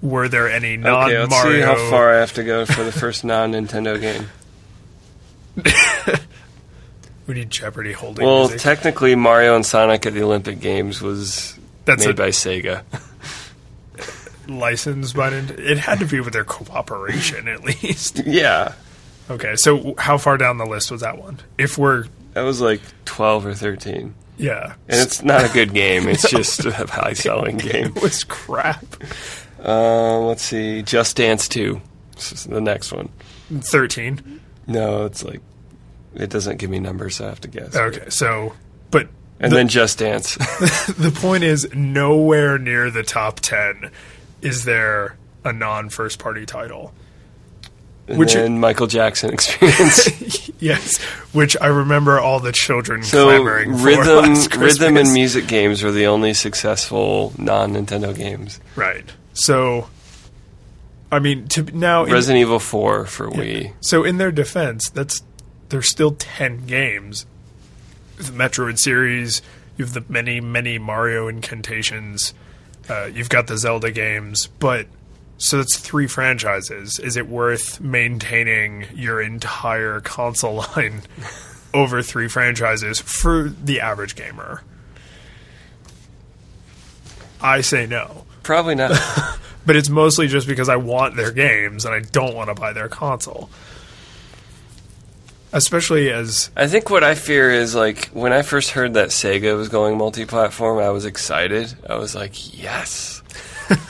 "Were 0.00 0.28
there 0.28 0.48
any 0.48 0.78
non-Mario?" 0.78 1.24
Okay, 1.24 1.34
let's 1.34 1.42
see 1.42 1.60
how 1.60 1.90
far 1.90 2.14
I 2.14 2.20
have 2.20 2.32
to 2.36 2.42
go 2.42 2.64
for 2.64 2.82
the 2.82 2.90
first 2.90 3.22
non-Nintendo 3.26 4.00
game. 4.00 4.28
We 7.26 7.34
need 7.34 7.50
Jeopardy 7.50 7.92
holding. 7.92 8.24
Well, 8.26 8.48
music. 8.48 8.60
technically, 8.60 9.14
Mario 9.14 9.54
and 9.54 9.64
Sonic 9.64 10.06
at 10.06 10.14
the 10.14 10.22
Olympic 10.22 10.58
Games 10.58 11.02
was 11.02 11.56
That's 11.84 12.04
made 12.04 12.12
a- 12.12 12.22
by 12.22 12.28
Sega. 12.30 12.82
licensed 14.48 15.14
by 15.14 15.30
Nintendo. 15.30 15.58
It 15.60 15.78
had 15.78 16.00
to 16.00 16.06
be 16.06 16.18
with 16.20 16.32
their 16.32 16.44
cooperation, 16.44 17.46
at 17.46 17.62
least. 17.62 18.22
yeah, 18.26 18.72
Okay, 19.32 19.56
so 19.56 19.94
how 19.96 20.18
far 20.18 20.36
down 20.36 20.58
the 20.58 20.66
list 20.66 20.90
was 20.90 21.00
that 21.00 21.16
one? 21.18 21.38
If 21.56 21.78
we're 21.78 22.04
that 22.34 22.42
was 22.42 22.60
like 22.60 22.80
twelve 23.06 23.46
or 23.46 23.54
thirteen, 23.54 24.14
yeah, 24.36 24.74
and 24.88 25.00
it's 25.00 25.22
not 25.22 25.44
a 25.48 25.52
good 25.52 25.72
game. 25.72 26.06
It's 26.06 26.28
just 26.30 26.64
a 26.66 26.72
high-selling 26.72 27.56
game. 27.58 27.92
it 27.96 28.02
was 28.02 28.24
crap. 28.24 28.84
Um, 29.60 30.26
let's 30.26 30.42
see, 30.42 30.82
Just 30.82 31.16
Dance 31.16 31.48
Two. 31.48 31.80
This 32.14 32.32
is 32.32 32.44
the 32.44 32.60
next 32.60 32.92
one. 32.92 33.08
Thirteen. 33.60 34.40
No, 34.66 35.06
it's 35.06 35.24
like 35.24 35.40
it 36.14 36.28
doesn't 36.28 36.58
give 36.58 36.68
me 36.68 36.78
numbers, 36.78 37.16
so 37.16 37.24
I 37.26 37.28
have 37.30 37.40
to 37.40 37.48
guess. 37.48 37.74
Okay, 37.74 38.10
so 38.10 38.52
but 38.90 39.08
And 39.40 39.50
the, 39.50 39.56
then 39.56 39.68
Just 39.68 39.98
Dance. 39.98 40.34
the 40.98 41.10
point 41.14 41.42
is, 41.44 41.72
nowhere 41.74 42.58
near 42.58 42.90
the 42.90 43.02
top 43.02 43.40
ten 43.40 43.90
is 44.42 44.64
there 44.66 45.16
a 45.42 45.52
non-first 45.54 46.18
party 46.18 46.44
title. 46.44 46.92
And 48.12 48.18
Which- 48.20 48.34
then 48.34 48.60
Michael 48.60 48.86
Jackson 48.86 49.30
Experience. 49.34 50.50
yes, 50.60 51.02
which 51.32 51.56
I 51.60 51.66
remember 51.66 52.20
all 52.20 52.38
the 52.40 52.52
children 52.52 53.02
so 53.02 53.24
clamoring 53.24 53.76
for 53.76 53.84
rhythm, 53.84 54.34
rhythm, 54.60 54.96
and 54.96 55.12
music 55.12 55.46
games 55.48 55.82
were 55.82 55.90
the 55.92 56.06
only 56.06 56.34
successful 56.34 57.32
non-Nintendo 57.38 58.16
games. 58.16 58.60
Right. 58.76 59.04
So, 59.34 59.88
I 61.10 61.18
mean, 61.18 61.48
to 61.48 61.62
now 61.76 62.04
in- 62.04 62.12
Resident 62.12 62.40
Evil 62.40 62.58
Four 62.58 63.06
for 63.06 63.28
Wii. 63.30 63.72
So 63.80 64.04
in 64.04 64.18
their 64.18 64.30
defense, 64.32 64.88
that's 64.90 65.22
there's 65.70 65.88
still 65.90 66.12
ten 66.12 66.66
games. 66.66 67.26
The 68.18 68.24
Metroid 68.32 68.78
series, 68.78 69.42
you 69.76 69.84
have 69.84 69.94
the 69.94 70.04
many, 70.08 70.40
many 70.40 70.78
Mario 70.78 71.28
incantations. 71.28 72.34
Uh, 72.88 73.06
you've 73.12 73.28
got 73.30 73.46
the 73.46 73.56
Zelda 73.56 73.90
games, 73.90 74.48
but 74.58 74.86
so 75.42 75.58
that's 75.58 75.76
three 75.76 76.06
franchises. 76.06 76.98
Is 76.98 77.16
it 77.16 77.28
worth 77.28 77.80
maintaining 77.80 78.86
your 78.94 79.20
entire 79.20 80.00
console 80.00 80.64
line 80.76 81.02
over 81.74 82.02
three 82.02 82.28
franchises 82.28 83.00
for 83.00 83.48
the 83.48 83.80
average 83.80 84.14
gamer? 84.14 84.62
I 87.40 87.60
say 87.60 87.86
no. 87.86 88.24
Probably 88.42 88.76
not. 88.76 88.92
But 89.64 89.76
it's 89.76 89.88
mostly 89.88 90.26
just 90.26 90.48
because 90.48 90.68
I 90.68 90.76
want 90.76 91.14
their 91.14 91.30
games 91.30 91.84
and 91.84 91.94
I 91.94 92.00
don't 92.00 92.34
want 92.34 92.48
to 92.48 92.54
buy 92.54 92.72
their 92.72 92.88
console. 92.88 93.48
Especially 95.52 96.10
as 96.10 96.50
I 96.56 96.66
think 96.66 96.90
what 96.90 97.04
I 97.04 97.14
fear 97.14 97.50
is 97.50 97.74
like 97.74 98.06
when 98.06 98.32
I 98.32 98.42
first 98.42 98.70
heard 98.70 98.94
that 98.94 99.10
Sega 99.10 99.56
was 99.56 99.68
going 99.68 99.98
multi-platform, 99.98 100.78
I 100.78 100.90
was 100.90 101.04
excited. 101.04 101.72
I 101.88 101.96
was 101.96 102.14
like, 102.14 102.60
yes. 102.60 103.21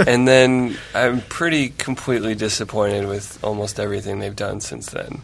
And 0.07 0.27
then 0.29 0.77
I'm 0.95 1.21
pretty 1.23 1.71
completely 1.71 2.35
disappointed 2.35 3.07
with 3.07 3.43
almost 3.43 3.79
everything 3.81 4.19
they've 4.21 4.37
done 4.37 4.61
since 4.61 4.91
then. 4.91 5.23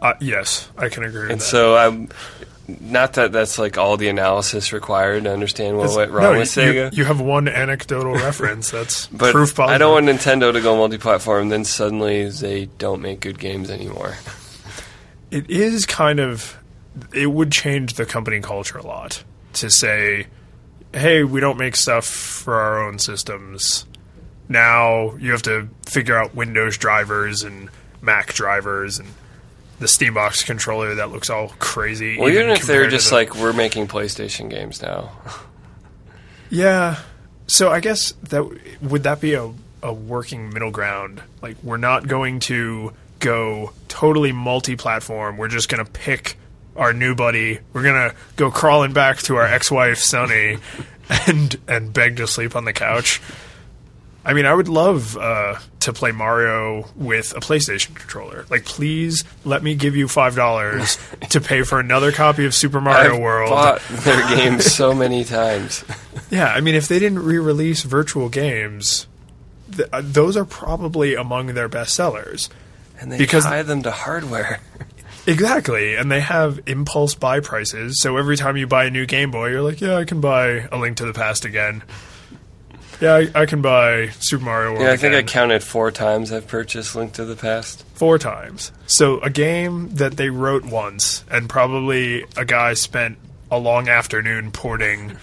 uh, 0.00 0.14
yes, 0.20 0.68
I 0.76 0.88
can 0.88 1.04
agree 1.04 1.22
with 1.22 1.30
And 1.32 1.40
that. 1.40 1.44
so 1.44 1.76
I'm 1.76 2.08
not 2.80 3.12
that 3.14 3.30
that's 3.30 3.58
like 3.60 3.78
all 3.78 3.96
the 3.96 4.08
analysis 4.08 4.72
required 4.72 5.22
to 5.24 5.32
understand 5.32 5.76
what 5.78 5.94
went 5.96 6.10
wrong 6.10 6.32
no, 6.34 6.38
with 6.40 6.56
you- 6.56 6.62
Sega. 6.62 6.92
You, 6.96 7.04
have 7.04 7.20
one 7.20 7.46
anecdotal 7.48 8.14
reference 8.14 8.70
that's 8.72 9.06
but 9.12 9.32
proof 9.32 9.54
positive. 9.54 9.74
I 9.74 9.78
don't 9.78 9.92
want 9.92 10.06
Nintendo 10.06 10.52
to 10.52 10.60
go 10.60 10.76
multi-platform. 10.76 11.48
Then 11.48 11.64
suddenly 11.64 12.28
they 12.28 12.66
don't 12.78 13.00
make 13.02 13.20
good 13.20 13.38
games 13.38 13.70
anymore. 13.70 14.16
it 15.30 15.48
is 15.50 15.86
kind 15.86 16.18
of 16.20 16.56
it 17.14 17.26
would 17.26 17.52
change 17.52 17.94
the 17.94 18.06
company 18.06 18.40
culture 18.40 18.78
a 18.78 18.86
lot 18.86 19.22
to 19.54 19.70
say 19.70 20.26
hey 20.96 21.22
we 21.24 21.40
don't 21.40 21.58
make 21.58 21.76
stuff 21.76 22.06
for 22.06 22.54
our 22.54 22.82
own 22.86 22.98
systems. 22.98 23.86
Now 24.48 25.14
you 25.16 25.32
have 25.32 25.42
to 25.42 25.68
figure 25.86 26.16
out 26.16 26.34
windows 26.34 26.76
drivers 26.78 27.42
and 27.42 27.68
mac 28.00 28.32
drivers 28.34 28.98
and 28.98 29.08
the 29.78 29.86
steambox 29.86 30.44
controller 30.46 30.94
that 30.94 31.10
looks 31.10 31.28
all 31.28 31.48
crazy 31.58 32.18
Well, 32.18 32.30
even 32.30 32.48
if 32.50 32.62
they're 32.66 32.88
just 32.88 33.10
the- 33.10 33.16
like 33.16 33.34
we're 33.34 33.52
making 33.52 33.88
PlayStation 33.88 34.48
games 34.48 34.80
now. 34.80 35.12
yeah. 36.50 36.98
So 37.48 37.70
i 37.70 37.80
guess 37.80 38.12
that 38.30 38.44
would 38.82 39.02
that 39.04 39.20
be 39.20 39.34
a, 39.34 39.52
a 39.82 39.92
working 39.92 40.50
middle 40.52 40.70
ground? 40.70 41.22
Like 41.42 41.56
we're 41.62 41.76
not 41.76 42.06
going 42.08 42.40
to 42.40 42.92
go 43.18 43.72
totally 43.88 44.32
multi-platform. 44.32 45.36
We're 45.36 45.48
just 45.48 45.68
going 45.68 45.84
to 45.84 45.90
pick 45.90 46.36
our 46.76 46.92
new 46.92 47.14
buddy 47.14 47.58
we're 47.72 47.82
going 47.82 48.10
to 48.10 48.14
go 48.36 48.50
crawling 48.50 48.92
back 48.92 49.18
to 49.18 49.36
our 49.36 49.44
ex-wife 49.46 49.98
Sony 49.98 50.60
and 51.26 51.56
and 51.68 51.92
beg 51.92 52.16
to 52.16 52.26
sleep 52.26 52.54
on 52.56 52.64
the 52.64 52.72
couch 52.72 53.20
I 54.28 54.32
mean, 54.34 54.44
I 54.44 54.52
would 54.52 54.66
love 54.66 55.16
uh, 55.16 55.54
to 55.78 55.92
play 55.92 56.10
Mario 56.10 56.88
with 56.96 57.32
a 57.36 57.38
PlayStation 57.38 57.94
controller. 57.94 58.44
Like, 58.50 58.64
please 58.64 59.22
let 59.44 59.62
me 59.62 59.76
give 59.76 59.94
you 59.94 60.08
five 60.08 60.34
dollars 60.34 60.98
to 61.30 61.40
pay 61.40 61.62
for 61.62 61.78
another 61.78 62.10
copy 62.10 62.44
of 62.44 62.52
Super 62.52 62.80
Mario 62.80 63.14
I've 63.14 63.20
World. 63.20 63.50
bought 63.50 63.80
their 63.88 64.28
games 64.36 64.64
so 64.66 64.92
many 64.92 65.22
times. 65.22 65.84
Yeah, 66.28 66.46
I 66.48 66.60
mean, 66.60 66.74
if 66.74 66.88
they 66.88 66.98
didn't 66.98 67.20
re-release 67.20 67.84
virtual 67.84 68.28
games, 68.28 69.06
th- 69.76 69.88
uh, 69.92 70.02
those 70.04 70.36
are 70.36 70.44
probably 70.44 71.14
among 71.14 71.54
their 71.54 71.68
best 71.68 71.94
sellers. 71.94 72.50
And 72.98 73.12
they 73.12 73.18
Because- 73.18 73.44
tie 73.44 73.62
them 73.62 73.84
to 73.84 73.92
hardware. 73.92 74.58
Exactly, 75.26 75.96
and 75.96 76.10
they 76.10 76.20
have 76.20 76.60
impulse 76.66 77.14
buy 77.14 77.40
prices. 77.40 78.00
So 78.00 78.16
every 78.16 78.36
time 78.36 78.56
you 78.56 78.66
buy 78.66 78.84
a 78.84 78.90
new 78.90 79.06
Game 79.06 79.30
Boy, 79.30 79.48
you're 79.50 79.62
like, 79.62 79.80
"Yeah, 79.80 79.96
I 79.96 80.04
can 80.04 80.20
buy 80.20 80.68
A 80.70 80.76
Link 80.78 80.96
to 80.98 81.04
the 81.06 81.12
Past 81.12 81.44
again." 81.44 81.82
Yeah, 83.00 83.14
I, 83.14 83.42
I 83.42 83.46
can 83.46 83.60
buy 83.60 84.08
Super 84.20 84.44
Mario 84.44 84.70
World. 84.70 84.82
Yeah, 84.82 84.92
I 84.92 84.96
think 84.96 85.14
I 85.14 85.22
counted 85.22 85.62
four 85.62 85.90
times 85.90 86.32
I've 86.32 86.46
purchased 86.48 86.96
Link 86.96 87.12
to 87.14 87.24
the 87.26 87.36
Past. 87.36 87.84
four 87.94 88.18
times. 88.18 88.72
So 88.86 89.20
a 89.20 89.28
game 89.28 89.90
that 89.96 90.16
they 90.16 90.30
wrote 90.30 90.64
once, 90.64 91.22
and 91.30 91.48
probably 91.48 92.24
a 92.36 92.44
guy 92.44 92.72
spent 92.74 93.18
a 93.50 93.58
long 93.58 93.88
afternoon 93.88 94.50
porting. 94.50 95.16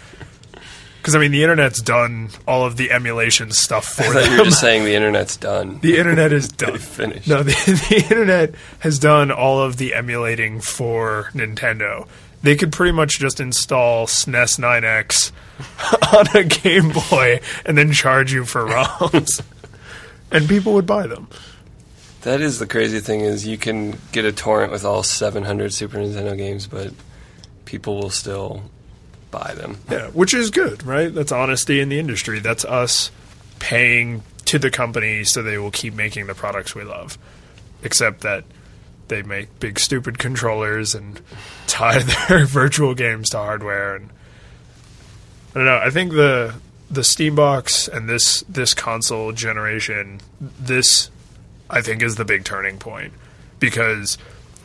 Because 1.04 1.16
I 1.16 1.20
mean, 1.20 1.32
the 1.34 1.44
internet's 1.44 1.82
done 1.82 2.30
all 2.48 2.66
of 2.66 2.78
the 2.78 2.90
emulation 2.90 3.52
stuff 3.52 3.84
for 3.84 4.04
I 4.04 4.06
thought 4.06 4.24
you 4.24 4.32
were 4.32 4.38
them. 4.38 4.46
just 4.46 4.62
saying 4.62 4.86
the 4.86 4.96
internet's 4.96 5.36
done. 5.36 5.80
The 5.82 5.98
internet 5.98 6.32
is 6.32 6.48
done. 6.48 6.78
finished. 6.78 7.28
No, 7.28 7.44
the, 7.44 7.52
the 7.90 8.06
internet 8.10 8.56
has 8.80 9.00
done 9.00 9.30
all 9.30 9.60
of 9.60 9.76
the 9.76 9.94
emulating 9.94 10.62
for 10.62 11.30
Nintendo. 11.34 12.08
They 12.42 12.56
could 12.56 12.72
pretty 12.72 12.94
much 12.94 13.20
just 13.20 13.42
install 13.42 14.08
SNES 14.08 14.60
9X 16.08 16.18
on 16.18 16.38
a 16.38 16.46
Game 16.46 16.94
Boy 17.10 17.42
and 17.66 17.78
then 17.78 17.92
charge 17.92 18.32
you 18.32 18.46
for 18.46 18.66
ROMs, 18.66 19.42
and 20.32 20.48
people 20.48 20.74
would 20.74 20.86
buy 20.88 21.06
them. 21.08 21.28
That 22.22 22.40
is 22.40 22.60
the 22.60 22.66
crazy 22.66 23.02
thing 23.02 23.20
is 23.20 23.46
you 23.46 23.58
can 23.58 23.98
get 24.14 24.24
a 24.24 24.32
torrent 24.32 24.72
with 24.72 24.86
all 24.86 25.04
700 25.04 25.74
Super 25.74 25.98
Nintendo 25.98 26.38
games, 26.38 26.66
but 26.66 26.94
people 27.66 27.98
will 28.00 28.10
still 28.10 28.64
buy 29.34 29.54
them. 29.56 29.78
Yeah, 29.92 30.08
which 30.08 30.34
is 30.34 30.50
good, 30.52 30.84
right? 30.84 31.14
That's 31.14 31.32
honesty 31.32 31.80
in 31.82 31.90
the 31.90 32.00
industry. 32.00 32.40
That's 32.40 32.64
us 32.64 33.12
paying 33.60 34.24
to 34.46 34.60
the 34.60 34.70
company 34.70 35.24
so 35.24 35.42
they 35.42 35.58
will 35.58 35.72
keep 35.72 35.94
making 35.94 36.28
the 36.28 36.36
products 36.36 36.76
we 36.76 36.84
love. 36.84 37.18
Except 37.84 38.22
that 38.22 38.46
they 39.10 39.24
make 39.24 39.60
big 39.60 39.80
stupid 39.80 40.18
controllers 40.18 40.96
and 40.96 41.20
tie 41.68 42.00
their 42.30 42.46
virtual 42.46 42.94
games 42.94 43.30
to 43.32 43.38
hardware 43.38 43.96
and 43.96 44.10
I 45.54 45.60
don't 45.60 45.66
know. 45.66 45.78
I 45.78 45.90
think 45.90 46.14
the 46.14 46.56
the 46.90 47.04
Steam 47.04 47.36
box 47.36 47.88
and 47.88 48.08
this 48.08 48.44
this 48.48 48.74
console 48.74 49.32
generation 49.32 50.22
this 50.40 51.10
I 51.70 51.82
think 51.82 52.02
is 52.02 52.16
the 52.16 52.26
big 52.26 52.44
turning 52.44 52.78
point 52.78 53.14
because 53.60 54.18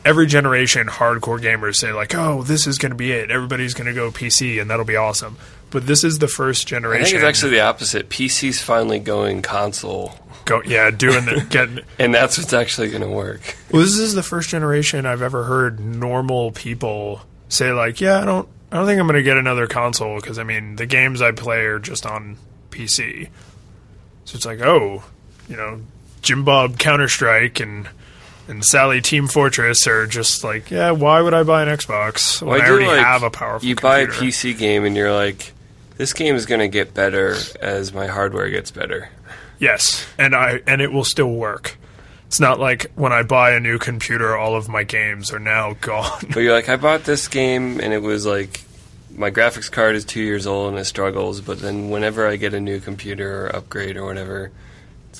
every 0.05 0.27
generation 0.27 0.87
hardcore 0.87 1.39
gamers 1.39 1.75
say 1.75 1.91
like, 1.91 2.15
"Oh, 2.15 2.43
this 2.43 2.67
is 2.67 2.77
going 2.77 2.91
to 2.91 2.95
be 2.95 3.11
it. 3.11 3.31
Everybody's 3.31 3.73
going 3.73 3.87
to 3.87 3.93
go 3.93 4.11
PC 4.11 4.61
and 4.61 4.69
that'll 4.69 4.85
be 4.85 4.95
awesome." 4.95 5.37
But 5.71 5.85
this 5.85 6.03
is 6.03 6.19
the 6.19 6.27
first 6.27 6.67
I 6.67 6.69
generation. 6.69 7.05
think 7.05 7.15
it's 7.17 7.23
actually 7.23 7.51
the 7.51 7.61
opposite. 7.61 8.09
PC's 8.09 8.61
finally 8.61 8.99
going 8.99 9.41
console, 9.41 10.15
go 10.45 10.61
yeah, 10.65 10.89
doing 10.89 11.25
the 11.25 11.45
getting 11.49 11.81
and 11.99 12.13
that's 12.13 12.37
what's 12.37 12.53
actually 12.53 12.89
going 12.89 13.03
to 13.03 13.09
work. 13.09 13.55
Well, 13.71 13.81
this 13.81 13.97
is 13.97 14.15
the 14.15 14.23
first 14.23 14.49
generation 14.49 15.05
I've 15.05 15.21
ever 15.21 15.43
heard 15.43 15.79
normal 15.79 16.51
people 16.51 17.21
say 17.49 17.71
like, 17.71 18.01
"Yeah, 18.01 18.21
I 18.21 18.25
don't, 18.25 18.47
I 18.71 18.77
don't 18.77 18.85
think 18.87 18.99
I'm 18.99 19.07
going 19.07 19.17
to 19.17 19.23
get 19.23 19.37
another 19.37 19.67
console 19.67 20.15
because 20.19 20.39
I 20.39 20.43
mean 20.43 20.75
the 20.77 20.85
games 20.85 21.21
I 21.21 21.31
play 21.31 21.59
are 21.65 21.79
just 21.79 22.05
on 22.05 22.37
PC." 22.71 23.29
So 24.25 24.35
it's 24.35 24.45
like, 24.45 24.61
oh, 24.61 25.03
you 25.47 25.55
know, 25.55 25.81
Jim 26.21 26.43
Bob 26.43 26.77
Counter 26.77 27.07
Strike 27.07 27.59
and 27.59 27.89
and 28.49 28.65
Sally 28.65 28.99
Team 29.01 29.27
Fortress 29.27 29.87
are 29.87 30.05
just 30.07 30.43
like, 30.43 30.69
yeah, 30.71 30.91
why 30.91 31.21
would 31.21 31.33
I 31.33 31.43
buy 31.43 31.63
an 31.63 31.69
Xbox 31.69 32.41
when 32.41 32.51
Well, 32.51 32.61
I, 32.61 32.65
do 32.65 32.71
already 32.73 32.87
like- 32.87 33.05
have 33.05 33.23
a 33.23 33.29
powerful? 33.29 33.67
You 33.67 33.75
buy 33.75 33.99
a? 33.99 34.07
PC 34.07 34.57
game 34.57 34.83
and 34.85 34.97
you're 34.97 35.13
like, 35.13 35.53
this 35.97 36.13
game 36.13 36.35
is 36.35 36.45
going 36.45 36.59
to 36.59 36.67
get 36.67 36.93
better 36.93 37.35
as 37.61 37.93
my 37.93 38.07
hardware 38.07 38.49
gets 38.49 38.71
better. 38.71 39.09
Yes, 39.59 40.05
and 40.17 40.33
I 40.35 40.61
and 40.67 40.81
it 40.81 40.91
will 40.91 41.03
still 41.03 41.31
work. 41.31 41.77
It's 42.27 42.39
not 42.39 42.59
like 42.59 42.91
when 42.95 43.11
I 43.11 43.23
buy 43.23 43.51
a 43.51 43.59
new 43.59 43.77
computer, 43.79 44.37
all 44.37 44.55
of 44.55 44.69
my 44.69 44.83
games 44.83 45.31
are 45.33 45.39
now 45.39 45.73
gone. 45.81 46.21
But 46.33 46.39
you're 46.41 46.53
like, 46.53 46.69
I 46.69 46.75
bought 46.77 47.03
this 47.03 47.27
game 47.27 47.79
and 47.79 47.91
it 47.93 48.01
was 48.01 48.25
like, 48.25 48.61
my 49.13 49.31
graphics 49.31 49.69
card 49.69 49.95
is 49.95 50.05
two 50.05 50.21
years 50.21 50.47
old 50.47 50.69
and 50.69 50.79
it 50.79 50.85
struggles. 50.85 51.41
But 51.41 51.59
then 51.59 51.89
whenever 51.89 52.27
I 52.27 52.35
get 52.37 52.53
a 52.53 52.59
new 52.61 52.79
computer 52.79 53.47
or 53.47 53.55
upgrade 53.55 53.97
or 53.97 54.05
whatever, 54.05 54.51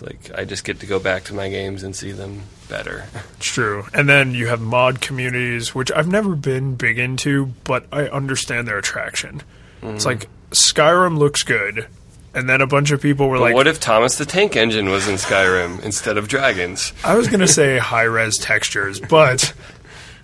it's 0.02 0.30
like 0.30 0.38
I 0.38 0.46
just 0.46 0.64
get 0.64 0.80
to 0.82 0.86
go 0.86 1.00
back 1.00 1.26
to 1.26 1.34
my 1.34 1.50
games 1.50 1.84
and 1.84 1.96
see 1.96 2.12
them 2.12 2.44
better. 2.68 3.06
It's 3.38 3.46
true. 3.46 3.86
And 3.94 4.08
then 4.08 4.34
you 4.34 4.48
have 4.48 4.62
mod 4.62 5.02
communities, 5.02 5.74
which 5.74 5.92
I've 5.92 6.08
never 6.08 6.36
been 6.36 6.76
big 6.76 7.00
into, 7.00 7.48
but 7.64 7.86
I 7.92 8.08
understand 8.08 8.68
their 8.68 8.78
attraction. 8.78 9.42
It's 9.82 10.06
mm-hmm. 10.06 10.08
like 10.08 10.28
Skyrim 10.52 11.18
looks 11.18 11.44
good, 11.44 11.88
and 12.34 12.50
then 12.50 12.62
a 12.62 12.68
bunch 12.68 12.92
of 12.92 13.02
people 13.02 13.30
were 13.30 13.38
But 13.38 13.44
like, 13.44 13.56
what 13.56 13.68
if 13.68 13.80
Thomas 13.80 14.18
the 14.18 14.26
Tank 14.26 14.56
Engine 14.56 14.90
was 14.90 15.08
in 15.08 15.16
Skyrim 15.16 15.84
instead 15.84 16.18
of 16.18 16.28
dragons? 16.28 16.94
I 17.04 17.16
was 17.16 17.28
going 17.28 17.42
to 17.42 17.48
say 17.48 17.78
high 17.78 18.04
res 18.04 18.38
textures, 18.38 19.00
but 19.00 19.54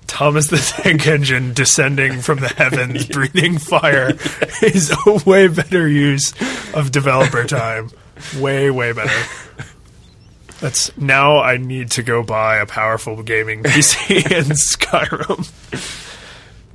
Thomas 0.08 0.48
the 0.48 0.58
Tank 0.58 1.08
Engine 1.08 1.54
descending 1.54 2.22
from 2.22 2.40
the 2.40 2.50
heavens, 2.50 3.06
breathing 3.10 3.58
fire, 3.58 4.12
is 4.62 4.94
a 5.06 5.14
way 5.26 5.48
better 5.48 5.88
use 5.88 6.34
of 6.74 6.92
developer 6.92 7.44
time. 7.46 7.90
Way, 8.40 8.72
way 8.72 8.94
better. 8.94 9.12
That's 10.62 10.96
now 10.98 11.40
I 11.42 11.58
need 11.58 11.92
to 11.92 12.04
go 12.04 12.24
buy 12.24 12.58
a 12.58 12.66
powerful 12.66 13.22
gaming 13.24 13.62
PC 13.64 14.16
and 14.32 14.46
Skyrim. 14.52 15.44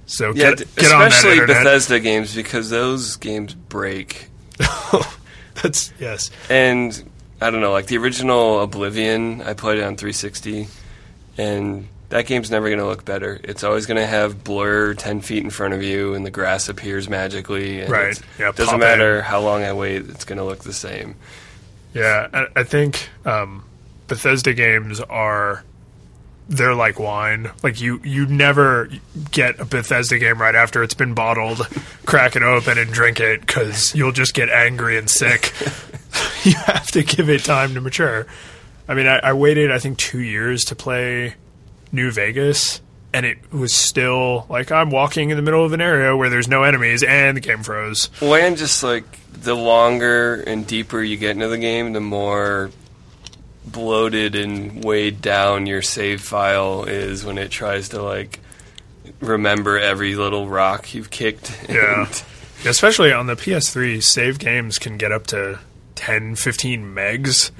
So 0.06 0.28
Yeah, 0.34 0.50
get, 0.50 0.58
d- 0.58 0.64
get 0.76 0.92
on 0.92 1.00
that 1.00 1.12
especially. 1.12 1.46
Bethesda 1.46 2.00
games 2.00 2.34
because 2.34 2.68
those 2.70 3.16
games 3.16 3.54
break. 3.54 4.28
That's 5.62 5.92
yes. 5.98 6.30
And 6.50 7.02
I 7.40 7.50
don't 7.50 7.60
know, 7.62 7.72
like 7.72 7.86
the 7.86 7.96
original 7.96 8.60
Oblivion, 8.60 9.40
I 9.42 9.54
played 9.54 9.78
it 9.78 9.82
on 9.84 9.96
360, 9.96 10.68
and 11.38 11.88
that 12.10 12.26
game's 12.26 12.50
never 12.50 12.68
going 12.68 12.78
to 12.78 12.86
look 12.86 13.04
better. 13.04 13.40
It's 13.42 13.64
always 13.64 13.86
going 13.86 13.96
to 13.96 14.06
have 14.06 14.44
blur 14.44 14.94
10 14.94 15.20
feet 15.20 15.42
in 15.42 15.50
front 15.50 15.74
of 15.74 15.82
you, 15.82 16.14
and 16.14 16.24
the 16.24 16.30
grass 16.30 16.68
appears 16.68 17.08
magically. 17.08 17.80
And 17.80 17.90
Right. 17.90 18.20
Yeah, 18.38 18.52
doesn't 18.52 18.78
matter 18.78 19.18
in. 19.18 19.24
how 19.24 19.40
long 19.40 19.62
I 19.62 19.72
wait, 19.72 20.08
it's 20.08 20.24
going 20.24 20.38
to 20.38 20.44
look 20.44 20.64
the 20.64 20.72
same. 20.72 21.16
Yeah, 21.94 22.28
I, 22.32 22.46
I 22.60 22.62
think 22.64 23.08
um, 23.24 23.64
Bethesda 24.06 24.54
games 24.54 25.00
are 25.00 25.64
they're 26.48 26.74
like 26.74 26.98
wine. 26.98 27.50
Like 27.62 27.80
you, 27.80 28.00
you 28.04 28.26
never 28.26 28.90
get 29.30 29.60
a 29.60 29.64
Bethesda 29.64 30.18
game 30.18 30.40
right 30.40 30.54
after 30.54 30.82
it's 30.82 30.94
been 30.94 31.14
bottled, 31.14 31.58
crack 32.06 32.36
it 32.36 32.42
open 32.42 32.76
and 32.76 32.92
drink 32.92 33.20
it 33.20 33.40
because 33.40 33.94
you'll 33.94 34.12
just 34.12 34.34
get 34.34 34.48
angry 34.48 34.98
and 34.98 35.08
sick. 35.08 35.52
you 36.44 36.54
have 36.54 36.86
to 36.88 37.02
give 37.02 37.28
it 37.28 37.44
time 37.44 37.74
to 37.74 37.80
mature. 37.80 38.26
I 38.88 38.94
mean, 38.94 39.06
I, 39.06 39.18
I 39.18 39.32
waited 39.32 39.70
I 39.70 39.78
think 39.78 39.98
two 39.98 40.20
years 40.20 40.64
to 40.66 40.74
play 40.74 41.34
New 41.92 42.10
Vegas, 42.10 42.80
and 43.12 43.26
it 43.26 43.52
was 43.52 43.72
still 43.72 44.46
like 44.48 44.70
I'm 44.70 44.90
walking 44.90 45.30
in 45.30 45.36
the 45.36 45.42
middle 45.42 45.64
of 45.64 45.72
an 45.72 45.80
area 45.80 46.16
where 46.16 46.30
there's 46.30 46.48
no 46.48 46.62
enemies, 46.62 47.02
and 47.02 47.36
the 47.36 47.40
game 47.40 47.62
froze. 47.62 48.10
Well, 48.20 48.34
and 48.34 48.56
just 48.56 48.82
like 48.82 49.04
the 49.32 49.54
longer 49.54 50.42
and 50.42 50.66
deeper 50.66 51.02
you 51.02 51.16
get 51.16 51.30
into 51.32 51.48
the 51.48 51.58
game, 51.58 51.92
the 51.92 52.00
more 52.00 52.70
bloated 53.66 54.34
and 54.34 54.84
weighed 54.84 55.20
down 55.20 55.66
your 55.66 55.82
save 55.82 56.20
file 56.20 56.84
is 56.84 57.24
when 57.24 57.38
it 57.38 57.50
tries 57.50 57.90
to 57.90 58.02
like 58.02 58.40
remember 59.20 59.78
every 59.78 60.14
little 60.14 60.48
rock 60.48 60.94
you've 60.94 61.10
kicked. 61.10 61.68
Yeah. 61.68 62.08
Especially 62.64 63.12
on 63.12 63.26
the 63.26 63.36
PS3, 63.36 64.02
save 64.02 64.38
games 64.38 64.78
can 64.78 64.98
get 64.98 65.12
up 65.12 65.26
to 65.28 65.58
10, 65.94 66.34
15 66.36 66.94
megs. 66.94 67.50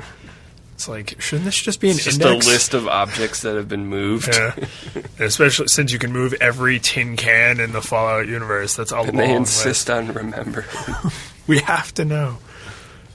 It's 0.80 0.88
like, 0.88 1.20
shouldn't 1.20 1.44
this 1.44 1.60
just 1.60 1.78
be 1.78 1.90
an 1.90 1.96
It's 1.96 2.04
just 2.04 2.22
index? 2.22 2.46
a 2.46 2.48
list 2.48 2.72
of 2.72 2.88
objects 2.88 3.42
that 3.42 3.54
have 3.54 3.68
been 3.68 3.84
moved. 3.84 4.34
Yeah. 4.34 4.54
Especially 5.18 5.68
since 5.68 5.92
you 5.92 5.98
can 5.98 6.10
move 6.10 6.32
every 6.40 6.78
tin 6.78 7.18
can 7.18 7.60
in 7.60 7.72
the 7.72 7.82
Fallout 7.82 8.26
universe. 8.26 8.76
That's 8.76 8.90
all. 8.90 9.04
And 9.06 9.18
they 9.18 9.36
list. 9.36 9.66
insist 9.66 9.90
on 9.90 10.10
remembering. 10.14 10.66
We 11.46 11.58
have 11.58 11.92
to 11.94 12.06
know. 12.06 12.38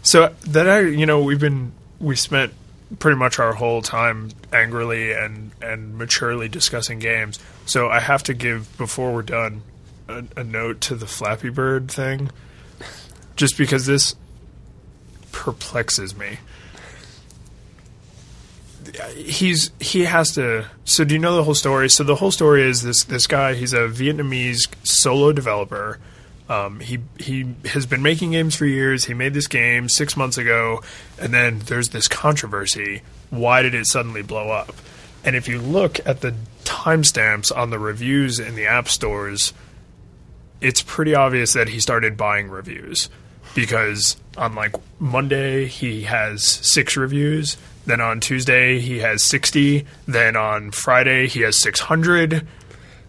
So 0.03 0.36
that 0.47 0.70
I, 0.70 0.82
you 0.82 1.07
know, 1.07 1.24
we've 1.24 1.39
been 1.39 1.72
we 1.99 2.16
spent 2.16 2.53
pretty 2.99 3.18
much 3.18 3.39
our 3.39 3.53
whole 3.53 3.82
time 3.82 4.30
angrily 4.53 5.13
and 5.13 5.49
and 5.59 5.97
maturely 5.97 6.47
discussing 6.47 6.99
games. 6.99 7.39
So 7.66 7.89
I 7.89 7.99
have 7.99 8.22
to 8.24 8.36
give 8.36 8.78
before 8.78 9.11
we're 9.11 9.24
done 9.24 9.63
a, 10.07 10.24
a 10.38 10.43
note 10.43 10.82
to 10.82 10.95
the 10.95 11.07
Flappy 11.07 11.49
Bird 11.49 11.89
thing, 11.89 12.30
just 13.36 13.57
because 13.57 13.88
this 13.88 14.16
perplexes 15.32 16.16
me. 16.16 16.38
He's 19.16 19.72
he 19.80 20.06
has 20.06 20.32
to. 20.36 20.66
So 20.86 21.04
do 21.04 21.14
you 21.16 21.20
know 21.20 21.36
the 21.36 21.43
whole 21.43 21.56
story? 21.56 21.89
So 21.89 22.04
the 22.04 22.16
whole 22.16 22.32
story 22.32 22.64
is 22.64 22.82
this 22.82 23.04
this 23.04 23.28
guy. 23.28 23.54
He's 23.56 23.74
a 23.74 23.88
Vietnamese 23.88 24.68
solo 24.84 25.32
developer 25.32 26.00
Um, 26.48 26.80
he 26.80 27.00
he 27.20 27.56
has 27.66 27.86
been 27.86 28.04
making 28.04 28.32
games 28.32 28.56
for 28.56 28.66
years. 28.66 29.06
He 29.06 29.14
made 29.14 29.34
this 29.34 29.48
game 29.48 29.89
six 29.89 30.16
months 30.16 30.38
ago, 30.38 30.84
and 31.20 31.34
then 31.34 31.60
there's 31.66 31.89
this 31.89 32.08
controversy. 32.08 33.02
Why 33.32 33.64
did 33.64 33.74
it 33.74 33.88
suddenly 33.88 34.22
blow 34.22 34.50
up? 34.50 34.76
And 35.24 35.36
if 35.36 35.48
you 35.48 35.60
look 35.60 36.00
at 36.06 36.22
the 36.22 36.36
timestamps 36.64 37.56
on 37.56 37.72
the 37.72 37.80
reviews 37.80 38.39
in 38.39 38.56
the 38.56 38.68
app 38.68 38.88
stores, 38.89 39.54
it's 40.62 40.84
pretty 40.84 41.16
obvious 41.16 41.54
that 41.54 41.68
he 41.70 41.80
started 41.80 42.16
buying 42.16 42.48
reviews 42.50 43.10
because 43.56 44.18
on 44.38 44.54
like 44.54 44.76
Monday 45.00 45.66
he 45.66 46.04
has 46.04 46.43
six 46.43 46.96
reviews, 46.96 47.58
then 47.86 48.02
on 48.02 48.20
Tuesday 48.20 48.80
he 48.80 49.00
has 49.00 49.24
60, 49.24 49.86
then 50.08 50.36
on 50.36 50.72
Friday 50.72 51.28
he 51.28 51.42
has 51.42 51.60
600, 51.62 52.48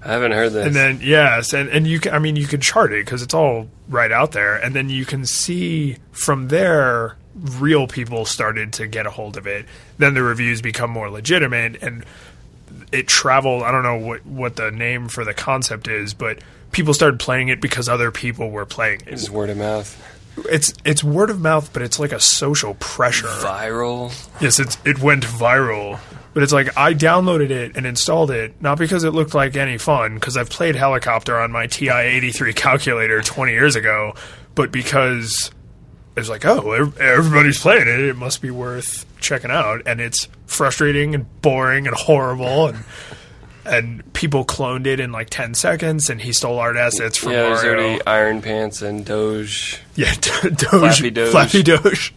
I 0.04 0.08
haven't 0.08 0.32
heard 0.32 0.52
this. 0.52 0.66
and 0.66 0.76
then 0.76 1.00
yes, 1.02 1.52
and 1.52 1.68
and 1.68 1.86
you 1.86 1.98
can 1.98 2.14
I 2.14 2.20
mean 2.20 2.36
you 2.36 2.46
can 2.46 2.60
chart 2.60 2.92
it 2.92 3.04
because 3.04 3.22
it's 3.22 3.34
all 3.34 3.68
right 3.88 4.12
out 4.12 4.32
there, 4.32 4.54
and 4.54 4.74
then 4.74 4.88
you 4.88 5.04
can 5.04 5.26
see 5.26 5.96
from 6.12 6.48
there 6.48 7.16
real 7.34 7.86
people 7.88 8.24
started 8.24 8.72
to 8.74 8.86
get 8.86 9.06
a 9.06 9.10
hold 9.10 9.36
of 9.36 9.46
it. 9.48 9.66
Then 9.98 10.14
the 10.14 10.22
reviews 10.22 10.62
become 10.62 10.90
more 10.90 11.10
legitimate, 11.10 11.82
and 11.82 12.04
it 12.92 13.08
traveled. 13.08 13.64
I 13.64 13.72
don't 13.72 13.82
know 13.82 13.96
what 13.96 14.24
what 14.24 14.54
the 14.56 14.70
name 14.70 15.08
for 15.08 15.24
the 15.24 15.34
concept 15.34 15.88
is, 15.88 16.14
but 16.14 16.38
people 16.70 16.94
started 16.94 17.18
playing 17.18 17.48
it 17.48 17.60
because 17.60 17.88
other 17.88 18.12
people 18.12 18.50
were 18.50 18.66
playing 18.66 19.00
it. 19.00 19.08
It's 19.08 19.30
word 19.30 19.50
of 19.50 19.56
mouth. 19.56 20.00
It's 20.50 20.72
it's 20.84 21.02
word 21.02 21.30
of 21.30 21.40
mouth, 21.40 21.72
but 21.72 21.82
it's 21.82 21.98
like 21.98 22.12
a 22.12 22.20
social 22.20 22.74
pressure. 22.74 23.26
Viral. 23.26 24.12
Yes, 24.40 24.60
it's 24.60 24.78
it 24.84 24.98
went 25.00 25.24
viral. 25.24 25.98
But 26.34 26.42
it's 26.42 26.52
like 26.52 26.76
I 26.76 26.92
downloaded 26.92 27.50
it 27.50 27.76
and 27.76 27.86
installed 27.86 28.30
it 28.30 28.60
not 28.60 28.76
because 28.78 29.04
it 29.04 29.12
looked 29.12 29.34
like 29.34 29.56
any 29.56 29.78
fun 29.78 30.14
because 30.14 30.36
I've 30.36 30.50
played 30.50 30.76
helicopter 30.76 31.38
on 31.38 31.50
my 31.50 31.66
TI 31.66 31.88
eighty 31.90 32.30
three 32.32 32.52
calculator 32.52 33.22
twenty 33.22 33.52
years 33.52 33.74
ago, 33.76 34.14
but 34.54 34.70
because 34.70 35.50
it 36.14 36.20
was 36.20 36.28
like 36.28 36.44
oh 36.44 36.92
everybody's 37.00 37.58
playing 37.58 37.88
it, 37.88 38.00
it 38.00 38.16
must 38.16 38.42
be 38.42 38.50
worth 38.50 39.06
checking 39.20 39.50
out, 39.50 39.82
and 39.86 40.00
it's 40.00 40.28
frustrating 40.46 41.14
and 41.14 41.40
boring 41.40 41.86
and 41.86 41.96
horrible 41.96 42.68
and. 42.68 42.84
And 43.66 44.12
people 44.12 44.44
cloned 44.44 44.86
it 44.86 45.00
in 45.00 45.10
like 45.12 45.28
ten 45.30 45.54
seconds, 45.54 46.08
and 46.08 46.20
he 46.20 46.32
stole 46.32 46.58
art 46.58 46.76
assets 46.76 47.18
from 47.18 47.32
Yeah, 47.32 47.48
Mario. 47.50 47.72
already 47.72 48.06
Iron 48.06 48.40
Pants 48.42 48.80
and 48.82 49.04
Doge. 49.04 49.80
Yeah, 49.96 50.14
Doge, 50.42 50.68
Flappy 50.70 51.10
Doge. 51.10 51.30
Flappy 51.30 51.62
Doge. 51.62 52.14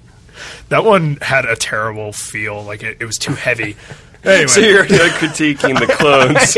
That 0.70 0.84
one 0.86 1.18
had 1.22 1.45
a 1.45 1.56
terrible 1.56 2.14
feel. 2.14 2.64
Like 2.64 2.84
it, 2.84 2.97
it 3.02 3.06
was 3.06 3.18
too 3.18 3.34
heavy. 3.34 3.76
Anyway, 4.22 4.47
So 4.47 4.60
you're 4.60 4.84
critiquing 4.84 5.80
the 5.80 5.88
clones, 5.93 6.58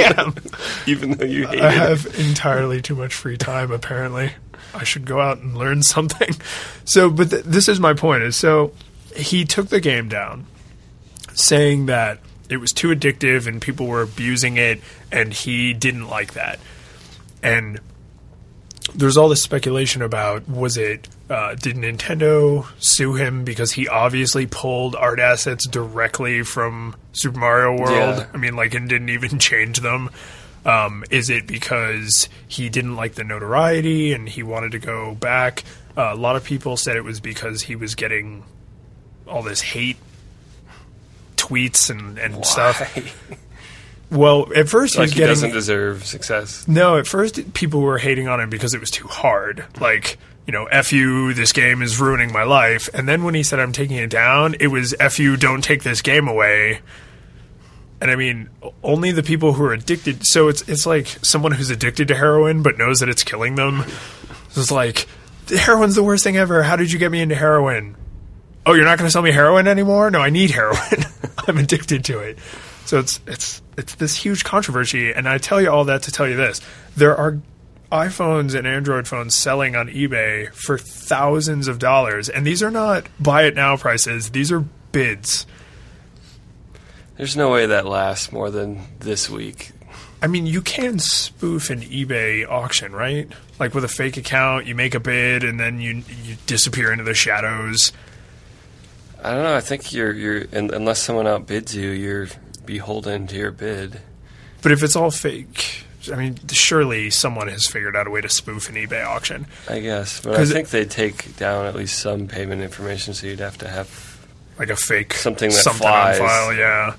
even 0.87 1.11
though 1.11 1.25
you 1.25 1.45
hate 1.47 1.61
I 1.61 1.67
it. 1.67 1.73
have 1.73 2.07
entirely 2.19 2.81
too 2.81 2.95
much 2.95 3.13
free 3.13 3.37
time. 3.37 3.69
Apparently, 3.71 4.31
I 4.73 4.83
should 4.83 5.05
go 5.05 5.21
out 5.21 5.37
and 5.37 5.55
learn 5.55 5.83
something. 5.83 6.31
So, 6.85 7.11
but 7.11 7.29
th- 7.29 7.43
this 7.43 7.69
is 7.69 7.79
my 7.79 7.93
point: 7.93 8.23
is 8.23 8.35
so 8.35 8.73
he 9.15 9.45
took 9.45 9.67
the 9.67 9.79
game 9.79 10.09
down, 10.09 10.47
saying 11.33 11.85
that 11.85 12.17
it 12.51 12.57
was 12.57 12.71
too 12.71 12.89
addictive 12.89 13.47
and 13.47 13.61
people 13.61 13.87
were 13.87 14.01
abusing 14.01 14.57
it, 14.57 14.81
and 15.11 15.33
he 15.33 15.73
didn't 15.73 16.07
like 16.07 16.33
that. 16.33 16.59
And 17.41 17.79
there's 18.93 19.17
all 19.17 19.29
this 19.29 19.41
speculation 19.41 20.01
about 20.01 20.47
was 20.49 20.77
it 20.77 21.07
uh, 21.29 21.55
did 21.55 21.77
Nintendo 21.77 22.67
sue 22.79 23.13
him 23.13 23.45
because 23.45 23.71
he 23.71 23.87
obviously 23.87 24.47
pulled 24.47 24.97
art 24.97 25.19
assets 25.19 25.65
directly 25.65 26.43
from 26.43 26.93
Super 27.13 27.39
Mario 27.39 27.71
World? 27.79 28.17
Yeah. 28.17 28.27
I 28.33 28.37
mean, 28.37 28.57
like, 28.57 28.73
and 28.73 28.89
didn't 28.89 29.09
even 29.09 29.39
change 29.39 29.79
them. 29.79 30.09
Um, 30.65 31.05
is 31.09 31.29
it 31.29 31.47
because 31.47 32.27
he 32.47 32.69
didn't 32.69 32.97
like 32.97 33.15
the 33.15 33.23
notoriety 33.23 34.11
and 34.11 34.27
he 34.27 34.43
wanted 34.43 34.73
to 34.73 34.79
go 34.79 35.15
back? 35.15 35.63
Uh, 35.95 36.11
a 36.11 36.15
lot 36.15 36.35
of 36.35 36.43
people 36.43 36.75
said 36.75 36.97
it 36.97 37.03
was 37.03 37.21
because 37.21 37.63
he 37.63 37.77
was 37.77 37.95
getting 37.95 38.43
all 39.25 39.41
this 39.41 39.61
hate 39.61 39.97
tweets 41.51 41.89
and, 41.89 42.17
and 42.17 42.45
stuff. 42.45 42.81
Well, 44.11 44.51
at 44.53 44.67
first 44.67 44.95
he 44.95 44.99
like 44.99 45.05
was 45.05 45.13
he 45.13 45.19
getting 45.19 45.31
doesn't 45.31 45.51
deserve 45.51 46.05
success. 46.05 46.67
no, 46.67 46.97
at 46.97 47.07
first 47.07 47.53
people 47.53 47.79
were 47.79 47.97
hating 47.97 48.27
on 48.27 48.41
him 48.41 48.49
because 48.49 48.73
it 48.73 48.81
was 48.81 48.91
too 48.91 49.07
hard. 49.07 49.65
Like, 49.79 50.17
you 50.45 50.51
know, 50.51 50.65
F 50.65 50.91
you, 50.91 51.33
this 51.33 51.53
game 51.53 51.81
is 51.81 51.97
ruining 51.97 52.33
my 52.33 52.43
life. 52.43 52.89
And 52.93 53.07
then 53.07 53.23
when 53.23 53.35
he 53.35 53.43
said, 53.43 53.59
I'm 53.59 53.71
taking 53.71 53.95
it 53.95 54.09
down, 54.09 54.55
it 54.59 54.67
was 54.67 54.93
F 54.99 55.17
you, 55.17 55.37
don't 55.37 55.63
take 55.63 55.83
this 55.83 56.01
game 56.01 56.27
away. 56.27 56.81
And 58.01 58.11
I 58.11 58.17
mean, 58.17 58.49
only 58.83 59.13
the 59.13 59.23
people 59.23 59.53
who 59.53 59.63
are 59.63 59.73
addicted. 59.73 60.25
So 60.25 60.49
it's 60.49 60.67
it's 60.67 60.85
like 60.85 61.07
someone 61.21 61.53
who's 61.53 61.69
addicted 61.69 62.09
to 62.09 62.15
heroin 62.15 62.63
but 62.63 62.77
knows 62.77 62.99
that 62.99 63.07
it's 63.07 63.23
killing 63.23 63.55
them. 63.55 63.85
It's 64.49 64.71
like, 64.71 65.07
heroin's 65.47 65.95
the 65.95 66.03
worst 66.03 66.25
thing 66.25 66.35
ever. 66.35 66.63
How 66.63 66.75
did 66.75 66.91
you 66.91 66.99
get 66.99 67.11
me 67.11 67.21
into 67.21 67.35
heroin? 67.35 67.95
Oh, 68.65 68.73
you're 68.73 68.85
not 68.85 68.97
going 68.97 69.07
to 69.07 69.11
sell 69.11 69.21
me 69.21 69.31
heroin 69.31 69.67
anymore? 69.67 70.11
No, 70.11 70.19
I 70.19 70.29
need 70.29 70.51
heroin. 70.51 71.05
I'm 71.47 71.57
addicted 71.57 72.05
to 72.05 72.19
it. 72.19 72.37
So 72.85 72.99
it's 72.99 73.19
it's 73.25 73.61
it's 73.77 73.95
this 73.95 74.15
huge 74.15 74.43
controversy, 74.43 75.11
and 75.11 75.27
I 75.27 75.37
tell 75.37 75.61
you 75.61 75.71
all 75.71 75.85
that 75.85 76.03
to 76.03 76.11
tell 76.11 76.27
you 76.27 76.35
this: 76.35 76.61
there 76.95 77.15
are 77.15 77.39
iPhones 77.91 78.53
and 78.55 78.67
Android 78.67 79.07
phones 79.07 79.35
selling 79.35 79.75
on 79.75 79.87
eBay 79.87 80.53
for 80.53 80.77
thousands 80.77 81.67
of 81.67 81.79
dollars, 81.79 82.29
and 82.29 82.45
these 82.45 82.61
are 82.61 82.71
not 82.71 83.07
buy 83.19 83.43
it 83.43 83.55
now 83.55 83.77
prices; 83.77 84.31
these 84.31 84.51
are 84.51 84.61
bids. 84.91 85.45
There's 87.17 87.37
no 87.37 87.51
way 87.51 87.67
that 87.67 87.85
lasts 87.85 88.31
more 88.31 88.49
than 88.49 88.81
this 88.99 89.29
week. 89.29 89.71
I 90.23 90.27
mean, 90.27 90.45
you 90.45 90.61
can 90.61 90.99
spoof 90.99 91.69
an 91.69 91.81
eBay 91.81 92.47
auction, 92.47 92.93
right? 92.93 93.31
Like 93.59 93.73
with 93.73 93.83
a 93.83 93.87
fake 93.87 94.17
account, 94.17 94.67
you 94.67 94.75
make 94.75 94.95
a 94.95 94.99
bid, 94.99 95.43
and 95.43 95.59
then 95.59 95.79
you 95.79 96.03
you 96.23 96.37
disappear 96.45 96.91
into 96.91 97.03
the 97.03 97.13
shadows. 97.13 97.91
I 99.23 99.33
don't 99.33 99.43
know. 99.43 99.55
I 99.55 99.61
think 99.61 99.93
you're 99.93 100.13
you're 100.13 100.45
un 100.53 100.71
unless 100.73 101.01
someone 101.01 101.25
outbids 101.25 101.73
you, 101.75 101.89
you're 101.89 102.27
beholden 102.65 103.27
to 103.27 103.35
your 103.35 103.51
bid. 103.51 104.01
But 104.61 104.71
if 104.71 104.83
it's 104.83 104.95
all 104.95 105.11
fake, 105.11 105.83
I 106.11 106.15
mean, 106.15 106.37
surely 106.51 107.09
someone 107.09 107.47
has 107.47 107.65
figured 107.67 107.95
out 107.95 108.07
a 108.07 108.09
way 108.09 108.21
to 108.21 108.29
spoof 108.29 108.69
an 108.69 108.75
eBay 108.75 109.05
auction. 109.05 109.45
I 109.69 109.79
guess, 109.79 110.21
but 110.21 110.39
I 110.39 110.45
think 110.45 110.69
they 110.69 110.85
take 110.85 111.35
down 111.37 111.65
at 111.65 111.75
least 111.75 111.99
some 111.99 112.27
payment 112.27 112.61
information, 112.61 113.13
so 113.13 113.27
you'd 113.27 113.39
have 113.39 113.57
to 113.59 113.67
have. 113.67 114.19
like 114.57 114.69
a 114.69 114.75
fake 114.75 115.13
Something 115.13 115.49
that 115.49 115.55
something 115.57 115.81
flies. 115.81 116.19
on 116.19 116.27
file. 116.27 116.53
Yeah, 116.53 116.95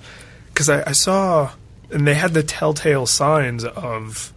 because 0.49 0.69
I, 0.69 0.89
I 0.89 0.93
saw 0.93 1.53
and 1.91 2.07
they 2.07 2.15
had 2.15 2.35
the 2.35 2.43
telltale 2.43 3.07
signs 3.07 3.65
of 3.65 4.33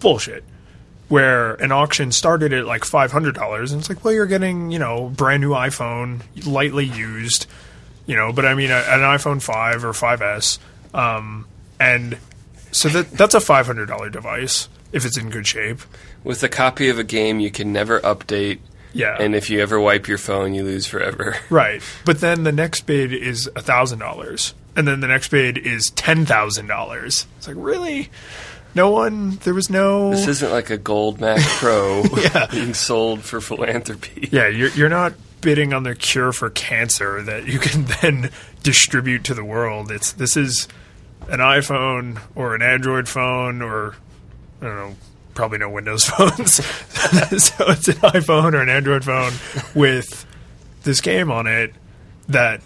bullshit. 0.00 0.44
Where 1.08 1.54
an 1.54 1.70
auction 1.70 2.12
started 2.12 2.52
at 2.52 2.64
like 2.66 2.84
five 2.84 3.12
hundred 3.12 3.34
dollars, 3.34 3.72
and 3.72 3.80
it's 3.80 3.88
like, 3.90 4.04
well, 4.04 4.14
you're 4.14 4.26
getting 4.26 4.70
you 4.70 4.78
know 4.78 5.10
brand 5.10 5.42
new 5.42 5.50
iPhone, 5.50 6.22
lightly 6.46 6.86
used, 6.86 7.46
you 8.06 8.16
know. 8.16 8.32
But 8.32 8.46
I 8.46 8.54
mean, 8.54 8.70
a, 8.70 8.76
an 8.76 9.00
iPhone 9.00 9.42
five 9.42 9.84
or 9.84 9.92
5S, 9.92 10.58
um, 10.94 11.46
and 11.78 12.16
so 12.72 12.88
that 12.88 13.10
that's 13.10 13.34
a 13.34 13.40
five 13.40 13.66
hundred 13.66 13.86
dollar 13.86 14.08
device 14.08 14.68
if 14.92 15.04
it's 15.04 15.18
in 15.18 15.28
good 15.28 15.46
shape. 15.46 15.80
With 16.24 16.42
a 16.42 16.48
copy 16.48 16.88
of 16.88 16.98
a 16.98 17.04
game, 17.04 17.38
you 17.38 17.50
can 17.50 17.70
never 17.70 18.00
update, 18.00 18.60
Yeah, 18.94 19.16
and 19.20 19.34
if 19.34 19.50
you 19.50 19.60
ever 19.60 19.78
wipe 19.78 20.08
your 20.08 20.18
phone, 20.18 20.54
you 20.54 20.64
lose 20.64 20.86
forever. 20.86 21.36
Right. 21.50 21.82
But 22.06 22.20
then 22.22 22.44
the 22.44 22.52
next 22.52 22.86
bid 22.86 23.12
is 23.12 23.46
thousand 23.56 23.98
dollars. 23.98 24.54
And 24.76 24.88
then 24.88 25.00
the 25.00 25.06
next 25.06 25.28
bid 25.28 25.58
is 25.58 25.90
ten 25.90 26.24
thousand 26.24 26.66
dollars. 26.66 27.26
It's 27.36 27.46
like, 27.46 27.56
really? 27.60 28.08
No 28.74 28.90
one 28.90 29.36
there 29.44 29.54
was 29.54 29.70
no 29.70 30.10
This 30.10 30.26
isn't 30.26 30.50
like 30.50 30.70
a 30.70 30.76
gold 30.78 31.20
Mac 31.20 31.40
Pro 31.40 32.02
Yeah. 32.16 32.46
being 32.50 32.74
sold 32.74 33.22
for 33.22 33.40
philanthropy. 33.40 34.28
Yeah, 34.32 34.48
you're 34.48 34.70
you're 34.70 34.88
not 34.88 35.14
bidding 35.40 35.72
on 35.74 35.82
the 35.82 35.94
cure 35.94 36.32
for 36.32 36.50
cancer 36.50 37.22
that 37.22 37.46
you 37.46 37.58
can 37.58 37.84
then 38.02 38.30
distribute 38.62 39.24
to 39.24 39.34
the 39.34 39.44
world. 39.44 39.90
It's 39.90 40.12
this 40.12 40.36
is 40.36 40.66
an 41.28 41.40
iPhone 41.40 42.20
or 42.34 42.54
an 42.54 42.62
Android 42.62 43.08
phone 43.08 43.62
or 43.62 43.94
I 44.60 44.66
don't 44.66 44.76
know, 44.76 44.94
probably 45.34 45.58
no 45.58 45.68
Windows 45.70 46.04
phones. 46.08 46.54
so 46.54 47.64
it's 47.68 47.88
an 47.88 47.94
iPhone 47.96 48.54
or 48.54 48.60
an 48.62 48.68
Android 48.68 49.04
phone 49.04 49.32
with 49.74 50.26
this 50.82 51.00
game 51.00 51.30
on 51.30 51.46
it 51.46 51.72
that 52.28 52.60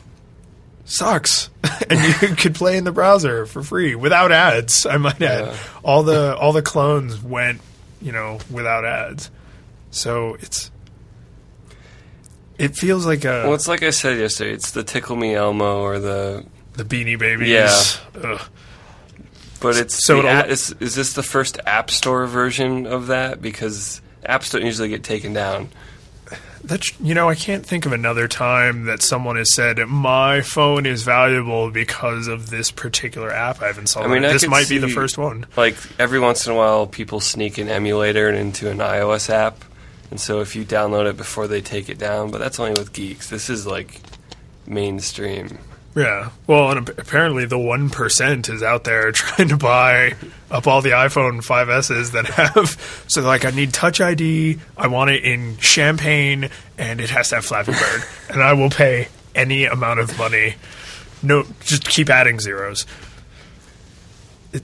sucks 0.91 1.51
and 1.91 2.01
you 2.01 2.35
could 2.37 2.55
play 2.55 2.77
in 2.79 2.85
the 2.85 2.93
browser 2.93 3.45
for 3.47 3.63
free 3.63 3.95
without 3.95 4.33
ads 4.33 4.87
i 4.87 4.97
might 4.97 5.21
add 5.21 5.45
Yeah. 5.47 5.57
all 5.83 6.03
the 6.03 6.35
all 6.37 6.53
the 6.53 6.63
clones 6.63 7.23
went 7.23 7.61
you 8.01 8.11
know 8.13 8.39
without 8.51 8.85
ads 8.87 9.31
so 9.91 10.35
it's 10.41 10.71
it 12.59 12.75
feels 12.77 13.07
like 13.07 13.25
a 13.25 13.45
Well, 13.45 13.55
it's 13.55 13.69
like 13.69 13.83
I 13.85 13.91
said 13.91 14.19
yesterday. 14.19 14.53
It's 14.53 14.73
the 14.73 14.83
Tickle 14.83 15.15
Me 15.15 15.33
Elmo 15.35 15.81
or 15.81 15.99
the. 16.01 16.45
the 16.73 16.85
beanie 16.85 17.17
babies 17.19 17.49
Yeah. 17.49 17.73
Ugh. 18.33 18.41
But 19.61 19.77
it's 19.77 20.05
So 20.05 20.23
the 20.23 20.29
it'll- 20.41 20.51
is, 20.51 20.75
is 20.81 20.95
this 20.97 21.13
the 21.13 21.23
first 21.23 21.61
App 21.67 21.89
Store 21.91 22.27
version 22.27 22.87
of 22.87 23.07
that? 23.09 23.41
Because 23.41 24.01
apps 24.29 24.51
don't 24.51 24.65
usually 24.65 24.89
get 24.89 25.05
taken 25.05 25.33
down. 25.33 25.69
That's 26.65 26.99
you 27.01 27.15
know 27.15 27.29
I 27.29 27.35
can't 27.35 27.65
think 27.65 27.87
of 27.87 27.93
another 27.93 28.29
time 28.29 28.85
that 28.85 29.03
someone 29.03 29.37
has 29.37 29.55
said 29.55 29.79
my 29.89 30.41
phone 30.41 30.87
is 30.87 31.03
valuable 31.03 31.71
because 31.71 32.27
of 32.27 32.51
this 32.51 32.71
particular 32.71 33.31
app 33.33 33.63
I've 33.63 33.79
installed. 33.79 34.07
I 34.07 34.09
mean, 34.09 34.25
I 34.25 34.33
this 34.33 34.47
might 34.47 34.69
be 34.69 34.79
the 34.79 34.89
first 34.89 35.19
one. 35.19 35.47
Like 35.57 35.77
every 35.99 36.21
once 36.21 36.47
in 36.47 36.53
a 36.53 36.57
while, 36.57 36.87
people 36.87 37.21
sneak 37.21 37.59
an 37.59 37.69
emulator 37.69 38.29
into 38.31 38.71
an 38.71 38.79
iOS 38.79 39.31
app, 39.31 39.65
And 40.11 40.21
so 40.21 40.41
if 40.41 40.57
you 40.57 40.65
download 40.65 41.09
it 41.09 41.17
before 41.17 41.47
they 41.47 41.61
take 41.61 41.89
it 41.89 41.99
down, 41.99 42.31
but 42.31 42.39
that's 42.39 42.59
only 42.59 42.73
with 42.73 42.93
geeks. 42.93 43.31
This 43.31 43.49
is 43.51 43.67
like 43.67 44.01
mainstream. 44.67 45.59
Yeah. 45.99 46.31
Well, 46.47 46.71
and 46.71 46.89
apparently 46.91 47.45
the 47.45 47.57
1% 47.57 48.55
is 48.55 48.63
out 48.63 48.85
there 48.85 49.11
trying 49.13 49.49
to 49.49 49.57
buy 49.57 50.15
up 50.49 50.69
all 50.69 50.81
the 50.81 50.91
iPhone 50.91 51.45
5Ss 51.45 52.13
that 52.13 52.27
have. 52.27 53.05
So 53.09 53.23
like, 53.23 53.45
I 53.45 53.51
need 53.51 53.73
Touch 53.73 54.01
ID. 54.01 54.59
I 54.77 54.87
want 54.87 55.11
it 55.11 55.25
in 55.25 55.57
champagne, 55.59 56.51
and 56.77 57.01
it 57.01 57.11
has 57.11 57.31
to 57.31 57.37
have 57.37 57.45
Flappy 57.45 57.73
Bird. 57.73 58.05
and 58.31 58.43
I 58.43 58.53
will 58.53 58.71
pay 58.71 59.09
any 59.35 59.65
amount 59.65 59.99
of 60.01 60.17
money. 60.19 60.55
No, 61.23 61.45
just 61.61 61.89
keep 61.89 62.11
adding 62.11 62.39
zeros. 62.39 62.87
It, 64.53 64.63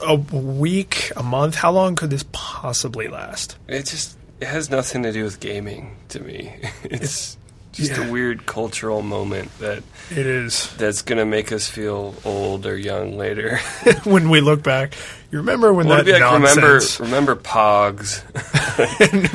a 0.00 0.16
week, 0.16 1.12
a 1.16 1.22
month, 1.22 1.54
how 1.54 1.70
long 1.70 1.96
could 1.96 2.10
this 2.10 2.24
possibly 2.32 3.08
last? 3.08 3.56
It 3.68 3.84
just 3.86 4.16
it 4.40 4.48
has 4.48 4.70
nothing 4.70 5.02
to 5.02 5.12
do 5.12 5.22
with 5.22 5.38
gaming 5.38 5.96
to 6.08 6.20
me. 6.20 6.56
It's 6.84 7.36
just 7.78 7.92
Yeah. 7.98 8.06
a 8.08 8.10
weird 8.12 8.44
cultural 8.46 9.00
moment 9.02 9.56
that 9.60 9.82
It 10.10 10.26
is. 10.26 10.68
that's 10.76 11.02
going 11.02 11.18
to 11.18 11.24
make 11.24 11.50
us 11.52 11.68
feel 11.68 12.14
old 12.24 12.66
or 12.66 12.76
young 12.76 13.16
later. 13.16 13.58
when 14.04 14.28
we 14.30 14.40
look 14.40 14.62
back, 14.62 14.94
you 15.30 15.38
remember 15.38 15.72
when 15.72 15.86
Well, 15.88 16.04
that 16.04 16.20
like 16.20 16.32
remember 16.32 16.80
remember 17.00 17.36
Pogs, 17.36 18.22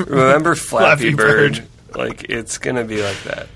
remember 0.09 0.55
Flappy, 0.55 1.11
Flappy 1.11 1.15
Bird. 1.15 1.53
Bird. 1.53 1.97
Like 1.97 2.23
it's 2.29 2.57
going 2.57 2.75
to 2.75 2.83
be 2.83 3.01
like 3.01 3.21
that. 3.23 3.47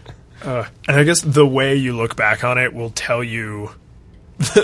Uh, 0.44 0.66
and 0.88 0.98
I 0.98 1.04
guess 1.04 1.22
the 1.22 1.46
way 1.46 1.76
you 1.76 1.96
look 1.96 2.16
back 2.16 2.44
on 2.44 2.58
it 2.58 2.74
will 2.74 2.92
tell 2.92 3.24
you 3.24 3.72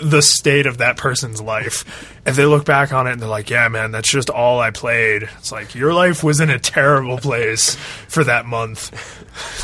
the 0.04 0.22
state 0.22 0.68
of 0.68 0.78
that 0.78 0.98
person's 0.98 1.42
life. 1.42 1.84
If 2.28 2.36
they 2.36 2.46
look 2.46 2.64
back 2.64 2.94
on 2.94 3.08
it 3.08 3.14
and 3.14 3.20
they're 3.22 3.28
like, 3.28 3.50
"Yeah, 3.50 3.68
man, 3.70 3.92
that's 3.92 4.08
just 4.08 4.30
all 4.30 4.60
I 4.60 4.70
played," 4.70 5.24
it's 5.40 5.52
like 5.52 5.74
your 5.74 5.92
life 5.96 6.24
was 6.24 6.40
in 6.40 6.52
a 6.52 6.60
terrible 6.60 7.18
place 7.18 7.74
for 8.08 8.24
that 8.24 8.46
month. 8.46 8.92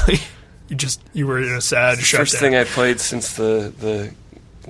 you 0.70 0.76
just 0.76 1.02
you 1.14 1.28
were 1.28 1.40
in 1.40 1.50
a 1.54 1.62
sad 1.62 2.00
shutdown. 2.00 2.26
First 2.26 2.38
thing 2.38 2.56
I 2.56 2.64
played 2.64 3.00
since 3.00 3.34
the 3.36 3.74
the 3.78 4.14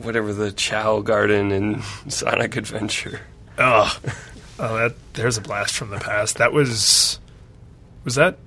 whatever 0.02 0.34
the 0.34 0.52
Chao 0.52 1.02
Garden 1.02 1.52
in 1.52 1.82
Sonic 2.08 2.56
Adventure. 2.56 3.22
oh, 3.58 4.00
oh, 4.60 4.76
that 4.78 4.95
there's 5.14 5.38
a 5.38 5.41
blast 5.41 5.76
from 5.76 5.89
the 5.89 6.00
past. 6.00 6.38
That 6.38 6.54
was 6.54 7.20
was 8.06 8.16
that 8.16 8.38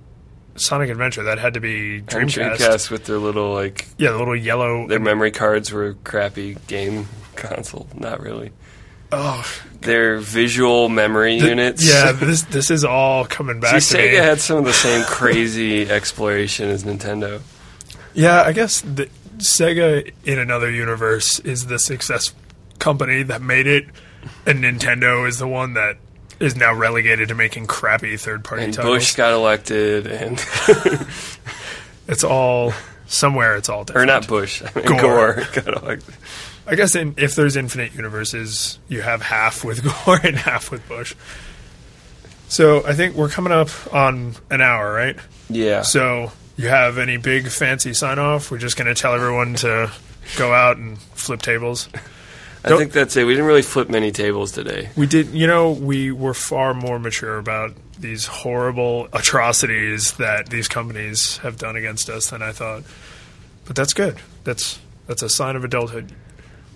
Sonic 0.57 0.91
Adventure? 0.91 1.23
That 1.25 1.39
had 1.39 1.55
to 1.55 1.61
be 1.61 2.01
Dreamcast. 2.03 2.57
Dreamcast 2.57 2.91
with 2.91 3.05
their 3.05 3.19
little 3.19 3.53
like 3.53 3.87
Yeah, 3.99 4.13
the 4.13 4.19
little 4.19 4.37
yellow. 4.37 4.87
their 4.89 5.01
memory 5.01 5.31
cards 5.31 5.71
were 5.73 5.95
crappy 6.05 6.57
game 6.67 7.07
console. 7.37 7.87
Not 7.95 8.21
really. 8.21 8.51
oh, 9.13 9.45
Their 9.83 10.19
visual 10.19 10.89
memory 10.89 11.39
th- 11.39 11.49
units. 11.49 11.87
Yeah, 11.89 12.13
this 12.21 12.43
this 12.43 12.71
is 12.71 12.85
all 12.85 13.25
coming 13.25 13.61
back. 13.61 13.81
See, 13.83 13.97
to 13.97 14.03
me. 14.03 14.09
Sega 14.11 14.21
had 14.23 14.41
some 14.41 14.59
of 14.59 14.65
the 14.65 14.73
same 14.73 15.05
crazy 15.07 15.89
exploration 15.89 16.69
as 16.69 16.85
Nintendo. 16.85 17.41
Yeah, 18.15 18.43
I 18.43 18.53
guess 18.53 18.81
the, 18.83 19.09
Sega 19.39 20.13
in 20.25 20.39
another 20.39 20.71
universe 20.71 21.39
is 21.41 21.67
the 21.67 21.79
success 21.79 22.35
company 22.79 23.23
that 23.25 23.41
made 23.43 23.67
it, 23.67 23.87
and 24.47 24.63
Nintendo 24.63 25.27
is 25.27 25.39
the 25.39 25.49
one 25.49 25.75
that 25.75 25.97
is 26.41 26.57
now 26.57 26.75
relegated 26.75 27.29
to 27.29 27.35
making 27.35 27.67
crappy 27.67 28.17
third 28.17 28.45
party 28.45 28.65
And 28.65 28.75
titles. 28.75 28.97
Bush 28.97 29.15
got 29.15 29.33
elected, 29.33 30.07
and 30.07 30.45
it's 32.09 32.25
all 32.25 32.73
somewhere. 33.07 33.57
It's 33.57 33.69
all 33.69 33.87
or 33.95 34.05
not 34.05 34.27
Bush, 34.27 34.63
I 34.63 34.71
mean, 34.79 34.87
Gore. 34.87 35.01
Gore. 35.01 35.35
got 35.53 35.83
elected. 35.83 36.15
I 36.67 36.75
guess 36.77 36.95
in, 36.95 37.15
if 37.17 37.35
there's 37.35 37.57
infinite 37.57 37.95
universes, 37.95 38.79
you 38.89 39.03
have 39.03 39.23
half 39.23 39.65
with 39.65 39.83
Gore 40.07 40.21
and 40.23 40.37
half 40.37 40.71
with 40.71 40.87
Bush. 40.89 41.15
So 42.49 42.87
I 42.87 42.93
think 42.93 43.17
we're 43.17 43.29
coming 43.31 43.53
up 43.53 43.71
on 43.93 44.37
an 44.51 44.61
hour, 44.61 44.93
right? 44.93 45.17
Yeah. 45.49 45.83
So 45.83 46.33
you 46.57 46.69
have 46.69 46.99
any 46.99 47.17
big 47.17 47.49
fancy 47.49 47.95
sign 47.95 48.19
off? 48.19 48.51
We're 48.51 48.59
just 48.59 48.77
going 48.77 48.95
to 48.95 49.01
tell 49.01 49.15
everyone 49.15 49.55
to 49.57 49.91
go 50.37 50.53
out 50.53 50.77
and 50.77 50.99
flip 50.99 51.43
tables. 51.43 51.89
I 52.65 52.77
think 52.77 52.93
that's 52.93 53.17
it. 53.17 53.25
We 53.25 53.33
didn't 53.33 53.47
really 53.47 53.63
flip 53.63 53.89
many 53.89 54.13
tables 54.13 54.53
today. 54.53 54.91
We 54.97 55.07
did, 55.07 55.29
you 55.29 55.49
know, 55.49 55.73
we 55.73 56.13
were 56.13 56.35
far 56.35 56.75
more 56.75 56.99
mature 56.99 57.39
about 57.39 57.73
these 57.99 58.27
horrible 58.27 59.09
atrocities 59.13 60.13
that 60.15 60.49
these 60.49 60.69
companies 60.69 61.39
have 61.39 61.57
done 61.57 61.75
against 61.75 62.09
us 62.09 62.31
than 62.31 62.43
I 62.43 62.53
thought. 62.53 62.85
But 63.65 63.77
that's 63.77 63.95
good. 63.95 64.19
That's 64.45 64.79
that's 65.07 65.23
a 65.23 65.29
sign 65.29 65.57
of 65.57 65.65
adulthood. 65.65 66.13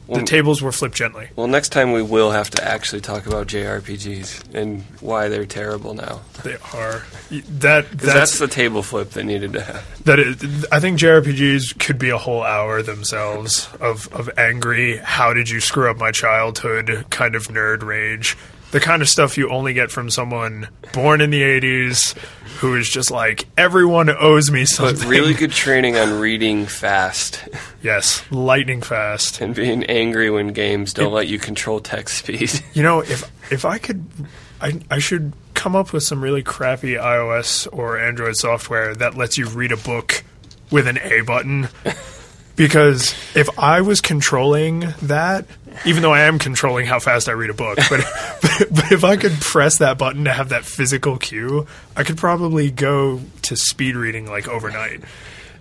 Well, 0.06 0.20
the 0.20 0.26
tables 0.26 0.62
were 0.62 0.70
flipped 0.70 0.94
gently. 0.94 1.28
well, 1.34 1.48
next 1.48 1.70
time 1.70 1.92
we 1.92 2.02
will 2.02 2.30
have 2.30 2.48
to 2.50 2.64
actually 2.64 3.00
talk 3.00 3.26
about 3.26 3.48
JRPGs 3.48 4.54
and 4.54 4.82
why 5.00 5.28
they're 5.28 5.46
terrible 5.46 5.94
now. 5.94 6.20
They 6.44 6.56
are 6.74 7.02
that 7.30 7.90
that's, 7.90 8.04
that's 8.04 8.38
the 8.38 8.46
table 8.46 8.82
flip 8.82 9.10
that 9.10 9.24
needed 9.24 9.52
to 9.54 9.62
happen. 9.62 9.82
that 10.04 10.18
is, 10.20 10.66
I 10.70 10.78
think 10.78 11.00
JRPGs 11.00 11.78
could 11.80 11.98
be 11.98 12.10
a 12.10 12.18
whole 12.18 12.42
hour 12.44 12.82
themselves 12.82 13.68
of 13.80 14.08
of 14.12 14.30
angry. 14.38 14.98
How 14.98 15.32
did 15.32 15.48
you 15.50 15.60
screw 15.60 15.90
up 15.90 15.96
my 15.98 16.12
childhood? 16.12 17.06
Kind 17.10 17.34
of 17.34 17.48
nerd 17.48 17.82
rage. 17.82 18.36
The 18.72 18.80
kind 18.80 19.00
of 19.00 19.08
stuff 19.08 19.38
you 19.38 19.48
only 19.48 19.72
get 19.72 19.90
from 19.90 20.10
someone 20.10 20.68
born 20.92 21.20
in 21.20 21.30
the 21.30 21.42
'80s 21.42 22.16
who 22.58 22.74
is 22.74 22.88
just 22.88 23.10
like 23.10 23.46
everyone 23.56 24.08
owes 24.10 24.50
me 24.50 24.62
But 24.62 24.68
something. 24.68 25.08
really 25.08 25.34
good 25.42 25.52
training 25.52 25.96
on 25.96 26.18
reading 26.20 26.66
fast 26.66 27.46
yes, 27.82 28.24
lightning 28.30 28.80
fast. 28.82 29.40
and 29.40 29.54
being 29.54 29.84
angry 29.84 30.30
when 30.30 30.48
games 30.48 30.92
don't 30.92 31.12
let 31.12 31.28
you 31.28 31.38
control 31.38 31.80
text 31.80 32.18
speed. 32.18 32.50
You 32.74 32.82
know, 32.82 33.00
if 33.00 33.30
if 33.52 33.64
I 33.64 33.78
could, 33.78 34.04
I 34.60 34.80
I 34.90 34.98
should 34.98 35.32
come 35.54 35.76
up 35.76 35.92
with 35.92 36.02
some 36.02 36.20
really 36.22 36.42
crappy 36.42 36.94
iOS 36.94 37.68
or 37.72 37.98
Android 37.98 38.36
software 38.36 38.94
that 38.96 39.16
lets 39.16 39.38
you 39.38 39.46
read 39.48 39.72
a 39.72 39.76
book 39.76 40.22
with 40.70 40.86
an 40.88 40.98
A 40.98 41.20
button. 41.22 41.68
Because 42.56 43.14
if 43.34 43.58
I 43.58 43.82
was 43.82 44.00
controlling 44.00 44.94
that, 45.02 45.44
even 45.84 46.02
though 46.02 46.12
I 46.12 46.22
am 46.22 46.38
controlling 46.38 46.86
how 46.86 46.98
fast 46.98 47.28
I 47.28 47.32
read 47.32 47.50
a 47.50 47.54
book, 47.54 47.78
but, 47.90 48.00
but 48.40 48.68
but 48.70 48.92
if 48.92 49.04
I 49.04 49.16
could 49.16 49.32
press 49.32 49.78
that 49.78 49.98
button 49.98 50.24
to 50.24 50.32
have 50.32 50.48
that 50.48 50.64
physical 50.64 51.18
cue, 51.18 51.66
I 51.94 52.02
could 52.02 52.16
probably 52.16 52.70
go 52.70 53.20
to 53.42 53.56
speed 53.56 53.94
reading 53.94 54.26
like 54.26 54.48
overnight. 54.48 55.02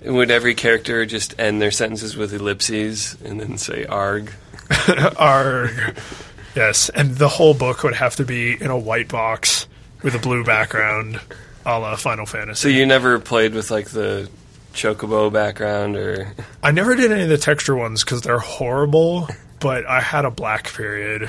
Would 0.04 0.32
every 0.32 0.56
character 0.56 1.06
just 1.06 1.38
end 1.40 1.62
their 1.62 1.72
sentences 1.72 2.16
with 2.16 2.34
ellipses 2.34 3.18
and 3.26 3.40
then 3.40 3.58
say 3.58 3.86
arg? 3.86 4.32
Arg. 5.18 5.96
Yes, 6.56 6.90
and 6.90 7.16
the 7.16 7.28
whole 7.28 7.54
book 7.54 7.84
would 7.84 7.96
have 7.96 8.16
to 8.16 8.26
be 8.26 8.60
in 8.60 8.72
a 8.72 8.78
white 8.78 9.08
box 9.08 9.68
with 10.02 10.16
a 10.16 10.20
blue 10.20 10.44
background, 10.44 11.20
a 11.66 11.80
la 11.80 11.96
Final 11.96 12.26
Fantasy. 12.26 12.62
So 12.62 12.70
you 12.70 12.86
never 12.86 13.20
played 13.20 13.54
with 13.54 13.70
like 13.70 13.90
the 13.90 14.30
chocobo 14.76 15.32
background 15.32 15.96
or 15.96 16.34
I 16.62 16.72
never 16.72 16.96
did 16.96 17.12
any 17.12 17.24
of 17.24 17.30
the 17.30 17.38
texture 17.38 17.76
ones 17.76 18.04
because 18.04 18.22
they're 18.22 18.40
horrible. 18.40 19.28
But 19.60 19.86
I 19.88 20.02
had 20.02 20.26
a 20.26 20.32
black 20.32 20.72
period 20.74 21.28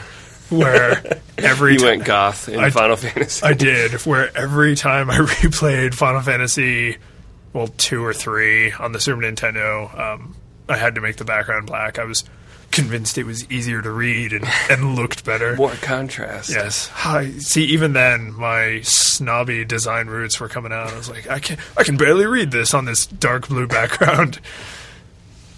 where 0.51 1.03
every 1.39 1.75
you 1.75 1.79
ti- 1.79 1.85
went 1.85 2.05
goth 2.05 2.49
in 2.49 2.59
I- 2.61 2.71
Final 2.71 2.97
Fantasy? 2.97 3.45
I 3.45 3.53
did, 3.55 3.93
where 4.05 4.37
every 4.37 4.75
time 4.77 5.09
I 5.11 5.17
replayed 5.19 5.95
Final 5.95 6.21
Fantasy, 6.21 6.97
well, 7.53 7.69
two 7.69 8.05
or 8.05 8.13
three 8.13 8.73
on 8.73 8.93
the 8.93 9.01
Super 9.01 9.23
Nintendo, 9.23 9.97
um, 9.99 10.35
I 10.69 10.77
had 10.77 10.97
to 10.97 11.01
make 11.01 11.17
the 11.17 11.25
background 11.25 11.67
black. 11.67 11.99
I 11.99 12.05
was 12.05 12.25
convinced 12.71 13.17
it 13.19 13.25
was 13.25 13.51
easier 13.51 13.81
to 13.83 13.91
read 13.91 14.33
and, 14.33 14.45
and 14.71 14.95
looked 14.95 15.25
better. 15.25 15.57
More 15.57 15.75
contrast. 15.75 16.51
Yes. 16.51 16.89
Hi. 16.89 17.31
See, 17.31 17.65
even 17.65 17.93
then, 17.93 18.33
my 18.35 18.81
snobby 18.83 19.65
design 19.65 20.09
roots 20.09 20.39
were 20.41 20.49
coming 20.49 20.73
out. 20.73 20.93
I 20.93 20.97
was 20.97 21.09
like, 21.09 21.29
I 21.31 21.39
can 21.39 21.59
I 21.77 21.85
can 21.85 21.97
barely 21.97 22.27
read 22.27 22.51
this 22.51 22.75
on 22.75 22.85
this 22.85 23.07
dark 23.07 23.49
blue 23.49 23.67
background. 23.67 24.41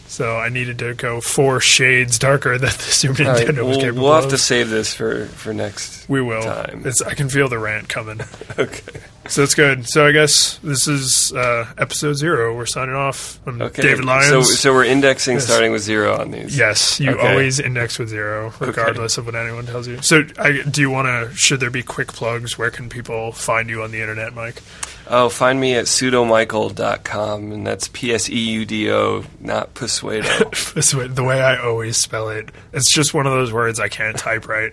So 0.09 0.36
I 0.38 0.48
needed 0.48 0.78
to 0.80 0.94
go 0.94 1.20
four 1.20 1.61
shades 1.61 2.18
darker 2.18 2.56
than 2.59 2.70
the 2.70 2.74
Super 2.78 3.24
All 3.24 3.28
right, 3.30 3.46
Nintendo 3.46 3.59
was 3.66 3.76
we'll, 3.76 3.80
capable 3.80 4.02
we'll 4.04 4.14
have 4.14 4.24
of. 4.24 4.30
to 4.30 4.38
save 4.38 4.70
this 4.70 4.94
for, 4.94 5.26
for 5.26 5.52
next 5.52 6.09
we 6.09 6.22
will. 6.22 6.42
time. 6.42 6.82
It's, 6.86 7.02
I 7.02 7.14
can 7.14 7.28
feel 7.28 7.48
the 7.48 7.59
rant 7.59 7.88
coming. 7.88 8.20
Okay. 8.59 8.98
So 9.28 9.42
it's 9.42 9.54
good. 9.54 9.86
So 9.86 10.06
I 10.06 10.12
guess 10.12 10.59
this 10.64 10.88
is 10.88 11.32
uh, 11.34 11.70
episode 11.76 12.14
zero. 12.14 12.56
We're 12.56 12.64
signing 12.66 12.94
off. 12.94 13.38
I'm 13.46 13.61
Okay. 13.61 13.82
David 13.82 14.06
Lyons. 14.06 14.28
So, 14.30 14.42
so 14.42 14.72
we're 14.72 14.86
indexing 14.86 15.34
Yes. 15.34 15.44
starting 15.46 15.70
with 15.70 15.82
zero 15.82 16.18
on 16.18 16.30
these. 16.30 16.56
Yes, 16.59 16.98
you 16.98 17.11
Okay. 17.11 17.28
always 17.28 17.61
index 17.61 17.98
with 17.98 18.09
zero, 18.09 18.52
regardless 18.59 19.18
of 19.18 19.26
what 19.26 19.34
anyone 19.34 19.66
tells 19.66 19.86
you. 19.86 20.00
So, 20.00 20.24
I, 20.38 20.62
do 20.62 20.80
you 20.80 20.88
want 20.90 21.06
to? 21.09 21.36
Should 21.36 21.61
there 21.61 21.70
be 21.70 21.82
quick 21.82 22.09
plugs? 22.09 22.56
Where 22.59 22.70
can 22.70 22.88
people 22.88 23.32
find 23.32 23.68
you 23.68 23.82
on 23.82 23.90
the 23.90 24.00
internet, 24.00 24.34
Mike? 24.34 24.62
Oh, 25.11 25.30
find 25.30 25.59
me 25.59 25.74
at 25.74 25.86
pseudomichael.com, 25.86 27.52
and 27.52 27.66
that's 27.66 27.88
P 27.88 28.12
S 28.12 28.28
E 28.28 28.38
U 28.38 28.64
D 28.66 28.90
O, 28.90 29.24
not 29.40 29.74
Persuado. 29.74 31.14
The 31.14 31.24
way 31.24 31.40
I 31.40 31.56
always 31.56 31.96
spell 31.96 32.28
it. 32.28 32.50
It's 32.72 32.92
just 32.92 33.14
one 33.14 33.26
of 33.26 33.32
those 33.32 33.52
words 33.52 33.80
I 33.80 33.88
can't 33.88 34.16
type 34.18 34.46
right. 34.46 34.72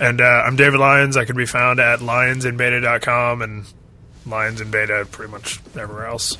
And 0.00 0.20
uh, 0.20 0.24
I'm 0.46 0.56
David 0.56 0.80
Lyons. 0.80 1.16
I 1.16 1.24
can 1.24 1.36
be 1.36 1.46
found 1.46 1.80
at 1.80 1.98
lionsinbeta.com 1.98 3.42
and 3.42 3.66
Lions 4.26 4.60
in 4.60 4.70
Beta 4.70 5.06
pretty 5.10 5.32
much 5.32 5.60
everywhere 5.76 6.06
else. 6.06 6.36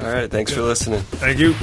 All 0.00 0.10
right. 0.10 0.30
Thanks 0.30 0.52
for 0.52 0.62
listening. 0.62 1.00
Thank 1.00 1.38
you. 1.38 1.54